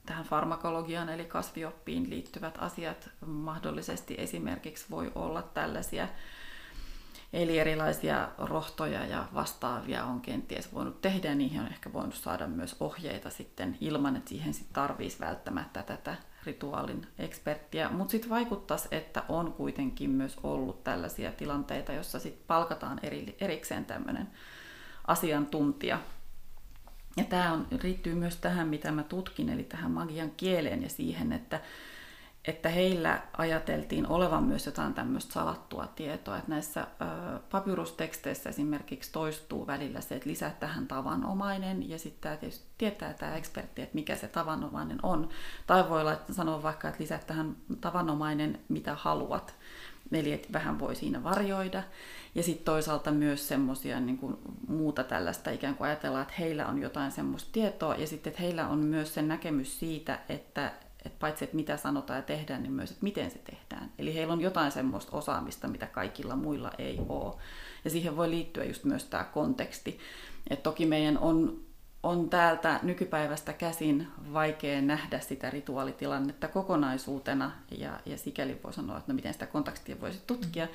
tähän 0.05 0.25
farmakologiaan 0.25 1.09
eli 1.09 1.25
kasvioppiin 1.25 2.09
liittyvät 2.09 2.57
asiat 2.59 3.09
mahdollisesti 3.25 4.15
esimerkiksi 4.17 4.85
voi 4.89 5.11
olla 5.15 5.41
tällaisia 5.41 6.07
Eli 7.37 7.59
erilaisia 7.59 8.29
rohtoja 8.37 9.05
ja 9.05 9.25
vastaavia 9.33 10.05
on 10.05 10.21
kenties 10.21 10.73
voinut 10.73 11.01
tehdä 11.01 11.29
ja 11.29 11.35
niihin 11.35 11.61
on 11.61 11.67
ehkä 11.67 11.93
voinut 11.93 12.15
saada 12.15 12.47
myös 12.47 12.75
ohjeita 12.79 13.29
sitten 13.29 13.77
ilman, 13.81 14.15
että 14.15 14.29
siihen 14.29 14.53
sitten 14.53 14.73
tarvitsisi 14.73 15.23
välttämättä 15.23 15.83
tätä 15.83 16.15
rituaalin 16.45 17.07
eksperttiä. 17.19 17.89
Mutta 17.89 18.11
sitten 18.11 18.29
vaikuttaisi, 18.29 18.87
että 18.91 19.23
on 19.29 19.53
kuitenkin 19.53 20.09
myös 20.09 20.37
ollut 20.43 20.83
tällaisia 20.83 21.31
tilanteita, 21.31 21.93
jossa 21.93 22.19
sitten 22.19 22.43
palkataan 22.47 22.99
eri, 23.03 23.37
erikseen 23.41 23.85
tämmöinen 23.85 24.27
asiantuntija. 25.07 25.99
Ja 27.17 27.23
tämä 27.23 27.53
on, 27.53 27.67
liittyy 27.83 28.15
myös 28.15 28.35
tähän, 28.35 28.67
mitä 28.67 28.91
mä 28.91 29.03
tutkin, 29.03 29.49
eli 29.49 29.63
tähän 29.63 29.91
magian 29.91 30.31
kieleen 30.37 30.83
ja 30.83 30.89
siihen, 30.89 31.33
että 31.33 31.61
että 32.47 32.69
heillä 32.69 33.21
ajateltiin 33.37 34.07
olevan 34.07 34.43
myös 34.43 34.65
jotain 34.65 34.93
tämmöistä 34.93 35.33
salattua 35.33 35.87
tietoa. 35.87 36.37
Että 36.37 36.51
näissä 36.51 36.87
papyrusteksteissä 37.51 38.49
esimerkiksi 38.49 39.11
toistuu 39.11 39.67
välillä 39.67 40.01
se, 40.01 40.15
että 40.15 40.29
lisää 40.29 40.55
tähän 40.59 40.87
tavanomainen 40.87 41.89
ja 41.89 41.99
sitten 41.99 42.37
tietysti 42.37 42.65
tietää 42.77 43.13
tämä 43.13 43.35
ekspertti, 43.35 43.81
että 43.81 43.95
mikä 43.95 44.15
se 44.15 44.27
tavanomainen 44.27 44.99
on. 45.03 45.29
Tai 45.67 45.89
voi 45.89 46.01
sanoa 46.31 46.63
vaikka, 46.63 46.87
että 46.87 47.03
lisää 47.03 47.19
tähän 47.27 47.55
tavanomainen, 47.81 48.59
mitä 48.69 48.95
haluat. 48.95 49.55
Eli 50.11 50.33
että 50.33 50.53
vähän 50.53 50.79
voi 50.79 50.95
siinä 50.95 51.23
varjoida. 51.23 51.83
Ja 52.35 52.43
sitten 52.43 52.65
toisaalta 52.65 53.11
myös 53.11 53.47
semmoisia 53.47 53.99
niin 53.99 54.19
muuta 54.67 55.03
tällaista, 55.03 55.51
ikään 55.51 55.75
kuin 55.75 55.87
ajatellaan, 55.87 56.21
että 56.21 56.33
heillä 56.39 56.67
on 56.67 56.81
jotain 56.81 57.11
semmoista 57.11 57.49
tietoa, 57.51 57.95
ja 57.95 58.07
sitten 58.07 58.31
että 58.31 58.41
heillä 58.41 58.67
on 58.67 58.79
myös 58.79 59.13
se 59.13 59.21
näkemys 59.21 59.79
siitä, 59.79 60.19
että, 60.29 60.71
että 61.05 61.19
paitsi 61.19 61.43
että 61.43 61.55
mitä 61.55 61.77
sanotaan 61.77 62.17
ja 62.17 62.23
tehdään, 62.23 62.63
niin 62.63 62.73
myös, 62.73 62.91
että 62.91 63.03
miten 63.03 63.31
se 63.31 63.39
tehdään. 63.39 63.91
Eli 63.99 64.13
heillä 64.13 64.33
on 64.33 64.41
jotain 64.41 64.71
semmoista 64.71 65.17
osaamista, 65.17 65.67
mitä 65.67 65.85
kaikilla 65.85 66.35
muilla 66.35 66.71
ei 66.77 66.99
ole. 67.09 67.35
Ja 67.83 67.89
siihen 67.89 68.17
voi 68.17 68.29
liittyä 68.29 68.63
just 68.63 68.83
myös 68.83 69.03
tämä 69.03 69.23
konteksti. 69.23 69.99
Et 70.49 70.63
toki 70.63 70.85
meidän 70.85 71.17
on, 71.17 71.59
on 72.03 72.29
täältä 72.29 72.79
nykypäivästä 72.83 73.53
käsin 73.53 74.07
vaikea 74.33 74.81
nähdä 74.81 75.19
sitä 75.19 75.49
rituaalitilannetta 75.49 76.47
kokonaisuutena, 76.47 77.51
ja, 77.77 77.99
ja 78.05 78.17
sikäli 78.17 78.59
voi 78.63 78.73
sanoa, 78.73 78.97
että 78.97 79.11
no 79.11 79.15
miten 79.15 79.33
sitä 79.33 79.45
kontekstia 79.45 80.01
voisi 80.01 80.21
tutkia. 80.27 80.65
Mm. 80.65 80.71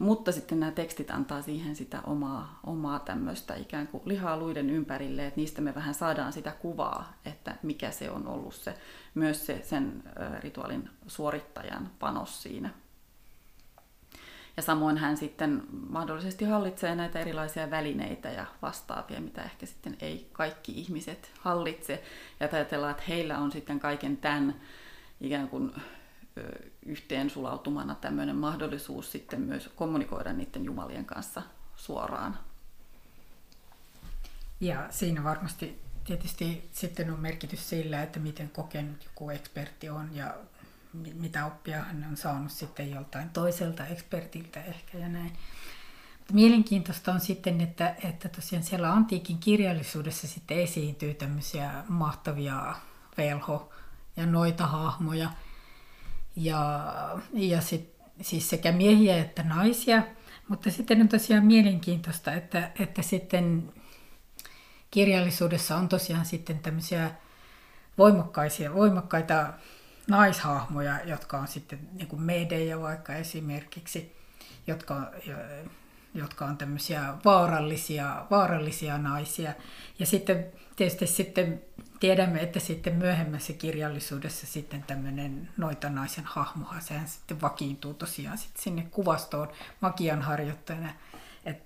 Mutta 0.00 0.32
sitten 0.32 0.60
nämä 0.60 0.72
tekstit 0.72 1.10
antaa 1.10 1.42
siihen 1.42 1.76
sitä 1.76 2.00
omaa, 2.04 2.60
omaa 2.66 2.98
tämmöistä 2.98 3.54
ikään 3.54 3.86
kuin 3.86 4.02
lihaa 4.06 4.36
luiden 4.36 4.70
ympärille, 4.70 5.26
että 5.26 5.40
niistä 5.40 5.60
me 5.60 5.74
vähän 5.74 5.94
saadaan 5.94 6.32
sitä 6.32 6.50
kuvaa, 6.50 7.12
että 7.24 7.56
mikä 7.62 7.90
se 7.90 8.10
on 8.10 8.26
ollut 8.26 8.54
se, 8.54 8.74
myös 9.14 9.46
se, 9.46 9.60
sen 9.62 10.02
rituaalin 10.40 10.90
suorittajan 11.06 11.90
panos 11.98 12.42
siinä. 12.42 12.70
Ja 14.56 14.62
samoin 14.62 14.96
hän 14.96 15.16
sitten 15.16 15.62
mahdollisesti 15.70 16.44
hallitsee 16.44 16.94
näitä 16.94 17.18
erilaisia 17.18 17.70
välineitä 17.70 18.30
ja 18.30 18.46
vastaavia, 18.62 19.20
mitä 19.20 19.42
ehkä 19.42 19.66
sitten 19.66 19.96
ei 20.00 20.30
kaikki 20.32 20.72
ihmiset 20.72 21.32
hallitse. 21.40 22.02
Ja 22.40 22.48
ajatellaan, 22.52 22.90
että 22.90 23.04
heillä 23.08 23.38
on 23.38 23.52
sitten 23.52 23.80
kaiken 23.80 24.16
tämän 24.16 24.54
ikään 25.20 25.48
kuin 25.48 25.72
yhteen 26.86 27.30
sulautumana 27.30 27.94
tämmöinen 27.94 28.36
mahdollisuus 28.36 29.12
sitten 29.12 29.40
myös 29.40 29.70
kommunikoida 29.76 30.32
niiden 30.32 30.64
jumalien 30.64 31.04
kanssa 31.04 31.42
suoraan 31.76 32.38
Ja 34.60 34.86
siinä 34.90 35.24
varmasti 35.24 35.80
tietysti 36.04 36.68
sitten 36.72 37.10
on 37.10 37.20
merkitys 37.20 37.68
sillä, 37.68 38.02
että 38.02 38.20
miten 38.20 38.50
kokenut 38.50 39.04
joku 39.04 39.30
ekspertti 39.30 39.88
on 39.88 40.10
ja 40.14 40.34
mitä 41.14 41.46
oppia 41.46 41.82
hän 41.82 42.06
on 42.10 42.16
saanut 42.16 42.52
sitten 42.52 42.90
joltain 42.90 43.30
toiselta 43.30 43.86
ekspertiltä 43.86 44.62
ehkä 44.62 44.98
ja 44.98 45.08
näin. 45.08 45.32
Mielenkiintoista 46.32 47.12
on 47.12 47.20
sitten, 47.20 47.60
että, 47.60 47.94
että 48.04 48.28
tosiaan 48.28 48.62
siellä 48.62 48.92
antiikin 48.92 49.38
kirjallisuudessa 49.38 50.28
sitten 50.28 50.60
esiintyy 50.60 51.14
tämmöisiä 51.14 51.84
mahtavia 51.88 52.74
velho- 53.16 53.72
ja 54.16 54.26
noita 54.26 54.66
hahmoja. 54.66 55.30
Ja, 56.40 56.92
ja 57.32 57.60
sit, 57.60 57.94
siis 58.20 58.50
sekä 58.50 58.72
miehiä 58.72 59.16
että 59.16 59.42
naisia. 59.42 60.02
Mutta 60.48 60.70
sitten 60.70 61.00
on 61.00 61.08
tosiaan 61.08 61.46
mielenkiintoista, 61.46 62.32
että, 62.32 62.70
että 62.80 63.02
sitten 63.02 63.72
kirjallisuudessa 64.90 65.76
on 65.76 65.88
tosiaan 65.88 66.26
sitten 66.26 66.58
tämmöisiä 66.58 67.10
voimakkaisia, 67.98 68.74
voimakkaita 68.74 69.52
naishahmoja, 70.08 71.00
jotka 71.04 71.38
on 71.38 71.48
sitten 71.48 71.78
niin 71.92 72.08
kuin 72.08 72.22
medejä 72.22 72.80
vaikka 72.80 73.14
esimerkiksi, 73.14 74.16
jotka, 74.66 75.10
jotka 76.14 76.44
on 76.44 76.56
tämmöisiä 76.56 77.14
vaarallisia, 77.24 78.26
vaarallisia 78.30 78.98
naisia. 78.98 79.54
Ja 79.98 80.06
sitten 80.06 80.46
tietysti 80.76 81.06
sitten 81.06 81.62
tiedämme, 82.00 82.42
että 82.42 82.60
sitten 82.60 82.94
myöhemmässä 82.94 83.52
kirjallisuudessa 83.52 84.46
sitten 84.46 84.82
tämmöinen 84.82 85.48
noita 85.56 85.90
naisen 85.90 86.24
hahmoha, 86.24 86.80
sehän 86.80 87.08
sitten 87.08 87.40
vakiintuu 87.40 87.94
tosiaan 87.94 88.38
sitten 88.38 88.62
sinne 88.62 88.86
kuvastoon 88.90 89.48
magian 89.80 90.22
harjoittajana. 90.22 90.92
Et 91.44 91.62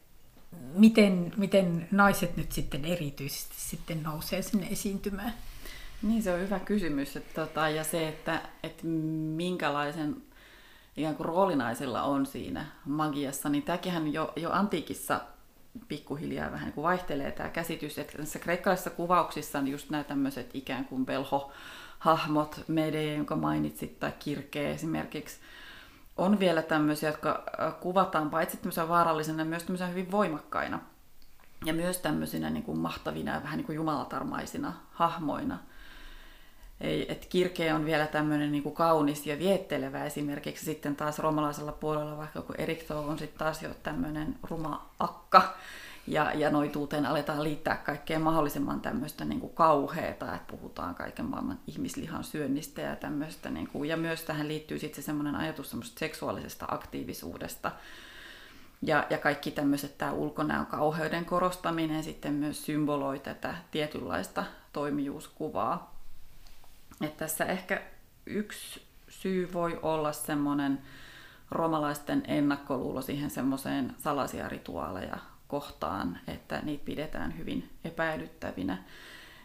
miten, 0.75 1.33
miten 1.37 1.89
naiset 1.91 2.37
nyt 2.37 2.53
sitten 2.53 2.85
erityisesti 2.85 3.55
sitten 3.57 4.03
nousee 4.03 4.43
sinne 4.43 4.67
esiintymään? 4.71 5.35
Niin, 6.03 6.23
se 6.23 6.35
on 6.35 6.41
hyvä 6.41 6.59
kysymys. 6.59 7.17
Että, 7.17 7.47
tota, 7.47 7.69
ja 7.69 7.85
se, 7.85 8.09
että, 8.09 8.43
että 8.63 8.87
minkälaisen 9.37 10.17
ikään 10.97 11.17
kuin 11.17 11.27
roolinaisilla 11.27 12.03
on 12.03 12.27
siinä 12.27 12.67
magiassa, 12.85 13.49
niin 13.49 13.63
tämäkin 13.63 14.13
jo, 14.13 14.33
jo 14.37 14.51
antiikissa 14.53 15.21
pikkuhiljaa 15.89 16.53
vähän 16.53 16.65
niin 16.65 16.75
kuin 16.75 16.83
vaihtelee 16.83 17.31
tämä 17.31 17.49
käsitys, 17.49 17.99
että 17.99 18.19
näissä 18.19 18.39
kreikkalaisissa 18.39 18.91
kuvauksissa 18.91 19.59
on 19.59 19.69
just 19.69 19.91
nämä 19.91 20.05
tämmöiset 20.05 20.51
ikään 20.55 20.85
kuin 20.85 21.07
velho-hahmot, 21.07 22.65
Mede, 22.69 23.15
jonka 23.15 23.37
mainitsit, 23.37 24.01
tai 24.01 24.13
Kirke 24.19 24.71
esimerkiksi, 24.71 25.39
on 26.17 26.41
vielä 26.41 26.63
tämmöisiä, 26.63 27.09
jotka 27.09 27.45
äh, 27.61 27.75
kuvataan 27.81 28.31
paitsi 28.31 28.57
tämmöisenä 28.57 28.89
vaarallisena, 28.89 29.45
myös 29.45 29.63
tämmöisenä 29.63 29.91
hyvin 29.91 30.11
voimakkaina. 30.11 30.81
Ja 31.65 31.75
myös 31.75 31.99
tämmöisinä 31.99 32.51
niin 32.51 32.63
kuin 32.63 32.79
mahtavina 32.79 33.35
ja 33.35 33.43
vähän 33.43 33.57
niin 33.57 33.67
kuin 33.67 33.77
jumalatarmaisina 33.77 34.73
hahmoina– 34.91 35.59
ei, 36.81 37.13
että 37.13 37.27
kirke 37.29 37.75
on 37.75 37.85
vielä 37.85 38.07
tämmöinen 38.07 38.53
niin 38.53 38.63
kuin 38.63 38.75
kaunis 38.75 39.27
ja 39.27 39.39
viettelevä 39.39 40.05
esimerkiksi 40.05 40.65
sitten 40.65 40.97
taas 40.97 41.19
romalaisella 41.19 41.73
puolella, 41.73 42.17
vaikka 42.17 42.43
kun 42.43 42.57
Erikto 42.59 42.99
on 42.99 43.19
sitten 43.19 43.39
taas 43.39 43.63
jo 43.63 43.71
tämmöinen 43.83 44.37
ruma 44.43 44.91
akka, 44.99 45.55
ja, 46.07 46.33
ja 46.35 46.51
noituuteen 46.51 47.07
aletaan 47.07 47.45
liittää 47.45 47.77
kaikkea 47.77 48.19
mahdollisimman 48.19 48.81
tämmöistä 48.81 49.25
niin 49.25 49.41
kuin 49.41 49.55
kauheata, 49.55 50.35
että 50.35 50.57
puhutaan 50.57 50.95
kaiken 50.95 51.25
maailman 51.25 51.59
ihmislihan 51.67 52.25
syönnistä 52.25 52.81
ja 52.81 52.97
tämmöistä. 52.97 53.51
Niin 53.51 53.69
kuin, 53.69 53.89
ja 53.89 53.97
myös 53.97 54.23
tähän 54.23 54.49
liittyy 54.49 54.79
sitten 54.79 55.03
se 55.03 55.07
semmoinen 55.07 55.37
ajatus 55.37 55.71
semmoista 55.71 55.99
seksuaalisesta 55.99 56.67
aktiivisuudesta. 56.69 57.73
Ja, 58.83 59.07
ja 59.11 59.19
kaikki 59.19 59.51
tämmöiset, 59.51 59.99
tämä 59.99 60.13
ulkonäön 60.13 60.67
kauheuden 60.67 61.25
korostaminen 61.25 62.05
sitten 62.05 62.33
myös 62.33 62.65
symboloi 62.65 63.19
tätä 63.19 63.55
tietynlaista 63.71 64.45
toimijuuskuvaa. 64.73 65.94
Että 67.05 67.19
tässä 67.19 67.45
ehkä 67.45 67.83
yksi 68.27 68.83
syy 69.09 69.53
voi 69.53 69.79
olla 69.83 70.13
semmoinen 70.13 70.79
romalaisten 71.51 72.23
ennakkoluulo 72.29 73.03
siihen 73.03 73.31
semmoiseen 73.31 73.95
salaisia 73.99 74.49
rituaaleja 74.49 75.17
kohtaan, 75.49 76.19
että 76.29 76.61
niitä 76.63 76.85
pidetään 76.85 77.39
hyvin 77.39 77.71
epäilyttävinä. 77.85 78.79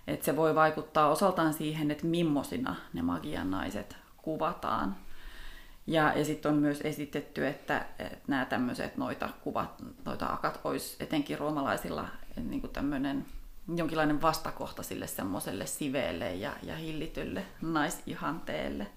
Että 0.07 0.25
se 0.25 0.35
voi 0.35 0.55
vaikuttaa 0.55 1.09
osaltaan 1.09 1.53
siihen, 1.53 1.91
että 1.91 2.05
mimmosina 2.05 2.75
ne 2.93 3.01
magian 3.01 3.51
naiset 3.51 3.97
kuvataan. 4.17 4.95
Ja, 5.87 6.13
ja 6.15 6.25
sitten 6.25 6.51
on 6.51 6.57
myös 6.57 6.81
esitetty, 6.81 7.47
että, 7.47 7.85
että 7.99 8.17
nämä 8.27 8.45
tämmöiset 8.45 8.97
noita 8.97 9.29
kuvat, 9.41 9.83
noita 10.05 10.25
akat 10.25 10.59
olisi 10.63 10.95
etenkin 10.99 11.39
roomalaisilla 11.39 12.07
niin 12.35 12.69
tämmöinen 12.73 13.25
jonkinlainen 13.75 14.21
vastakohta 14.21 14.83
sille 14.83 15.07
semmoiselle 15.07 15.65
siveelle 15.65 16.35
ja, 16.35 16.53
ja 16.63 16.75
hillitylle 16.75 17.45
naisihanteelle. 17.61 18.87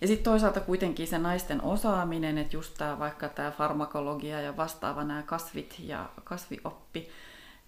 Ja 0.00 0.06
sitten 0.06 0.24
toisaalta 0.24 0.60
kuitenkin 0.60 1.06
se 1.06 1.18
naisten 1.18 1.62
osaaminen, 1.62 2.38
että 2.38 2.56
just 2.56 2.74
tää, 2.78 2.98
vaikka 2.98 3.28
tämä 3.28 3.50
farmakologia 3.50 4.40
ja 4.40 4.56
vastaava 4.56 5.04
nämä 5.04 5.22
kasvit 5.22 5.74
ja 5.78 6.10
kasvioppi, 6.24 7.08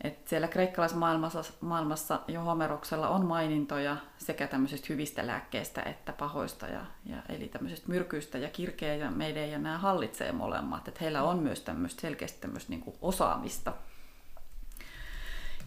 että 0.01 0.31
siellä 0.31 0.49
kreikkalaismaailmassa 0.49 1.43
maailmassa 1.61 2.21
jo 2.29 2.41
Homeroksella 2.41 3.09
on 3.09 3.27
mainintoja 3.27 3.97
sekä 4.19 4.47
tämmöisistä 4.47 4.87
hyvistä 4.89 5.27
lääkkeistä 5.27 5.83
että 5.83 6.13
pahoista, 6.13 6.67
ja, 6.67 6.81
ja, 7.07 7.17
eli 7.29 7.49
tämmöisestä 7.49 7.89
myrkyistä 7.89 8.39
ja 8.39 8.49
kirkeä 8.49 8.95
ja 8.95 9.11
meidän 9.11 9.51
ja 9.51 9.59
nämä 9.59 9.79
hallitsee 9.79 10.33
molemmat. 10.33 10.89
Että 10.89 11.01
heillä 11.01 11.23
on 11.23 11.39
myös 11.39 11.61
tämmöistä 11.61 12.01
selkeästi 12.01 12.41
tämmöistä 12.41 12.71
niin 12.71 12.85
osaamista– 13.01 13.73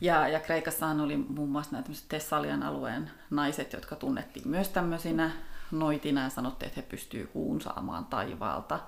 ja, 0.02 0.28
ja 0.28 0.39
Kreikassahan 0.39 1.02
oli 1.02 1.18
muun 1.18 1.50
muassa 1.50 1.72
nämä 1.72 1.84
Tessalian 2.08 2.64
alueen 2.64 3.12
naiset, 3.30 3.74
jotka 3.74 3.96
tunnettiin 3.96 4.48
myös 4.48 4.70
tämmöisinä 4.70 5.32
noitina 5.72 6.24
ja 6.24 6.30
sanottiin, 6.30 6.68
että 6.68 6.82
he 6.82 6.88
pystyvät 6.89 7.30
kuun 7.30 7.62
saamaan 7.62 8.06
taivaalta. 8.06 8.80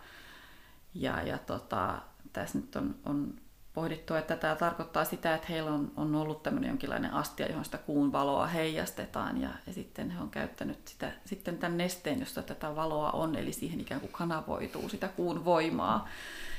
Ja, 0.93 1.21
ja 1.21 1.37
tota, 1.37 2.01
tässä 2.33 2.57
nyt 2.57 2.75
on, 2.75 2.95
on 3.05 3.33
pohdittu, 3.73 4.13
että 4.13 4.35
tämä 4.35 4.55
tarkoittaa 4.55 5.05
sitä, 5.05 5.35
että 5.35 5.47
heillä 5.49 5.71
on, 5.71 5.91
on 5.95 6.15
ollut 6.15 6.43
tämmöinen 6.43 6.67
jonkinlainen 6.67 7.13
astia, 7.13 7.47
johon 7.47 7.65
sitä 7.65 7.77
kuun 7.77 8.11
valoa 8.11 8.47
heijastetaan. 8.47 9.41
Ja, 9.41 9.49
ja 9.67 9.73
sitten 9.73 10.09
he 10.09 10.21
on 10.21 10.29
käyttänyt 10.29 10.87
sitä, 10.87 11.11
sitten 11.25 11.57
tämän 11.57 11.77
nesteen, 11.77 12.19
josta 12.19 12.41
tätä 12.41 12.75
valoa 12.75 13.11
on, 13.11 13.35
eli 13.35 13.53
siihen 13.53 13.79
ikään 13.79 14.01
kuin 14.01 14.11
kanavoituu 14.11 14.89
sitä 14.89 15.07
kuun 15.07 15.45
voimaa 15.45 16.07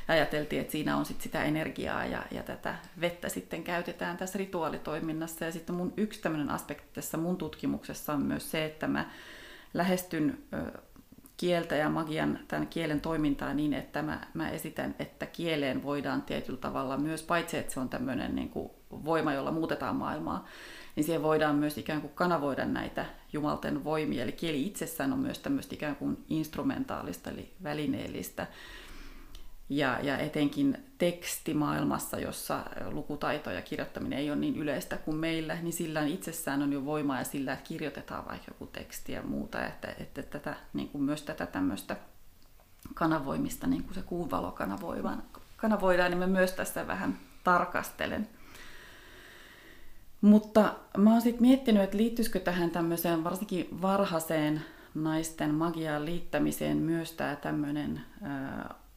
ajateltiin, 0.09 0.61
että 0.61 0.73
siinä 0.73 0.97
on 0.97 1.05
sit 1.05 1.21
sitä 1.21 1.45
energiaa 1.45 2.05
ja, 2.05 2.23
ja 2.31 2.43
tätä 2.43 2.75
vettä 3.01 3.29
sitten 3.29 3.65
käytetään 3.65 4.17
tässä 4.17 4.39
rituaalitoiminnassa. 4.39 5.45
Ja 5.45 5.53
sitten 5.53 5.75
mun 5.75 5.93
yksi 5.97 6.21
tämmöinen 6.21 6.51
aspekti 6.51 6.89
tässä 6.95 7.17
mun 7.17 7.37
tutkimuksessa 7.37 8.13
on 8.13 8.23
myös 8.23 8.51
se, 8.51 8.65
että 8.65 8.87
mä 8.89 9.11
lähestyn 9.75 10.39
kieltä 11.37 11.77
ja 11.77 11.89
magian 11.89 12.39
tämän 12.49 12.67
kielen 12.67 13.01
toimintaa 13.01 13.55
niin, 13.55 13.75
että 13.75 14.03
mä, 14.03 14.21
mä 14.35 14.51
esitän, 14.51 14.95
että 14.99 15.27
kieleen 15.27 15.83
voidaan 15.83 16.23
tietyllä 16.23 16.59
tavalla 16.59 16.97
myös, 16.97 17.23
paitsi 17.23 17.57
että 17.57 17.75
se 17.75 17.81
on 17.81 17.89
tämmöinen 17.89 18.35
niin 18.35 18.49
kuin 18.49 18.71
voima, 18.91 19.33
jolla 19.33 19.53
muutetaan 19.53 19.97
maailmaa, 19.97 20.47
niin 20.97 21.05
siihen 21.05 21.23
voidaan 21.23 21.57
myös 21.57 21.79
ikään 21.79 22.01
kuin 22.01 22.13
kanavoida 22.15 22.65
näitä 22.65 23.07
jumalten 23.33 23.85
voimia. 23.85 24.23
Eli 24.23 24.33
kieli 24.33 24.67
itsessään 24.67 25.13
on 25.13 25.19
myös 25.19 25.39
tämmöistä 25.39 25.75
ikään 25.75 25.97
kuin 25.97 26.25
instrumentaalista, 26.29 27.31
eli 27.31 27.53
välineellistä. 27.63 28.47
Ja, 29.69 29.99
ja 30.03 30.19
etenkin 30.19 30.85
tekstimaailmassa, 30.99 32.19
jossa 32.19 32.65
lukutaito 32.91 33.51
ja 33.51 33.63
kirjoittaminen 33.63 34.19
ei 34.19 34.31
ole 34.31 34.39
niin 34.39 34.57
yleistä 34.57 34.97
kuin 34.97 35.17
meillä, 35.17 35.55
niin 35.63 35.73
sillä 35.73 36.05
itsessään 36.05 36.63
on 36.63 36.73
jo 36.73 36.85
voimaa 36.85 37.19
ja 37.19 37.25
sillä, 37.25 37.53
että 37.53 37.69
kirjoitetaan 37.69 38.25
vaikka 38.29 38.51
joku 38.51 38.67
teksti 38.67 39.13
ja 39.13 39.23
muuta, 39.23 39.67
että, 39.67 39.95
että 40.01 40.23
tätä, 40.23 40.55
niin 40.73 40.89
kuin 40.89 41.05
myös 41.05 41.23
tätä 41.23 41.47
tämmöistä 41.47 41.97
kanavoimista, 42.95 43.67
niin 43.67 43.85
kuin 43.85 43.95
se 43.95 44.03
kuuvalo 44.03 44.53
kanavoidaan, 45.57 46.11
niin 46.11 46.19
mä 46.19 46.27
myös 46.27 46.53
tässä 46.53 46.87
vähän 46.87 47.19
tarkastelen. 47.45 48.29
Mutta 50.21 50.75
mä 50.97 51.13
oon 51.13 51.23
sitten 51.23 51.43
miettinyt, 51.43 51.83
että 51.83 51.97
liittyisikö 51.97 52.41
tähän 52.41 52.71
tämmöiseen 52.71 53.25
varsinkin 53.25 53.83
varhaiseen 53.83 54.65
naisten 54.95 55.55
magiaan 55.55 56.05
liittämiseen 56.05 56.77
myös 56.77 57.13
tämä 57.13 57.37
tämmöinen 57.37 58.01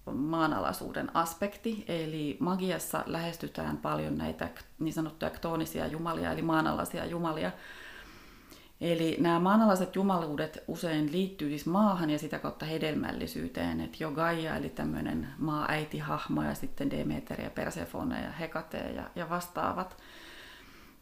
maanalaisuuden 0.05 1.15
aspekti, 1.15 1.85
eli 1.87 2.37
magiassa 2.39 3.03
lähestytään 3.05 3.77
paljon 3.77 4.17
näitä 4.17 4.49
niin 4.79 4.93
sanottuja 4.93 5.31
ktoonisia 5.31 5.87
jumalia, 5.87 6.31
eli 6.31 6.41
maanalaisia 6.41 7.05
jumalia. 7.05 7.51
Eli 8.81 9.17
nämä 9.19 9.39
maanalaiset 9.39 9.95
jumaluudet 9.95 10.63
usein 10.67 11.11
liittyy 11.11 11.49
siis 11.49 11.65
maahan 11.65 12.09
ja 12.09 12.19
sitä 12.19 12.39
kautta 12.39 12.65
hedelmällisyyteen, 12.65 13.81
että 13.81 13.97
jo 13.99 14.11
Gaia, 14.11 14.55
eli 14.55 14.69
tämmöinen 14.69 15.27
maa-äiti-hahmo 15.37 16.43
ja 16.43 16.53
sitten 16.53 16.91
Demeter 16.91 17.41
ja 17.41 17.49
Persefone 17.49 18.23
ja 18.23 18.31
Hekate 18.31 18.77
ja, 18.77 19.03
ja 19.15 19.29
vastaavat– 19.29 19.97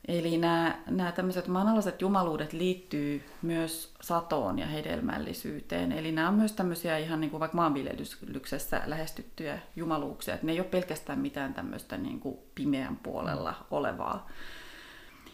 Eli 0.08 0.38
nämä, 0.38 0.80
nämä 0.90 1.12
tämmöiset 1.12 1.48
maanalaiset 1.48 2.02
jumaluudet 2.02 2.54
liittyy 2.54 3.24
myös 3.42 3.94
satoon 4.02 4.60
ja 4.60 4.68
hedelmällisyyteen. 4.68 5.92
Eli 5.92 6.12
nämä 6.12 6.30
on 6.30 6.34
myös 6.36 6.52
tämmöisiä 6.52 6.98
ihan 6.98 7.22
niin 7.22 7.30
kuin 7.30 7.40
vaikka 7.40 7.58
maanviljelyksessä 7.58 8.82
lähestyttyjä 8.86 9.60
jumaluuksia. 9.76 10.34
Että 10.34 10.46
ne 10.46 10.52
ei 10.52 10.60
ole 10.60 10.68
pelkästään 10.68 11.20
mitään 11.20 11.54
tämmöistä 11.54 11.98
niin 11.98 12.20
kuin 12.20 12.38
pimeän 12.56 12.98
puolella 12.98 13.66
olevaa. 13.72 14.30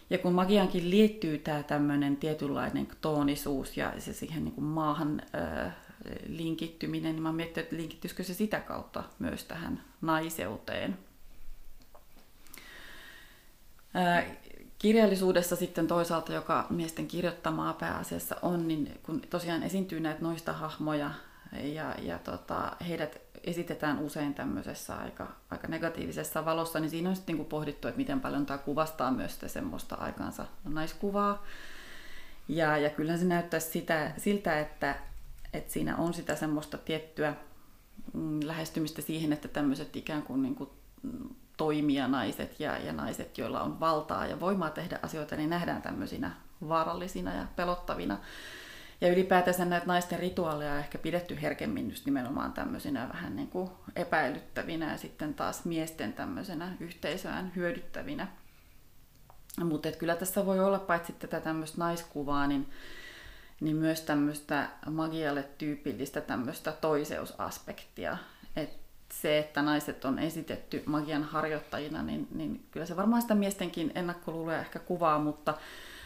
Ja 0.09 0.17
kun 0.17 0.33
magiankin 0.33 0.89
liittyy 0.89 1.37
tämä 1.37 1.63
tämmöinen 1.63 2.17
tietynlainen 2.17 2.87
toonisuus 3.01 3.77
ja 3.77 3.93
se 3.97 4.13
siihen 4.13 4.43
niin 4.43 4.55
kuin 4.55 4.65
maahan 4.65 5.21
linkittyminen, 6.27 7.15
niin 7.15 7.23
mä 7.23 7.31
mietin, 7.31 7.63
että 7.63 7.75
linkittyisikö 7.75 8.23
se 8.23 8.33
sitä 8.33 8.59
kautta 8.59 9.03
myös 9.19 9.43
tähän 9.43 9.83
naiseuteen. 10.01 10.97
Kirjallisuudessa 14.83 15.55
sitten 15.55 15.87
toisaalta, 15.87 16.33
joka 16.33 16.67
miesten 16.69 17.07
kirjoittamaa 17.07 17.73
pääasiassa 17.73 18.35
on, 18.41 18.67
niin 18.67 18.99
kun 19.03 19.21
tosiaan 19.29 19.63
esiintyy 19.63 19.99
näitä 19.99 20.21
noista 20.21 20.53
hahmoja 20.53 21.11
ja, 21.61 21.95
ja 22.01 22.19
tota, 22.19 22.71
heidät 22.87 23.21
esitetään 23.43 23.99
usein 23.99 24.33
tämmöisessä 24.33 24.95
aika, 24.95 25.27
aika 25.49 25.67
negatiivisessa 25.67 26.45
valossa, 26.45 26.79
niin 26.79 26.89
siinä 26.89 27.09
on 27.09 27.15
sitten 27.15 27.35
niin 27.35 27.45
pohdittu, 27.45 27.87
että 27.87 27.97
miten 27.97 28.21
paljon 28.21 28.45
tämä 28.45 28.57
kuvastaa 28.57 29.11
myös 29.11 29.33
sitä 29.33 29.47
semmoista 29.47 29.95
aikaansa 29.95 30.45
naiskuvaa. 30.63 31.43
Ja, 32.47 32.77
ja 32.77 32.89
kyllä 32.89 33.17
se 33.17 33.25
näyttää 33.25 33.59
sitä, 33.59 34.11
siltä, 34.17 34.59
että, 34.59 34.95
että 35.53 35.73
siinä 35.73 35.95
on 35.97 36.13
sitä 36.13 36.35
semmoista 36.35 36.77
tiettyä 36.77 37.35
mm, 38.13 38.39
lähestymistä 38.43 39.01
siihen, 39.01 39.33
että 39.33 39.47
tämmöiset 39.47 39.95
ikään 39.95 40.23
kuin, 40.23 40.41
niin 40.41 40.55
kuin 40.55 40.69
toimijanaiset 41.57 42.59
ja, 42.59 42.77
ja 42.77 42.93
naiset, 42.93 43.37
joilla 43.37 43.61
on 43.61 43.79
valtaa 43.79 44.27
ja 44.27 44.39
voimaa 44.39 44.69
tehdä 44.69 44.99
asioita, 45.01 45.35
niin 45.35 45.49
nähdään 45.49 45.81
tämmöisinä 45.81 46.31
vaarallisina 46.67 47.33
ja 47.35 47.45
pelottavina. 47.55 48.17
Ja 49.01 49.09
ylipäätänsä 49.09 49.65
näitä 49.65 49.85
naisten 49.85 50.19
rituaaleja 50.19 50.71
on 50.71 50.79
ehkä 50.79 50.97
pidetty 50.97 51.41
herkemmin 51.41 51.89
just 51.89 52.05
nimenomaan 52.05 52.53
tämmöisinä 52.53 53.09
vähän 53.09 53.35
niin 53.35 53.47
kuin 53.47 53.69
epäilyttävinä 53.95 54.91
ja 54.91 54.97
sitten 54.97 55.33
taas 55.33 55.65
miesten 55.65 56.13
tämmöisenä 56.13 56.73
yhteisöään 56.79 57.51
hyödyttävinä. 57.55 58.27
Mutta 59.63 59.91
kyllä 59.91 60.15
tässä 60.15 60.45
voi 60.45 60.59
olla 60.59 60.79
paitsi 60.79 61.13
tätä 61.13 61.39
tämmöistä 61.39 61.77
naiskuvaa, 61.77 62.47
niin, 62.47 62.69
niin 63.59 63.75
myös 63.75 64.01
tämmöistä 64.01 64.67
magialle 64.89 65.43
tyypillistä 65.57 66.21
tämmöistä 66.21 66.71
toiseusaspektia. 66.71 68.17
Et 69.13 69.21
se, 69.21 69.39
että 69.39 69.61
naiset 69.61 70.05
on 70.05 70.19
esitetty 70.19 70.83
magian 70.85 71.23
harjoittajina, 71.23 72.03
niin, 72.03 72.27
niin 72.31 72.65
kyllä 72.71 72.85
se 72.85 72.95
varmaan 72.95 73.21
sitä 73.21 73.35
miestenkin 73.35 73.91
ennakkoluuloja 73.95 74.59
ehkä 74.59 74.79
kuvaa, 74.79 75.19
mutta 75.19 75.53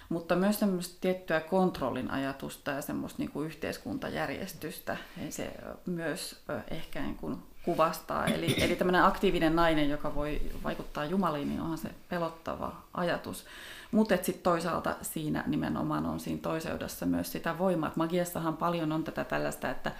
mutta 0.10 0.36
myös 0.36 0.60
semmoista 0.60 0.97
tiettyä 1.01 1.39
kontrollin 1.39 2.12
ajatusta 2.12 2.72
ja 2.72 2.82
semmoista 2.82 3.20
niin 3.20 3.32
kuin 3.32 3.45
yhteiskuntajärjestystä 3.45 4.97
se 5.30 5.51
myös 5.86 6.43
ehkä 6.72 7.01
niin 7.01 7.16
kuin 7.16 7.38
kuvastaa. 7.64 8.26
Eli, 8.26 8.55
eli 8.58 8.76
tämmöinen 8.76 9.03
aktiivinen 9.03 9.55
nainen, 9.55 9.89
joka 9.89 10.16
voi 10.16 10.41
vaikuttaa 10.64 11.05
Jumaliin, 11.05 11.49
niin 11.49 11.62
onhan 11.62 11.78
se 11.78 11.89
pelottava 12.10 12.76
ajatus. 12.93 13.45
Mutta 13.91 14.16
sitten 14.16 14.43
toisaalta 14.43 14.95
siinä 15.01 15.43
nimenomaan 15.47 16.05
on 16.05 16.20
siinä 16.20 16.41
toiseudessa 16.41 17.05
myös 17.05 17.32
sitä 17.32 17.58
voimaa. 17.58 17.91
Magiassahan 17.95 18.58
paljon 18.58 18.91
on 18.91 19.03
tätä 19.03 19.24
tällaista, 19.24 19.70
että 19.70 19.91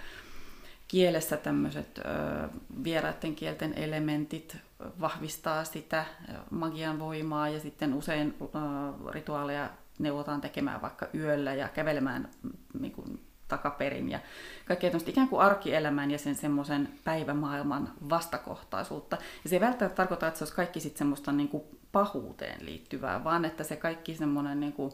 kielessä 0.88 1.38
tämmöiset 1.38 2.00
vieraiden 2.84 3.36
kielten 3.36 3.74
elementit 3.74 4.58
vahvistaa 5.02 5.64
sitä 5.64 6.06
magian 6.50 7.00
voimaa 7.00 7.50
ja 7.50 7.60
sitten 7.60 7.94
usein 7.94 8.36
rituaaleja 9.12 9.70
neuvotaan 10.00 10.42
tekemään 10.42 10.82
vaikka 10.82 11.08
yöllä 11.16 11.54
ja 11.54 11.68
kävelemään 11.68 12.30
niin 12.80 12.92
kuin, 12.92 13.20
takaperin 13.48 14.10
ja 14.10 14.20
kaikkea 14.66 14.90
tämmöistä 14.90 15.12
ikään 15.12 15.28
kuin 15.28 15.42
arkielämän 15.42 16.12
ja 16.12 16.18
sen 16.18 16.36
semmoisen 16.36 16.90
päivämaailman 17.04 17.94
vastakohtaisuutta. 18.10 19.18
Ja 19.44 19.50
se 19.50 19.56
ei 19.56 19.60
välttämättä 19.60 19.96
tarkoita, 19.96 20.28
että 20.28 20.38
se 20.38 20.44
olisi 20.44 20.56
kaikki 20.56 20.80
sitten 20.80 20.98
semmoista 20.98 21.32
niin 21.32 21.50
kuin 21.50 21.64
pahuuteen 21.92 22.66
liittyvää, 22.66 23.24
vaan 23.24 23.46
että 23.46 23.64
se 23.64 23.76
kaikki 23.76 24.16
semmoinen 24.16 24.60
niin 24.60 24.74
kuin, 24.74 24.92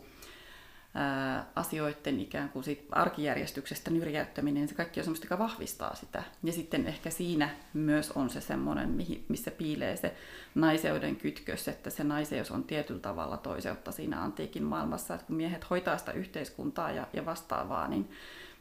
asioiden 1.56 2.20
ikään 2.20 2.50
kuin 2.50 2.64
sit 2.64 2.88
arkijärjestyksestä 2.92 3.92
nyrjäyttäminen, 3.92 4.62
niin 4.62 4.68
se 4.68 4.76
kaikki 4.76 5.00
on 5.00 5.04
semmoista, 5.04 5.26
joka 5.26 5.40
vahvistaa 5.40 5.96
sitä. 5.96 6.24
Ja 6.44 6.54
sitten 6.54 6.88
ehkä 6.88 7.10
siinä 7.10 7.50
myös 7.74 8.12
on 8.12 8.30
se 8.30 8.42
semmoinen, 8.42 8.90
missä 9.30 9.52
piilee 9.52 9.96
se 9.96 10.14
naiseuden 10.56 11.16
kytkös, 11.16 11.68
että 11.68 11.90
se 11.90 12.04
naiseus 12.04 12.52
on 12.52 12.64
tietyllä 12.64 13.00
tavalla 13.00 13.38
toiseutta 13.38 13.92
siinä 13.92 14.24
antiikin 14.24 14.64
maailmassa, 14.64 15.14
että 15.14 15.28
kun 15.28 15.36
miehet 15.36 15.70
hoitaa 15.70 15.98
sitä 15.98 16.12
yhteiskuntaa 16.12 16.92
ja, 16.92 17.08
ja 17.14 17.26
vastaavaa, 17.26 17.88
niin, 17.88 18.10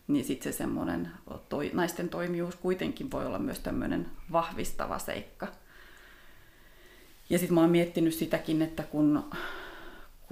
niin 0.08 0.24
sitten 0.24 0.52
se 0.52 0.56
semmoinen 0.56 1.10
toi, 1.48 1.70
naisten 1.74 2.08
toimijuus 2.08 2.56
kuitenkin 2.56 3.10
voi 3.10 3.26
olla 3.26 3.38
myös 3.38 3.58
tämmöinen 3.58 4.06
vahvistava 4.32 4.98
seikka. 4.98 5.48
Ja 7.30 7.38
sitten 7.38 7.54
mä 7.54 7.60
oon 7.60 7.70
miettinyt 7.70 8.14
sitäkin, 8.14 8.62
että 8.62 8.82
kun 8.82 9.30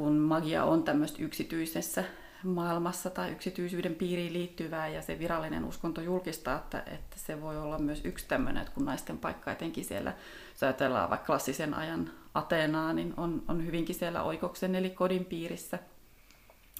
kun 0.01 0.19
magia 0.19 0.65
on 0.65 0.83
tämmöistä 0.83 1.23
yksityisessä 1.23 2.05
maailmassa 2.45 3.11
tai 3.11 3.31
yksityisyyden 3.31 3.95
piiriin 3.95 4.33
liittyvää 4.33 4.89
ja 4.89 5.03
se 5.03 5.19
virallinen 5.19 5.65
uskonto 5.65 6.01
julkistaa, 6.01 6.59
että, 6.59 6.83
että 6.87 7.17
se 7.17 7.41
voi 7.41 7.59
olla 7.59 7.79
myös 7.79 8.01
yksi 8.05 8.29
tämmöinen, 8.29 8.63
että 8.63 8.75
kun 8.75 8.85
naisten 8.85 9.19
paikka 9.19 9.53
etenkin 9.53 9.85
siellä, 9.85 10.15
jos 10.53 10.63
ajatellaan 10.63 11.11
vaikka 11.11 11.27
klassisen 11.27 11.75
ajan 11.75 12.11
Ateenaa, 12.35 12.93
niin 12.93 13.15
on, 13.17 13.43
on 13.49 13.67
hyvinkin 13.67 13.95
siellä 13.95 14.23
oikoksen 14.23 14.75
eli 14.75 14.91
kodin 14.91 15.25
piirissä. 15.25 15.79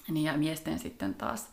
Niin 0.07 0.25
ja 0.25 0.37
miesten 0.37 0.79
sitten 0.79 1.13
taas 1.13 1.49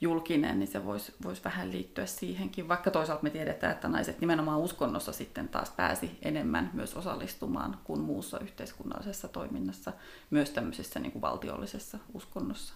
julkinen, 0.00 0.58
niin 0.58 0.68
se 0.68 0.84
voisi 0.84 1.14
vois 1.24 1.44
vähän 1.44 1.72
liittyä 1.72 2.06
siihenkin, 2.06 2.68
vaikka 2.68 2.90
toisaalta 2.90 3.22
me 3.22 3.30
tiedetään, 3.30 3.72
että 3.72 3.88
naiset 3.88 4.20
nimenomaan 4.20 4.60
uskonnossa 4.60 5.12
sitten 5.12 5.48
taas 5.48 5.70
pääsi 5.70 6.18
enemmän 6.22 6.70
myös 6.72 6.94
osallistumaan 6.94 7.78
kuin 7.84 8.00
muussa 8.00 8.38
yhteiskunnallisessa 8.38 9.28
toiminnassa, 9.28 9.92
myös 10.30 10.50
tämmöisessä 10.50 11.00
niin 11.00 11.12
kuin 11.12 11.22
valtiollisessa 11.22 11.98
uskonnossa. 12.14 12.74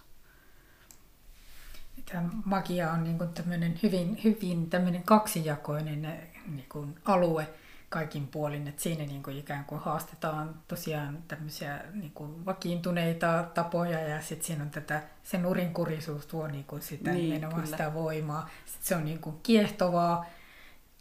Tämä 2.11 2.29
magia 2.45 2.91
on 2.91 3.03
niin 3.03 3.17
kuin 3.17 3.33
tämmöinen 3.33 3.79
hyvin, 3.83 4.19
hyvin 4.23 4.69
tämmöinen 4.69 5.03
kaksijakoinen 5.03 6.29
niin 6.47 6.65
kuin 6.69 6.95
alue, 7.05 7.47
kaikin 7.91 8.27
puolin, 8.27 8.67
että 8.67 8.81
siinä 8.81 9.03
niin 9.03 9.23
kuin 9.23 9.37
ikään 9.37 9.65
kuin 9.65 9.81
haastetaan 9.81 10.55
tosiaan 10.67 11.23
tämmöisiä 11.27 11.79
niin 11.93 12.11
kuin 12.11 12.45
vakiintuneita 12.45 13.45
tapoja 13.53 13.99
ja 13.99 14.21
sitten 14.21 14.47
siinä 14.47 14.63
on 14.63 14.69
tätä, 14.69 15.03
se 15.23 15.37
nurinkurisuus 15.37 16.25
tuo 16.25 16.47
niin 16.47 16.63
kuin 16.63 16.81
sitä 16.81 17.11
niin, 17.11 17.29
nimenomaan 17.29 17.63
kyllä. 17.63 17.77
sitä 17.77 17.93
voimaa. 17.93 18.49
Sitten 18.65 18.87
se 18.87 18.95
on 18.95 19.05
niin 19.05 19.19
kuin 19.19 19.35
kiehtovaa, 19.43 20.25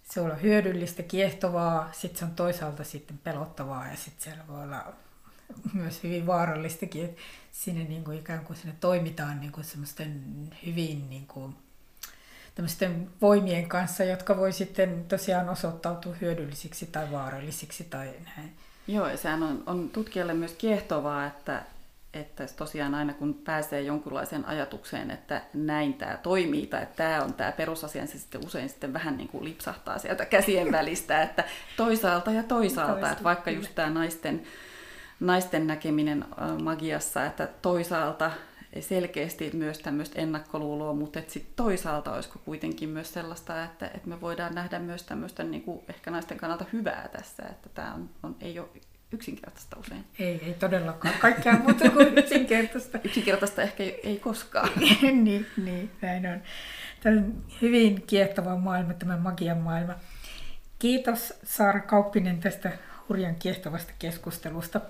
se 0.03 0.21
on 0.21 0.43
hyödyllistä, 0.43 1.03
kiehtovaa, 1.03 1.89
sitten 1.93 2.19
se 2.19 2.25
on 2.25 2.31
toisaalta 2.31 2.85
sitten 2.85 3.19
pelottavaa 3.19 3.87
ja 3.87 3.97
sitten 3.97 4.23
siellä 4.23 4.47
voi 4.49 4.63
olla 4.63 4.93
myös 5.73 6.03
hyvin 6.03 6.27
vaarallistakin, 6.27 7.05
että 7.05 7.21
sinne 7.53 7.85
niin 7.85 8.05
kuin 8.05 8.19
ikään 8.19 8.45
kuin 8.45 8.57
sinne 8.57 8.77
toimitaan 8.81 9.41
niin 9.41 9.53
kuin 9.53 9.65
semmoisten 9.65 10.23
hyvin 10.67 11.11
niin 11.11 11.27
kuin 11.27 11.57
tämmöisten 12.55 13.09
voimien 13.21 13.69
kanssa, 13.69 14.05
jotka 14.05 14.37
voi 14.37 14.53
sitten 14.53 15.05
tosiaan 15.09 15.49
osoittautua 15.49 16.15
hyödyllisiksi 16.21 16.87
tai 16.87 17.13
vaarallisiksi 17.13 17.85
tai 17.85 18.11
näin. 18.37 18.53
Joo, 18.87 19.09
ja 19.09 19.17
sehän 19.17 19.43
on, 19.43 19.63
on 19.67 19.89
tutkijalle 19.89 20.35
myös 20.35 20.53
kiehtovaa, 20.53 21.27
että, 21.27 21.63
että 22.15 22.47
tosiaan 22.57 22.95
aina 22.95 23.15
kun 23.15 23.35
pääsee 23.35 23.83
jonkunlaiseen 23.83 24.45
ajatukseen, 24.45 25.11
että 25.11 25.43
näin 25.55 25.95
tämä 25.95 26.17
toimii 26.17 26.67
tai 26.67 26.87
tämä 26.97 27.23
on 27.23 27.35
tämä 27.35 27.53
perusasia, 27.53 28.03
niin 28.03 28.13
se 28.13 28.19
sitten 28.19 28.47
usein 28.47 28.69
sitten 28.69 28.93
vähän 28.93 29.17
niin 29.17 29.29
kuin 29.29 29.45
lipsahtaa 29.45 29.99
sieltä 29.99 30.27
käsien 30.27 30.73
välistä, 30.79 31.23
että 31.23 31.45
toisaalta 31.77 32.33
ja 32.33 32.43
toisaalta, 32.43 32.93
toisaalta 32.93 33.13
että 33.13 33.25
vaikka 33.25 33.51
just 33.51 33.75
tämä 33.75 33.91
naisten, 33.91 34.43
naisten 35.21 35.67
näkeminen 35.67 36.25
magiassa, 36.63 37.27
että 37.27 37.49
toisaalta 37.63 38.31
selkeästi 38.81 39.51
myös 39.55 39.79
tämmöistä 39.79 40.21
ennakkoluuloa, 40.21 40.93
mutta 40.93 41.19
että 41.19 41.33
sit 41.33 41.57
toisaalta 41.57 42.13
olisiko 42.13 42.41
kuitenkin 42.45 42.89
myös 42.89 43.13
sellaista, 43.13 43.65
että, 43.65 43.87
että 43.87 44.09
me 44.09 44.21
voidaan 44.21 44.55
nähdä 44.55 44.79
myös 44.79 45.03
tämmöistä 45.03 45.45
niin 45.45 45.63
kuin 45.63 45.81
ehkä 45.89 46.11
naisten 46.11 46.39
kannalta 46.39 46.65
hyvää 46.73 47.09
tässä, 47.13 47.43
että 47.51 47.69
tämä 47.75 47.95
on, 47.95 48.11
on, 48.23 48.37
ei 48.41 48.59
ole 48.59 48.69
yksinkertaista 49.13 49.77
usein. 49.79 50.05
Ei, 50.19 50.41
ei 50.47 50.55
todellakaan. 50.55 51.15
Kaikkea 51.19 51.53
muuta 51.53 51.91
kuin 51.91 52.19
yksinkertaista. 52.19 52.99
yksinkertaista 53.05 53.63
ehkä 53.63 53.83
ei, 53.83 54.01
ei 54.03 54.19
koskaan. 54.19 54.71
niin, 55.25 55.47
niin, 55.57 55.91
näin 56.03 56.27
on. 56.27 56.43
Tämä 57.01 57.17
on 57.17 57.45
hyvin 57.63 58.03
kiehtova 58.03 58.57
maailma, 58.57 58.95
tämä 58.95 59.17
magian 59.17 59.59
maailma. 59.59 59.95
Kiitos 60.79 61.35
Saara 61.45 61.81
Kauppinen 61.81 62.41
tästä 62.41 62.73
hurjan 63.09 63.35
kiehtovasta 63.35 63.93
keskustelusta. 63.99 64.81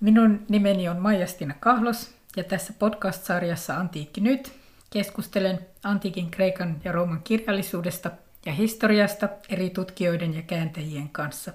Minun 0.00 0.46
nimeni 0.48 0.88
on 0.88 0.98
Maija-Stina 0.98 1.54
Kahlos 1.60 2.19
ja 2.36 2.44
tässä 2.44 2.72
podcast-sarjassa 2.78 3.76
Antiikki 3.76 4.20
nyt 4.20 4.52
keskustelen 4.90 5.66
antiikin 5.82 6.30
Kreikan 6.30 6.80
ja 6.84 6.92
Rooman 6.92 7.22
kirjallisuudesta 7.22 8.10
ja 8.46 8.52
historiasta 8.52 9.28
eri 9.48 9.70
tutkijoiden 9.70 10.34
ja 10.34 10.42
kääntäjien 10.42 11.08
kanssa. 11.08 11.52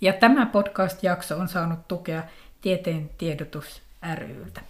Ja 0.00 0.12
tämä 0.12 0.46
podcast-jakso 0.46 1.36
on 1.36 1.48
saanut 1.48 1.88
tukea 1.88 2.22
Tieteen 2.60 3.10
tiedotus 3.18 3.82
ryltä. 4.16 4.60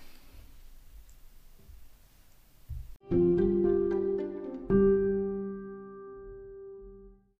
thank 3.11 3.41
you 3.41 3.54